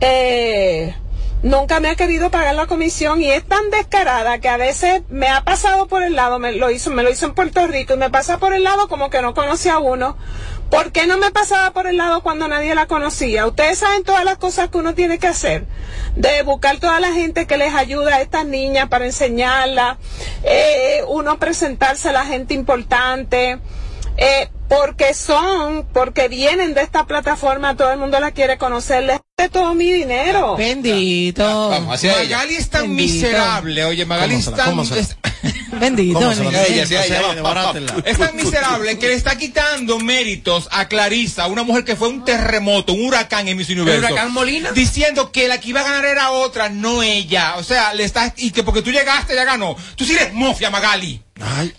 eh, 0.01 0.95
nunca 1.43 1.81
me 1.81 1.89
ha 1.89 1.97
querido 1.97 2.31
pagar 2.31 2.55
la 2.55 2.67
comisión 2.67 3.23
y 3.23 3.31
es 3.31 3.45
tan 3.45 3.71
descarada 3.71 4.39
que 4.41 4.49
a 4.49 4.57
veces 4.59 5.03
me 5.09 5.29
ha 5.29 5.43
pasado 5.43 5.89
por 5.89 6.03
el 6.03 6.17
lado, 6.17 6.39
me 6.39 6.53
lo 6.53 6.71
hizo, 6.71 6.91
me 6.91 7.03
lo 7.03 7.11
hizo 7.11 7.27
en 7.27 7.35
Puerto 7.35 7.67
Rico 7.67 7.95
y 7.95 7.97
me 7.97 8.11
pasa 8.11 8.39
por 8.39 8.53
el 8.53 8.63
lado 8.65 8.89
como 8.89 9.11
que 9.11 9.23
no 9.23 9.33
conocía 9.35 9.75
a 9.75 9.79
uno. 9.79 10.17
¿Por 10.71 10.91
qué 10.91 11.07
no 11.07 11.19
me 11.19 11.31
pasaba 11.31 11.73
por 11.73 11.87
el 11.87 11.99
lado 11.99 12.23
cuando 12.23 12.49
nadie 12.49 12.75
la 12.75 12.87
conocía? 12.87 13.47
Ustedes 13.47 13.79
saben 13.79 14.05
todas 14.05 14.25
las 14.25 14.39
cosas 14.39 14.71
que 14.71 14.79
uno 14.79 14.95
tiene 14.95 15.19
que 15.19 15.27
hacer. 15.27 15.67
De 16.17 16.43
buscar 16.45 16.79
toda 16.79 16.99
la 16.99 17.13
gente 17.13 17.47
que 17.47 17.59
les 17.59 17.75
ayuda 17.75 18.17
a 18.17 18.21
estas 18.23 18.47
niñas 18.47 18.89
para 18.89 19.05
enseñarlas. 19.05 19.99
eh, 20.45 21.03
uno 21.09 21.39
presentarse 21.39 22.09
a 22.09 22.13
la 22.13 22.25
gente 22.25 22.55
importante. 22.55 23.59
eh, 24.17 24.49
porque 24.73 25.13
son, 25.13 25.87
porque 25.93 26.29
vienen 26.29 26.73
de 26.73 26.81
esta 26.81 27.05
plataforma, 27.07 27.77
todo 27.77 27.93
el 27.93 27.99
mundo 27.99 28.19
la 28.21 28.31
quiere 28.31 28.57
conocer, 28.57 29.05
les 29.05 29.21
de 29.37 29.49
todo 29.51 29.75
mi 29.75 29.93
dinero. 29.93 30.57
Bendito. 30.57 31.71
Magali 31.87 32.55
es 32.55 32.71
tan 32.71 32.95
miserable, 32.95 33.85
oye, 33.85 34.07
Magali 34.07 34.37
es 34.37 34.51
tan... 34.51 34.77
Bendito. 35.73 36.31
Es 38.05 38.19
tan 38.19 38.37
miserable 38.37 38.99
que 38.99 39.09
le 39.09 39.15
está 39.15 39.37
quitando 39.37 39.99
méritos 39.99 40.69
a 40.71 40.87
Clarisa, 40.87 41.47
una 41.49 41.65
mujer 41.65 41.85
que 41.85 41.97
fue 41.97 42.09
un 42.09 42.25
terremoto, 42.25 42.93
un 42.93 43.07
huracán 43.07 43.49
en 43.49 43.57
Miss 43.57 43.69
Universo. 43.71 43.99
huracán 43.99 44.33
Molina? 44.33 44.73
Diciendo 44.73 45.33
que 45.33 45.49
la 45.49 45.61
que 45.61 45.71
iba 45.71 45.81
a 45.81 45.85
ganar 45.85 46.05
era 46.05 46.31
otra, 46.31 46.69
no 46.69 47.03
ella. 47.03 47.57
O 47.57 47.65
sea, 47.65 47.93
le 47.95 48.05
está 48.05 48.33
y 48.37 48.53
que 48.53 48.63
porque 48.63 48.83
tú 48.83 48.91
llegaste 48.91 49.35
ya 49.35 49.45
ganó. 49.45 49.77
Tú 49.97 50.05
sí 50.05 50.15
eres 50.15 50.33
mofia, 50.33 50.71
Magali. 50.71 51.21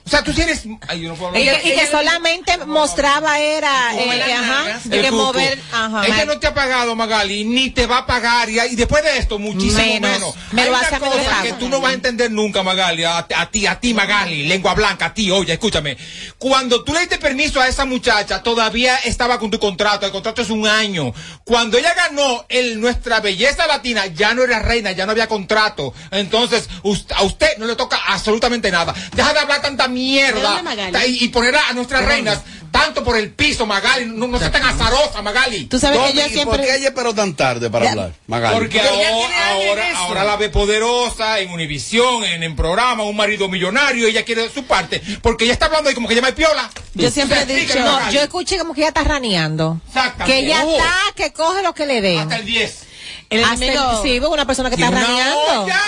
O 0.05 0.09
sea, 0.09 0.23
tú 0.23 0.33
sí 0.33 0.41
eres. 0.41 0.63
Ay, 0.87 1.01
yo 1.01 1.09
no 1.09 1.15
puedo 1.15 1.29
hablar. 1.29 1.41
Y 1.41 1.61
que, 1.61 1.69
y 1.69 1.75
que 1.79 1.87
solamente 1.87 2.57
mostraba 2.65 3.39
era 3.39 3.95
eh, 3.95 4.33
ajá, 4.33 4.41
nalgas. 4.63 4.89
de 4.89 4.97
El 4.97 5.03
que 5.05 5.11
mover 5.11 5.59
ajá, 5.71 6.05
Ella 6.05 6.25
no 6.25 6.37
te 6.37 6.47
ha 6.47 6.53
pagado, 6.53 6.95
Magali, 6.95 7.45
ni 7.45 7.69
te 7.69 7.85
va 7.87 7.99
a 7.99 8.05
pagar. 8.05 8.49
Y, 8.49 8.59
y 8.59 8.75
después 8.75 9.03
de 9.03 9.17
esto, 9.17 9.39
muchísimo 9.39 9.77
Menos. 9.81 10.11
menos. 10.11 10.35
Me 10.51 10.63
Hay 10.63 10.69
lo 10.69 10.75
una 10.77 10.85
hace 10.87 10.99
cosa 10.99 11.41
que 11.43 11.53
tú 11.53 11.69
no 11.69 11.79
vas 11.79 11.91
a 11.91 11.93
entender 11.95 12.29
nunca, 12.31 12.61
Magali. 12.61 13.05
A, 13.05 13.19
a 13.19 13.49
ti, 13.51 13.65
a 13.65 13.79
ti, 13.79 13.93
Magali, 13.93 14.43
lengua 14.47 14.73
blanca, 14.73 15.05
a 15.07 15.13
ti, 15.13 15.31
oye, 15.31 15.53
escúchame. 15.53 15.97
Cuando 16.37 16.83
tú 16.83 16.93
le 16.93 16.99
diste 17.01 17.17
permiso 17.17 17.61
a 17.61 17.67
esa 17.69 17.85
muchacha, 17.85 18.43
todavía 18.43 18.97
estaba 18.97 19.39
con 19.39 19.49
tu 19.49 19.59
contrato. 19.59 20.05
El 20.05 20.11
contrato 20.11 20.41
es 20.41 20.49
un 20.49 20.67
año. 20.67 21.13
Cuando 21.45 21.77
ella 21.77 21.93
ganó 21.93 22.45
el, 22.49 22.81
nuestra 22.81 23.21
belleza 23.21 23.65
latina, 23.67 24.07
ya 24.07 24.33
no 24.33 24.43
era 24.43 24.59
reina, 24.59 24.91
ya 24.91 25.05
no 25.05 25.13
había 25.13 25.27
contrato. 25.27 25.93
Entonces, 26.11 26.67
us- 26.83 27.05
a 27.15 27.23
usted 27.23 27.57
no 27.59 27.65
le 27.65 27.75
toca 27.77 27.97
absolutamente 28.07 28.69
nada. 28.71 28.93
Deja 29.15 29.31
de 29.33 29.39
hablar 29.39 29.52
tanta 29.61 29.83
¿De 29.87 29.93
mierda 29.93 30.61
y, 31.07 31.25
y 31.25 31.27
poner 31.29 31.55
a 31.55 31.73
nuestras 31.73 32.05
reinas 32.05 32.41
tanto 32.71 33.03
por 33.03 33.15
el 33.15 33.29
piso, 33.31 33.67
Magali. 33.67 34.05
No, 34.07 34.27
no 34.27 34.39
sea 34.39 34.51
tan 34.51 34.63
azarosa, 34.63 35.21
Magali. 35.21 35.65
Tú 35.65 35.79
sabes 35.79 35.99
que 35.99 36.05
¿Dónde 36.07 36.21
yo 36.23 36.27
y 36.27 36.31
siempre- 36.33 36.57
¿Por 36.57 36.65
qué 36.65 36.75
ella 36.75 36.87
esperó 36.87 37.13
tan 37.13 37.35
tarde 37.35 37.69
para 37.69 37.91
hablar, 37.91 38.13
Magali? 38.25 38.55
Porque 38.55 38.81
ahora, 38.81 39.51
ahora, 39.51 39.97
ahora 39.99 40.23
la 40.23 40.35
ve 40.37 40.49
poderosa 40.49 41.39
en 41.39 41.51
Univisión, 41.51 42.23
en 42.23 42.41
el 42.41 42.55
programa, 42.55 43.03
un 43.03 43.15
marido 43.15 43.47
millonario, 43.47 44.07
ella 44.07 44.25
quiere 44.25 44.49
su 44.49 44.63
parte. 44.65 45.01
Porque 45.21 45.43
ella 45.43 45.53
está 45.53 45.67
hablando 45.67 45.89
ahí 45.89 45.95
como 45.95 46.07
que 46.07 46.13
ella 46.15 46.23
me 46.23 46.33
piola. 46.33 46.69
Yo 46.95 47.11
siempre 47.11 47.41
he 47.41 47.45
dicho, 47.45 47.79
no, 47.79 48.11
yo 48.11 48.21
escuché 48.21 48.57
como 48.57 48.73
que 48.73 48.81
ella 48.81 48.87
está 48.89 49.03
raneando. 49.03 49.79
Que 50.25 50.39
ella 50.39 50.63
Oh. 50.65 50.71
está, 50.75 50.93
que 51.15 51.31
coge 51.31 51.61
lo 51.61 51.73
que 51.75 51.85
le 51.85 52.01
den. 52.01 52.19
Hasta 52.21 52.37
el 52.37 52.45
10. 52.45 52.79
El 53.33 53.43
enemigo- 53.63 54.29
una 54.31 54.45
persona 54.45 54.69
que 54.69 54.75
está 54.75 54.89
raneando. 54.91 55.35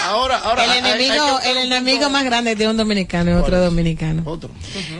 Ahora, 0.05 0.37
ahora. 0.37 0.63
el 0.65 0.69
hay- 0.71 0.79
hay 0.79 0.91
enemigo, 1.05 1.39
el 1.45 1.57
enemigo 1.57 2.09
más 2.09 2.23
grande 2.25 2.55
de 2.55 2.67
un 2.67 2.77
dominicano 2.77 3.31
es 3.31 3.37
otro 3.43 3.59
dominicano. 3.59 4.21
Otro. 4.25 4.49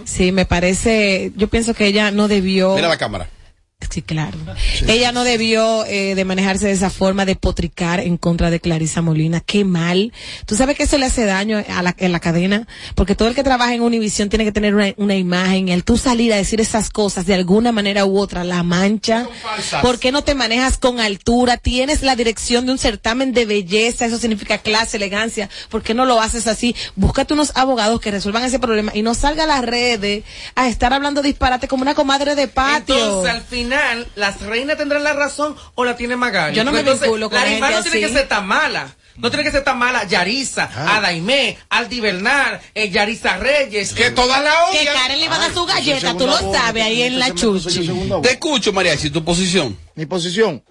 Sí, 0.04 0.32
me 0.32 0.46
parece, 0.46 1.32
yo 1.36 1.48
pienso 1.48 1.74
que 1.74 1.86
ella 1.88 2.12
no 2.12 2.28
debió. 2.28 2.76
Mira 2.76 2.88
la 2.88 2.98
cámara. 2.98 3.30
Sí, 3.96 4.02
claro. 4.02 4.38
Ella 4.90 5.14
no 5.14 5.24
debió 5.24 5.86
eh, 5.86 6.16
de 6.16 6.26
manejarse 6.26 6.66
de 6.66 6.74
esa 6.74 6.90
forma, 6.90 7.24
de 7.24 7.38
potricar 7.38 8.02
en 8.02 8.18
contra 8.18 8.50
de 8.50 8.60
Clarisa 8.60 9.02
Molina. 9.02 9.40
Qué 9.40 9.64
mal. 9.64 10.12
Tú 10.46 10.58
sabes 10.58 10.76
que 10.76 10.84
eso 10.84 10.98
le 10.98 11.06
hace 11.06 11.24
daño 11.24 11.64
a 11.66 11.82
la, 11.82 11.96
en 11.98 12.12
la 12.12 12.20
cadena, 12.20 12.68
porque 12.94 13.16
todo 13.16 13.30
el 13.30 13.36
que 13.36 13.44
trabaja 13.46 13.74
en 13.74 13.80
Univisión 13.80 14.28
tiene 14.28 14.44
que 14.44 14.52
tener 14.52 14.76
una, 14.76 14.94
una 14.98 15.16
imagen. 15.16 15.70
El 15.70 15.86
tú 15.86 15.98
salir 15.98 16.34
a 16.34 16.36
decir 16.36 16.60
esas 16.60 16.90
cosas 16.90 17.26
de 17.26 17.36
alguna 17.36 17.72
manera 17.72 18.06
u 18.06 18.20
otra, 18.20 18.44
la 18.44 18.64
mancha. 18.64 19.30
¿Por 19.82 19.98
qué 19.98 20.12
no 20.12 20.26
te 20.26 20.36
manejas 20.36 20.78
con 20.78 21.00
altura? 21.00 21.56
Tienes 21.56 22.02
la 22.02 22.18
dirección 22.18 22.66
de 22.66 22.74
un 22.74 22.78
certamen 22.78 23.32
de 23.32 23.46
belleza, 23.46 24.08
eso 24.08 24.18
significa 24.18 24.58
clase, 24.58 24.98
elegancia. 24.98 25.50
¿Por 25.70 25.84
qué 25.84 25.94
no 25.94 26.04
lo 26.04 26.20
haces 26.20 26.48
así? 26.48 26.76
Búscate 26.98 27.34
unos 27.34 27.54
abogados 27.56 28.02
que 28.02 28.12
resuelvan 28.12 28.44
ese 28.44 28.60
problema 28.60 28.92
y 28.94 29.04
no 29.04 29.14
salga 29.14 29.46
a 29.46 29.48
las 29.48 29.64
redes 29.64 30.26
a 30.56 30.68
estar 30.68 30.92
hablando 30.92 31.22
disparate 31.22 31.70
como 31.70 31.84
una 31.84 31.96
comadre 31.96 32.36
de 32.36 32.50
patio. 32.50 32.98
Entonces, 32.98 33.34
al 33.34 33.42
final, 33.42 33.85
las 34.16 34.42
reinas 34.42 34.78
tendrán 34.78 35.04
la 35.04 35.14
razón 35.14 35.56
o 35.76 35.86
la 35.86 35.96
tiene 35.96 36.16
Magali. 36.16 36.56
Yo 36.56 36.64
no 36.64 36.72
me 36.72 36.80
Entonces, 36.80 37.04
vinculo 37.04 37.30
con 37.30 37.40
la 37.40 37.46
rival 37.46 37.72
no 37.72 37.78
gente 37.78 37.92
tiene 37.92 38.06
así. 38.06 38.14
que 38.14 38.20
ser 38.20 38.28
tan 38.28 38.48
mala. 38.48 38.96
No 39.18 39.30
tiene 39.30 39.46
que 39.46 39.52
ser 39.52 39.64
tan 39.64 39.78
mala 39.78 40.04
Yarisa, 40.06 40.70
Adaimé, 40.98 41.58
Aldi 41.70 42.02
Bernal, 42.02 42.60
eh, 42.74 42.90
Yarisa 42.90 43.38
Reyes. 43.38 43.94
Que 43.94 44.12
todas 44.12 44.44
la 44.44 44.52
Que 44.74 44.86
Karen 44.86 45.20
le 45.20 45.26
iba 45.26 45.36
a 45.36 45.40
dar 45.40 45.54
su 45.54 45.66
galleta, 45.66 46.18
tú 46.18 46.28
lo 46.28 46.38
sabes, 46.52 46.84
ahí 46.84 47.04
en 47.04 47.18
la 47.20 47.34
chuchi. 47.34 47.90
Te 48.22 48.32
escucho, 48.32 48.74
María, 48.74 48.98
si 48.98 49.10
tu 49.10 49.24
posición. 49.24 49.78
Mi 49.96 50.06
posición. 50.06 50.62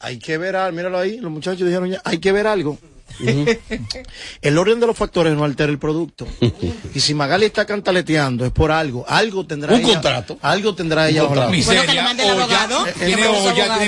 Hay 0.00 0.18
que 0.18 0.36
ver 0.36 0.56
algo, 0.56 0.76
míralo 0.76 0.98
ahí, 0.98 1.18
los 1.18 1.30
muchachos 1.30 1.64
dijeron 1.64 1.88
ya, 1.90 2.02
hay 2.04 2.18
que 2.18 2.32
ver 2.32 2.48
algo. 2.48 2.76
el 4.42 4.58
orden 4.58 4.80
de 4.80 4.86
los 4.86 4.96
factores 4.96 5.34
no 5.34 5.44
altera 5.44 5.70
el 5.70 5.78
producto. 5.78 6.26
y 6.94 7.00
si 7.00 7.14
Magali 7.14 7.46
está 7.46 7.64
cantaleteando 7.64 8.44
es 8.44 8.52
por 8.52 8.70
algo. 8.72 9.04
Algo 9.08 9.46
tendrá 9.46 9.74
Un 9.74 9.80
ella. 9.80 9.94
contrato. 9.94 10.38
Algo 10.42 10.74
tendrá 10.74 11.08
ella. 11.08 11.22
bajo 11.24 11.34
la- 11.36 11.48
Miseria. 11.48 11.80
Bueno, 11.82 11.92
que 11.92 11.96
le 11.96 12.02
mande 12.02 12.22
el 12.24 12.30
olla, 12.30 12.42
abogado. 12.42 12.84
Que 12.84 12.92
Tiene 12.92 13.28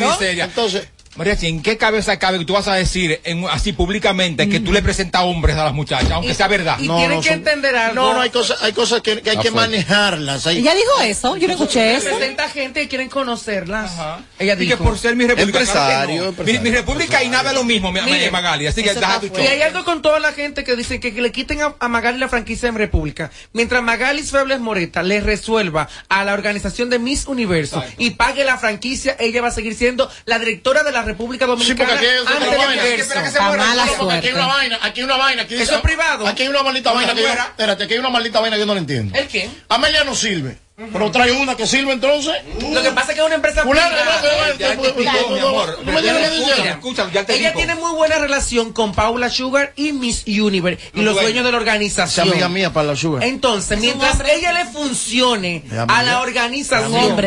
miseria. 0.01 0.45
Entonces, 0.45 0.89
Mariachi, 1.17 1.47
¿en 1.47 1.63
qué 1.63 1.77
cabeza 1.77 2.19
cabe 2.19 2.39
que 2.41 2.45
tú 2.45 2.55
vas 2.55 2.67
a 2.69 2.75
decir 2.75 3.21
en- 3.25 3.47
así 3.49 3.73
públicamente 3.73 4.49
que 4.49 4.59
tú 4.61 4.73
le 4.73 4.83
presentas 4.83 5.23
hombres 5.23 5.57
a 5.57 5.65
las 5.65 5.73
muchachas, 5.75 6.11
aunque 6.11 6.35
sea 6.35 6.49
verdad? 6.49 6.77
Y 6.81 6.89
tienen 6.89 7.21
que 7.21 7.29
son- 7.29 7.39
entender 7.39 7.77
algo. 7.77 7.95
No, 7.95 8.15
no, 8.15 8.21
hay 8.21 8.31
cosas, 8.31 8.61
hay 8.63 8.73
cosas 8.73 9.01
que, 9.01 9.21
que 9.23 9.31
hay 9.31 9.37
que 9.39 9.49
Afuera. 9.49 9.69
manejarlas. 9.69 10.47
Hay, 10.47 10.59
Ella 10.59 10.75
dijo 10.75 11.01
eso, 11.03 11.37
yo 11.37 11.47
no 11.47 11.53
escuché 11.55 11.95
eso. 11.97 12.09
Representa 12.09 12.49
gente 12.49 12.81
que 12.83 12.89
quieren 12.89 13.09
conocerlas. 13.09 13.93
Ella 14.39 14.55
Y 14.55 14.57
que 14.57 14.65
dijo. 14.65 14.83
por 14.85 14.99
ser 14.99 15.15
mi 15.17 15.25
república. 15.27 15.61
Empresario, 15.61 16.07
claro 16.07 16.23
no. 16.23 16.29
empresario. 16.31 16.61
Mi, 16.63 16.71
mi 16.71 16.77
república 16.77 17.23
y 17.23 17.29
nada 17.29 17.51
es 17.51 17.55
lo 17.57 17.65
mismo, 17.65 17.93
mi, 17.93 18.01
Mire, 18.01 18.31
Magali. 18.31 18.67
Así 18.67 18.83
que 18.83 18.93
deja 18.95 19.17
está 19.17 19.21
tu 19.21 19.41
Y 19.41 19.47
hay 19.47 19.63
algo 19.63 19.85
con 19.85 20.03
toda 20.03 20.19
la 20.19 20.33
gente 20.33 20.65
que 20.65 20.75
dicen 20.77 21.01
que, 21.01 21.15
que 21.15 21.21
le 21.23 21.31
quiten 21.33 21.63
a, 21.63 21.75
a 21.79 21.89
Magali 21.89 22.19
la 22.19 22.29
franquicia 22.29 22.69
en 22.69 22.75
República. 22.75 23.31
Mientras 23.53 23.83
Magali 23.83 24.23
Febles 24.23 24.59
Moreta 24.61 25.03
le 25.03 25.21
resuelva 25.21 25.89
a 26.09 26.25
la 26.25 26.33
organización 26.35 26.91
de 26.91 26.99
Miss 26.99 27.27
Universo 27.27 27.83
y 27.99 28.11
pague 28.11 28.45
la 28.45 28.59
franquicia, 28.59 29.17
ella 29.21 29.43
va 29.43 29.49
a 29.49 29.53
seguir 29.53 29.75
siendo 29.77 30.11
la 30.25 30.39
directora 30.39 30.83
de 30.83 30.93
la 30.93 31.04
República 31.05 31.45
Sí, 31.45 31.51
Dominicana 31.51 31.91
porque 31.91 32.07
aquí 32.07 32.17
hay 32.17 32.67
vaina. 32.67 32.83
que 32.83 33.41
mala 33.41 33.87
no, 33.87 33.93
porque 33.99 34.15
aquí 34.15 34.27
hay 34.29 34.35
una 34.35 34.47
vaina, 34.47 34.79
aquí 34.83 35.01
hay 35.01 35.05
una 35.05 35.17
vaina. 35.17 35.43
Aquí 35.43 35.55
Eso 35.55 35.75
es 35.77 35.81
privado. 35.81 36.27
Aquí 36.27 36.43
hay 36.43 36.49
una 36.49 36.63
maldita 36.63 36.93
vaina 36.93 37.15
que 37.15 37.23
yo, 37.23 37.29
espérate, 37.29 37.85
aquí 37.85 37.93
hay 37.95 37.99
una 37.99 38.11
maldita 38.11 38.41
vaina 38.41 38.57
que 38.57 38.61
yo 38.61 38.67
no 38.67 38.75
la 38.75 38.81
entiendo. 38.81 39.17
¿El 39.19 39.29
qué? 39.29 39.49
Amelia 39.69 40.05
no 40.05 40.15
sirve. 40.15 40.59
Pero 40.77 41.09
trae 41.13 41.31
una 41.31 41.55
que 41.55 41.69
sirve 41.69 41.93
entonces. 41.93 42.35
Lo 42.73 42.83
que 42.83 42.91
pasa 42.91 43.13
es 43.13 43.15
que 43.15 43.21
es 43.21 43.27
una 43.27 43.37
empresa 43.37 43.63
Ella 47.29 47.55
tiene 47.55 47.77
muy 47.77 47.93
buena 47.93 48.19
relación 48.19 48.73
con 48.73 48.93
Paula 48.93 49.31
Sugar 49.31 49.73
y 49.77 49.93
Miss 49.93 50.25
Universe 50.27 50.83
y 50.93 51.03
los 51.03 51.15
dueños. 51.15 51.45
de 51.45 51.53
la 51.53 51.59
organización. 51.59 52.29
amiga 52.29 52.49
mía 52.49 52.73
para 52.73 52.89
la 52.89 52.97
sugar. 52.97 53.23
Entonces, 53.23 53.79
mientras 53.79 54.19
ella 54.21 54.53
le 54.53 54.65
funcione 54.65 55.63
a 55.87 56.03
la 56.03 56.21
organización 56.21 57.19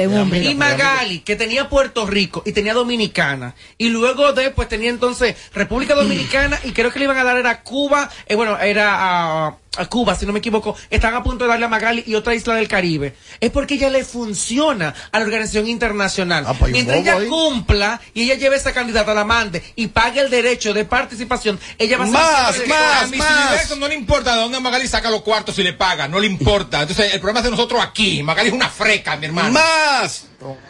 y 0.44 0.56
Magali, 0.56 1.20
que 1.20 1.38
tenía 1.38 1.70
Puerto 1.70 2.06
Rico 2.06 2.44
y 2.46 2.52
tenía 2.52 2.74
Dominicana, 2.74 3.56
y 3.78 3.90
luego 3.90 4.34
después 4.34 4.68
tenía 4.68 4.90
entonces 4.90 5.38
República 5.54 5.96
Dominicana 5.96 6.60
y 6.66 6.72
creo 6.72 6.92
que 6.92 7.00
le 7.00 7.06
iban 7.06 7.18
a 7.18 7.24
dar 7.24 7.38
era 7.38 7.64
Cuba, 7.64 8.10
eh, 8.28 8.36
bueno, 8.36 8.60
era 8.60 9.46
a 9.46 9.58
a 9.78 9.86
Cuba, 9.86 10.16
si 10.16 10.26
no 10.26 10.34
me 10.34 10.40
equivoco, 10.40 10.76
están 10.90 11.14
a 11.14 11.24
punto 11.24 11.46
de 11.46 11.50
darle 11.50 11.66
a 11.66 11.70
Magali 11.70 12.04
y 12.06 12.16
otra 12.16 12.36
isla 12.36 12.56
del 12.56 12.68
Caribe. 12.68 13.16
Es 13.40 13.52
porque 13.52 13.76
ella 13.76 13.90
le 13.90 14.04
funciona 14.04 14.94
a 15.12 15.20
la 15.20 15.26
organización 15.26 15.68
internacional. 15.68 16.44
pues 16.46 16.56
hay 16.62 16.66
un 16.68 16.72
Mientras 16.72 16.98
ella 17.00 17.18
ahí. 17.18 17.28
cumpla 17.28 18.02
y 18.14 18.24
ella 18.24 18.36
lleve 18.36 18.56
esa 18.56 18.74
candidata, 18.74 19.14
la 19.14 19.24
mande 19.26 19.62
y 19.76 19.88
pague 19.88 20.22
el 20.22 20.30
derecho 20.30 20.74
de 20.74 20.86
participación, 20.86 21.60
ella 21.78 21.98
va 21.98 22.04
a 22.04 22.08
ser 22.08 22.14
Más, 22.14 22.56
siempre- 22.56 22.78
más, 22.78 23.10
Miss 23.12 23.22
Universo 23.22 23.76
no 23.78 23.88
le 23.88 23.96
importa 23.96 24.34
de 24.36 24.42
dónde 24.42 24.60
Magali 24.60 24.88
saca 24.88 25.10
los 25.10 25.22
cuartos 25.22 25.56
si 25.56 25.64
le 25.64 25.74
paga, 25.74 26.08
no 26.08 26.20
le 26.20 26.28
importa. 26.28 26.82
Entonces, 26.82 27.14
el 27.14 27.20
problema 27.20 27.40
es 27.40 27.46
de 27.46 27.52
nosotros 27.52 27.82
aquí. 27.84 28.24
Magali 28.24 28.50
es 28.50 28.54
una 28.56 28.70
freca, 28.70 29.16
mi 29.18 29.26
hermano. 29.28 29.52
¡Más! 29.52 30.26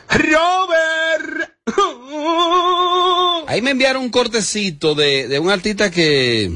¡Robert! 0.09 1.51
Ahí 3.47 3.61
me 3.61 3.71
enviaron 3.71 4.03
un 4.03 4.09
cortecito 4.09 4.95
de, 4.95 5.27
de 5.27 5.39
un 5.39 5.49
artista 5.49 5.89
que, 5.91 6.51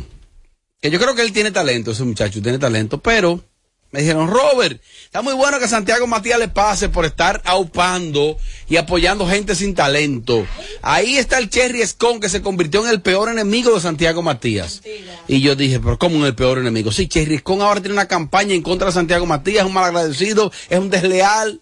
que 0.82 0.90
yo 0.92 1.00
creo 1.00 1.16
que 1.16 1.22
él 1.22 1.32
tiene 1.34 1.52
talento, 1.52 1.92
ese 1.92 2.04
muchacho 2.04 2.42
tiene 2.42 2.60
talento, 2.60 3.02
pero 3.02 3.44
me 3.92 4.00
dijeron, 4.00 4.30
Robert, 4.30 4.82
está 5.04 5.22
muy 5.22 5.34
bueno 5.34 5.60
que 5.60 5.68
Santiago 5.68 6.08
Matías 6.08 6.40
le 6.40 6.48
pase 6.48 6.88
por 6.88 7.06
estar 7.06 7.42
aupando 7.44 8.38
y 8.70 8.78
apoyando 8.78 9.28
gente 9.28 9.54
sin 9.54 9.76
talento. 9.76 10.48
Ahí 10.82 11.18
está 11.18 11.38
el 11.38 11.50
Cherry 11.50 11.86
Scon 11.86 12.22
que 12.22 12.30
se 12.30 12.42
convirtió 12.42 12.86
en 12.86 12.90
el 12.90 13.02
peor 13.02 13.30
enemigo 13.30 13.74
de 13.74 13.82
Santiago 13.82 14.22
Matías. 14.22 14.82
Y 15.28 15.42
yo 15.42 15.56
dije, 15.56 15.82
pero 15.82 16.00
¿cómo 16.00 16.16
en 16.18 16.24
el 16.24 16.36
peor 16.36 16.58
enemigo? 16.58 16.92
Sí, 16.92 17.08
Cherry 17.08 17.40
Scon 17.40 17.62
ahora 17.62 17.82
tiene 17.82 17.94
una 17.94 18.08
campaña 18.08 18.54
en 18.54 18.62
contra 18.62 18.88
de 18.88 18.94
Santiago 18.94 19.26
Matías, 19.26 19.64
es 19.64 19.68
un 19.68 19.74
malagradecido, 19.74 20.54
es 20.70 20.80
un 20.80 20.90
desleal. 20.90 21.60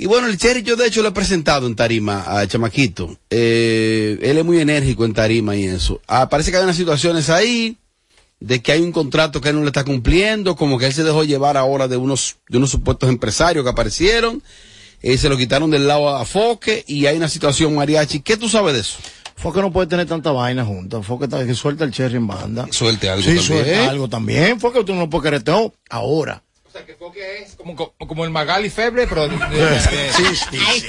Y 0.00 0.06
bueno, 0.06 0.28
el 0.28 0.38
Cherry 0.38 0.62
yo 0.62 0.76
de 0.76 0.86
hecho 0.86 1.02
lo 1.02 1.08
he 1.08 1.12
presentado 1.12 1.66
en 1.66 1.74
Tarima 1.74 2.24
a 2.24 2.46
Chamaquito. 2.46 3.18
Eh, 3.30 4.16
él 4.22 4.38
es 4.38 4.44
muy 4.44 4.60
enérgico 4.60 5.04
en 5.04 5.12
Tarima 5.12 5.56
y 5.56 5.64
eso. 5.64 6.00
Ah, 6.06 6.28
parece 6.28 6.52
que 6.52 6.56
hay 6.56 6.62
unas 6.62 6.76
situaciones 6.76 7.30
ahí 7.30 7.76
de 8.40 8.62
que 8.62 8.72
hay 8.72 8.80
un 8.80 8.92
contrato 8.92 9.40
que 9.40 9.48
él 9.48 9.56
no 9.56 9.62
le 9.62 9.68
está 9.68 9.84
cumpliendo, 9.84 10.54
como 10.56 10.78
que 10.78 10.86
él 10.86 10.92
se 10.92 11.04
dejó 11.04 11.24
llevar 11.24 11.56
ahora 11.56 11.88
de 11.88 11.96
unos, 11.96 12.36
de 12.48 12.58
unos 12.58 12.70
supuestos 12.70 13.08
empresarios 13.08 13.64
que 13.64 13.70
aparecieron, 13.70 14.42
eh, 15.02 15.18
se 15.18 15.28
lo 15.28 15.36
quitaron 15.36 15.70
del 15.70 15.86
lado 15.88 16.08
a 16.16 16.24
Foque 16.24 16.84
y 16.86 17.06
hay 17.06 17.16
una 17.16 17.28
situación 17.28 17.74
mariachi. 17.74 18.20
¿Qué 18.20 18.36
tú 18.36 18.48
sabes 18.48 18.74
de 18.74 18.80
eso? 18.80 18.98
Foque 19.36 19.60
no 19.60 19.72
puede 19.72 19.86
tener 19.86 20.06
tanta 20.06 20.32
vaina 20.32 20.64
junta. 20.64 21.00
Foque 21.02 21.24
está- 21.26 21.46
que 21.46 21.54
suelta 21.54 21.84
el 21.84 21.92
cherry 21.92 22.16
en 22.16 22.26
banda. 22.26 22.66
Suelte 22.72 23.08
algo 23.08 23.22
Sí, 23.22 23.36
también. 23.36 23.44
suelta 23.64 23.90
algo 23.90 24.08
también. 24.08 24.60
Foque 24.60 24.82
tú 24.84 24.94
no 24.94 25.02
lo 25.02 25.10
puedes 25.10 25.24
querer 25.24 25.42
todo 25.44 25.74
ahora. 25.90 26.42
Como, 27.56 27.74
como, 27.76 27.92
como 28.08 28.24
el 28.24 28.30
Magali 28.30 28.70
Feble, 28.70 29.06
pero... 29.06 29.28
de- 29.28 29.36
de- 29.36 29.56
de- 29.70 29.80
Sí, 30.12 30.24
sí, 30.24 30.36
sí. 30.36 30.86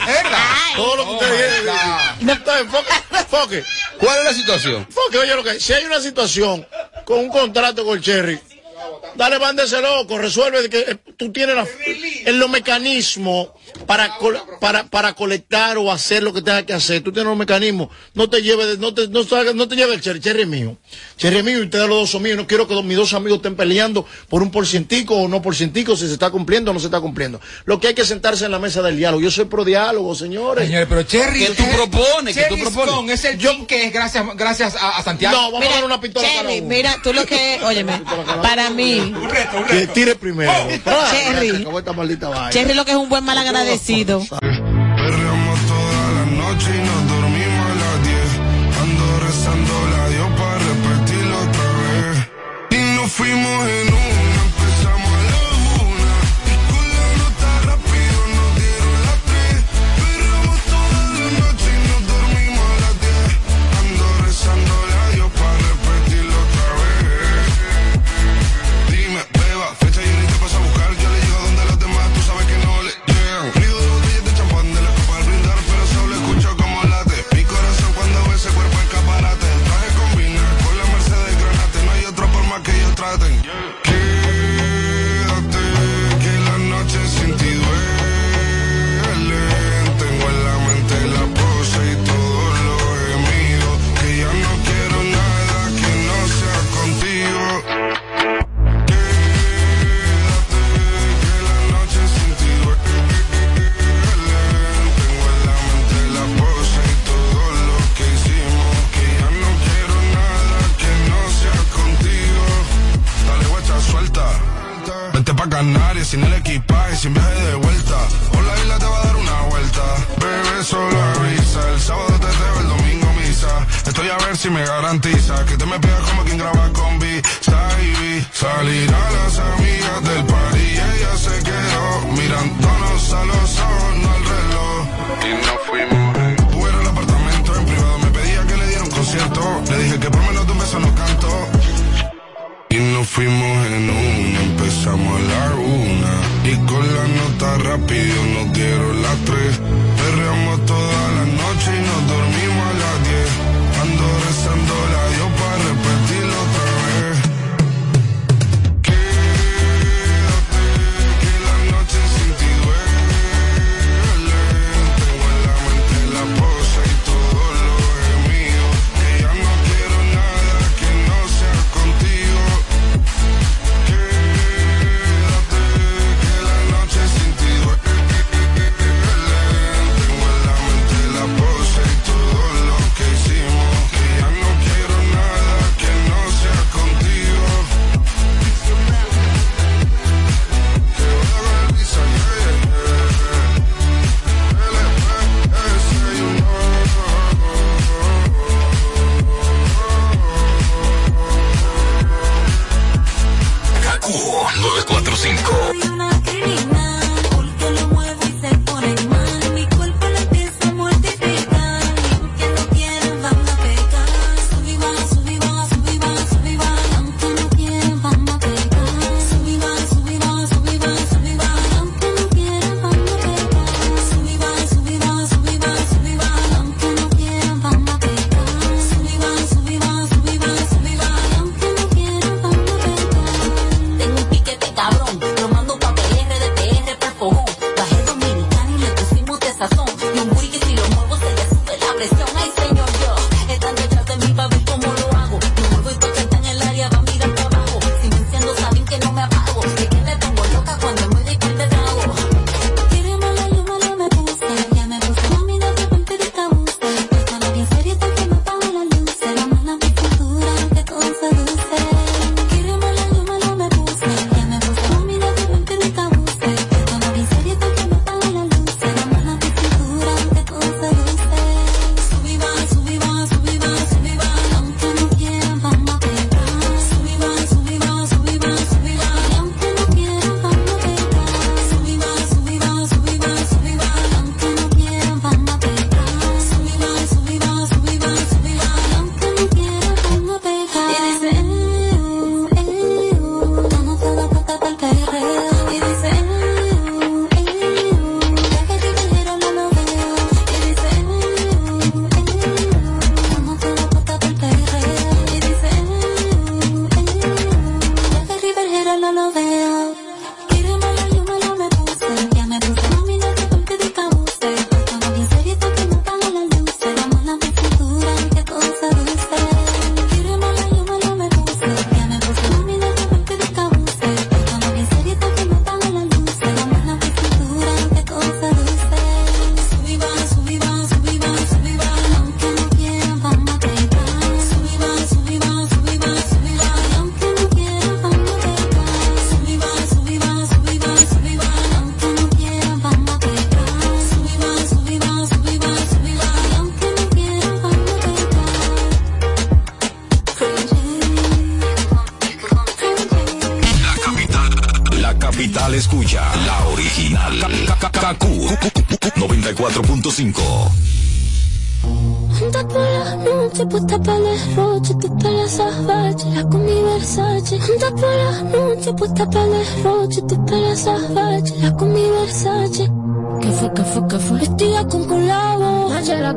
Todo 0.76 0.96
lo 0.98 1.06
que 1.06 1.12
usted 1.12 1.62
dice. 1.62 2.32
Entonces, 2.32 2.68
Foque, 2.72 3.26
Foque. 3.30 3.64
¿Cuál 4.00 4.18
es 4.20 4.24
la 4.26 4.34
situación? 4.34 4.88
Foque, 4.90 5.18
oye 5.18 5.36
lo 5.36 5.44
que 5.44 5.52
hay. 5.52 5.60
Si 5.60 5.74
hay 5.74 5.86
una 5.86 6.00
situación 6.02 6.68
con 7.06 7.20
un 7.20 7.30
contrato 7.30 7.86
con 7.86 7.98
el 7.98 8.04
Cherry, 8.04 8.40
dale 9.16 9.38
ese 9.64 9.82
loco, 9.82 10.18
resuelve 10.18 10.62
de 10.64 10.70
que 10.70 10.80
eh, 10.80 10.98
tú 11.18 11.32
tienes 11.32 11.56
la, 11.56 11.68
en 12.26 12.40
los 12.40 12.50
mecanismos 12.50 13.50
para, 13.86 14.18
para, 14.60 14.86
para 14.86 15.14
colectar 15.14 15.78
o 15.78 15.92
hacer 15.92 16.24
lo 16.24 16.34
que 16.34 16.42
tengas 16.42 16.64
que 16.64 16.74
hacer. 16.74 17.02
Tú 17.04 17.12
tienes 17.12 17.28
los 17.30 17.38
mecanismos. 17.38 17.90
No 18.14 18.30
te 18.30 18.42
lleves, 18.42 18.68
de- 18.68 18.78
no 18.78 18.94
te, 18.94 19.08
no, 19.08 19.24
no 19.54 19.68
te 19.68 19.76
lleves 19.76 19.96
el 19.96 20.02
Cherry. 20.02 20.20
Cherry 20.20 20.46
mío. 20.46 20.78
Cherry 21.18 21.44
mío 21.44 21.60
y 21.60 21.62
ustedes 21.64 21.88
los 21.88 22.00
dos 22.00 22.10
son 22.10 22.22
míos. 22.24 22.38
No 22.38 22.48
quiero 22.48 22.68
que 22.68 22.82
mis 22.84 22.98
dos 22.98 23.14
amigos 23.14 23.38
estén 23.38 23.56
peleando 23.56 24.06
por 24.30 24.42
un 24.42 24.52
porcientico 24.52 25.16
o 25.16 25.28
no 25.28 25.42
porcientico, 25.42 25.96
si 25.96 26.08
se 26.08 26.14
está 26.14 26.30
cumpliendo 26.30 26.72
o 26.72 26.74
no 26.74 26.80
se 26.80 26.88
está 26.88 27.00
cumpliendo. 27.02 27.40
Lo 27.66 27.80
que 27.80 27.90
hay 27.90 27.94
que 27.94 28.06
sentarse 28.06 28.46
en 28.46 28.52
la 28.52 28.60
mesa 28.60 28.82
del 28.82 28.98
diálogo. 28.98 29.22
Yo 29.22 29.32
soy 29.32 29.46
pro 29.46 29.66
diálogo, 29.66 30.16
señores. 30.16 30.66
Señores, 30.66 30.88
pero 30.90 31.04
Cherry... 31.04 31.46
¿Qué 31.46 31.54
tú 31.54 31.64
propones? 31.76 32.36
¿Qué 32.36 32.46
tú 32.50 32.58
propones? 32.60 33.20
Es 33.20 33.26
el 33.34 33.38
team 33.40 33.66
que 33.66 33.86
es 33.86 33.94
gracias, 33.94 34.26
gracias 34.36 34.76
a, 34.76 34.98
a 34.98 35.04
Santiago. 35.04 35.36
No, 35.36 35.52
vamos 35.52 35.68
a 35.68 35.72
dar 35.72 35.84
una 35.86 36.00
pistola 36.00 36.28
Cherry, 36.28 36.62
mira, 36.62 36.98
tú 37.04 37.14
lo 37.14 37.26
que, 37.26 37.60
óyeme, 37.64 38.02
para 38.42 38.69
mí, 38.70 39.14
Que 39.70 39.88
tire 39.88 40.16
primero. 40.16 40.52
Cherry. 41.12 41.52
Se 41.52 41.58
acabó 41.58 41.80
esta 41.80 41.94
maldita 41.94 42.30
vaina. 42.30 42.50
Cherry 42.50 42.74
lo 42.74 42.86
que 42.86 42.92
es 42.92 42.98
un 42.98 43.10
buen 43.10 43.24
mal 43.24 43.38
agradecido. 43.38 44.22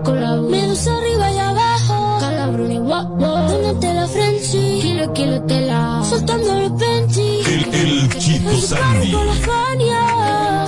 Colabo. 0.03 0.48
Menos 0.48 0.86
arriba 0.86 1.30
y 1.30 1.38
abajo, 1.38 2.18
calabrón 2.20 2.72
y 2.72 2.78
guapo. 2.78 3.16
Póngate 3.16 3.94
la 3.94 4.07
Frenchy, 4.07 4.80
kilo, 4.82 5.12
kilo 5.12 5.42
tela. 5.42 6.03
Soltando 6.09 6.55
los 6.55 6.76
Benji. 6.76 7.40
El, 7.46 7.74
el 7.74 8.18
Chico 8.18 8.57
Sandy. 8.57 9.12
por 9.12 9.26
la 9.26 9.32
Fania, 9.34 10.66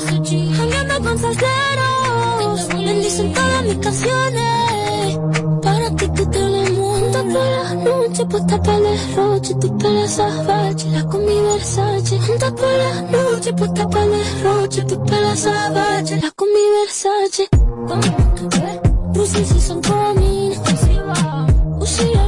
jangueando 0.57 1.01
con 1.03 1.19
salseros. 1.19 2.69
Bendicen 2.85 3.33
todas 3.33 3.65
mis 3.65 3.77
canciones. 3.79 5.19
Para 5.63 5.91
ti 5.97 6.09
que 6.17 6.27
te 6.27 6.41
lo 6.41 6.71
monta 6.73 7.23
por 7.23 7.45
la 7.45 7.75
noche, 7.75 8.27
puesta 8.27 8.63
para 8.63 8.77
el 8.79 8.85
derroche, 8.85 9.55
tu 9.55 9.79
pelo 9.79 10.07
salvaje, 10.09 10.91
la 10.91 11.05
con 11.05 11.25
mi 11.25 11.41
Versace. 11.41 12.17
Anda 12.33 12.55
por 12.55 12.69
la 12.69 13.03
noche, 13.03 13.53
puesta 13.53 13.89
para 13.89 14.05
el 14.05 14.11
derroche, 14.13 14.85
tu 14.85 15.05
pelo 15.05 15.37
salvaje, 15.37 16.21
la 16.21 16.31
con 16.33 16.49
mi 16.49 16.61
Versace. 16.81 18.24
Bruce 19.25 19.47
si 19.47 19.59
son 19.59 19.81
coming, 19.81 20.51
Uzi 20.51 20.93
y 20.93 20.99
Vinoni, 21.81 22.24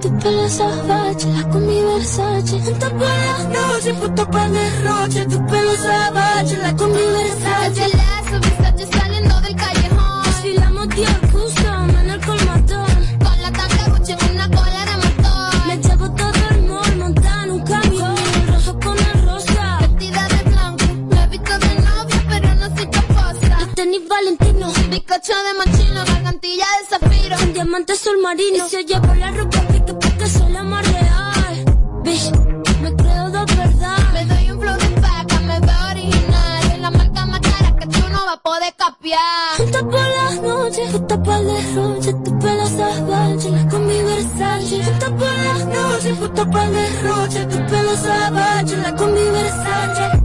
tu 0.00 0.08
pelo 0.18 0.48
salvaje, 0.48 1.26
la 1.26 1.48
con 1.48 1.66
mi 1.66 1.82
Versace. 1.82 2.56
Anda 2.56 2.88
por 2.90 3.08
la 3.08 3.38
noche, 3.52 3.94
puesta 3.94 4.30
para 4.30 4.46
el 4.46 4.52
derroche, 4.52 5.24
tu 5.26 5.46
pelo 5.46 5.76
salvaje, 5.76 6.56
la 6.56 6.76
con 6.76 6.90
mi 6.90 7.02
Versace. 7.16 7.86
Versace 8.30 8.98
saliendo 8.98 9.40
del 9.42 9.56
callejón. 9.56 10.22
Desfilamos 10.24 10.88
Dior 10.88 11.20
Custom 11.32 11.90
en 12.00 12.10
el 12.10 12.20
colmatón. 12.26 13.18
Con 13.24 13.42
la 13.42 13.52
tanga 13.52 13.88
Gucci 13.90 14.12
en 14.12 14.34
una 14.34 14.48
cola 14.48 14.84
de 14.90 14.96
montón. 15.02 15.68
Me 15.68 15.76
llevo 15.76 16.10
todo 16.14 16.42
el 16.50 16.62
mall 16.62 16.96
montado 16.96 17.44
en 17.44 17.50
un 17.50 17.62
camión. 17.62 18.16
Rojo 18.48 18.80
con 18.80 18.98
el 18.98 19.26
rosa. 19.26 19.78
Vestida 19.80 20.28
de 20.28 20.50
blanco. 20.50 20.84
Me 21.10 21.24
he 21.24 21.26
visto 21.28 21.58
de 21.58 21.74
novia, 21.86 22.24
pero 22.30 22.54
no 22.54 22.76
soy 22.76 22.86
caposa. 22.86 23.60
Los 23.60 23.74
tenis 23.74 24.08
Valentino. 24.08 24.72
Bizcocho 24.90 25.34
de 25.46 25.52
mochino. 25.58 26.04
Gargantilla 26.06 26.66
de 26.80 26.86
zafiro. 26.88 27.36
Un 27.42 27.52
diamante 27.52 27.92
azul 27.92 28.18
marino. 28.22 28.66
Y 28.66 28.70
se 28.70 28.84
llevo 28.84 29.14
la 29.14 29.30
ropa 29.32 29.69
Bitch, 32.10 32.32
me 32.82 32.92
creo 32.96 33.30
de 33.30 33.44
verdad. 33.54 33.98
Me 34.12 34.24
doy 34.24 34.50
un 34.50 34.60
flow 34.60 34.76
de 34.78 35.00
paca, 35.00 35.38
me 35.42 35.60
veo 35.60 35.90
original. 35.92 36.72
Es 36.72 36.80
la 36.80 36.90
marca 36.90 37.24
más 37.26 37.38
cara 37.38 37.76
que 37.76 37.86
tú 37.86 38.00
no 38.10 38.18
vas 38.26 38.36
a 38.36 38.42
poder 38.42 38.74
capiar. 38.76 39.20
Junta 39.58 39.78
por 39.78 40.08
las 40.18 40.42
noches, 40.42 40.90
puesta 40.90 41.22
para 41.22 41.38
el 41.38 41.46
derroche, 41.46 42.12
tu 42.24 42.38
pelo 42.40 42.66
salvaje, 42.66 43.50
la 43.50 43.68
con 43.68 43.86
mi 43.86 44.02
Versace. 44.02 44.84
Junta 44.84 45.06
por 45.06 45.34
las 45.46 45.66
noches, 45.66 46.18
puesta 46.18 46.50
para 46.50 46.64
el 46.64 46.72
derroche, 46.72 47.46
tu 47.46 47.66
pelo 47.66 47.96
salvaje, 47.96 48.96
con 48.96 49.14
mi 49.14 49.22
Versace. 49.22 50.19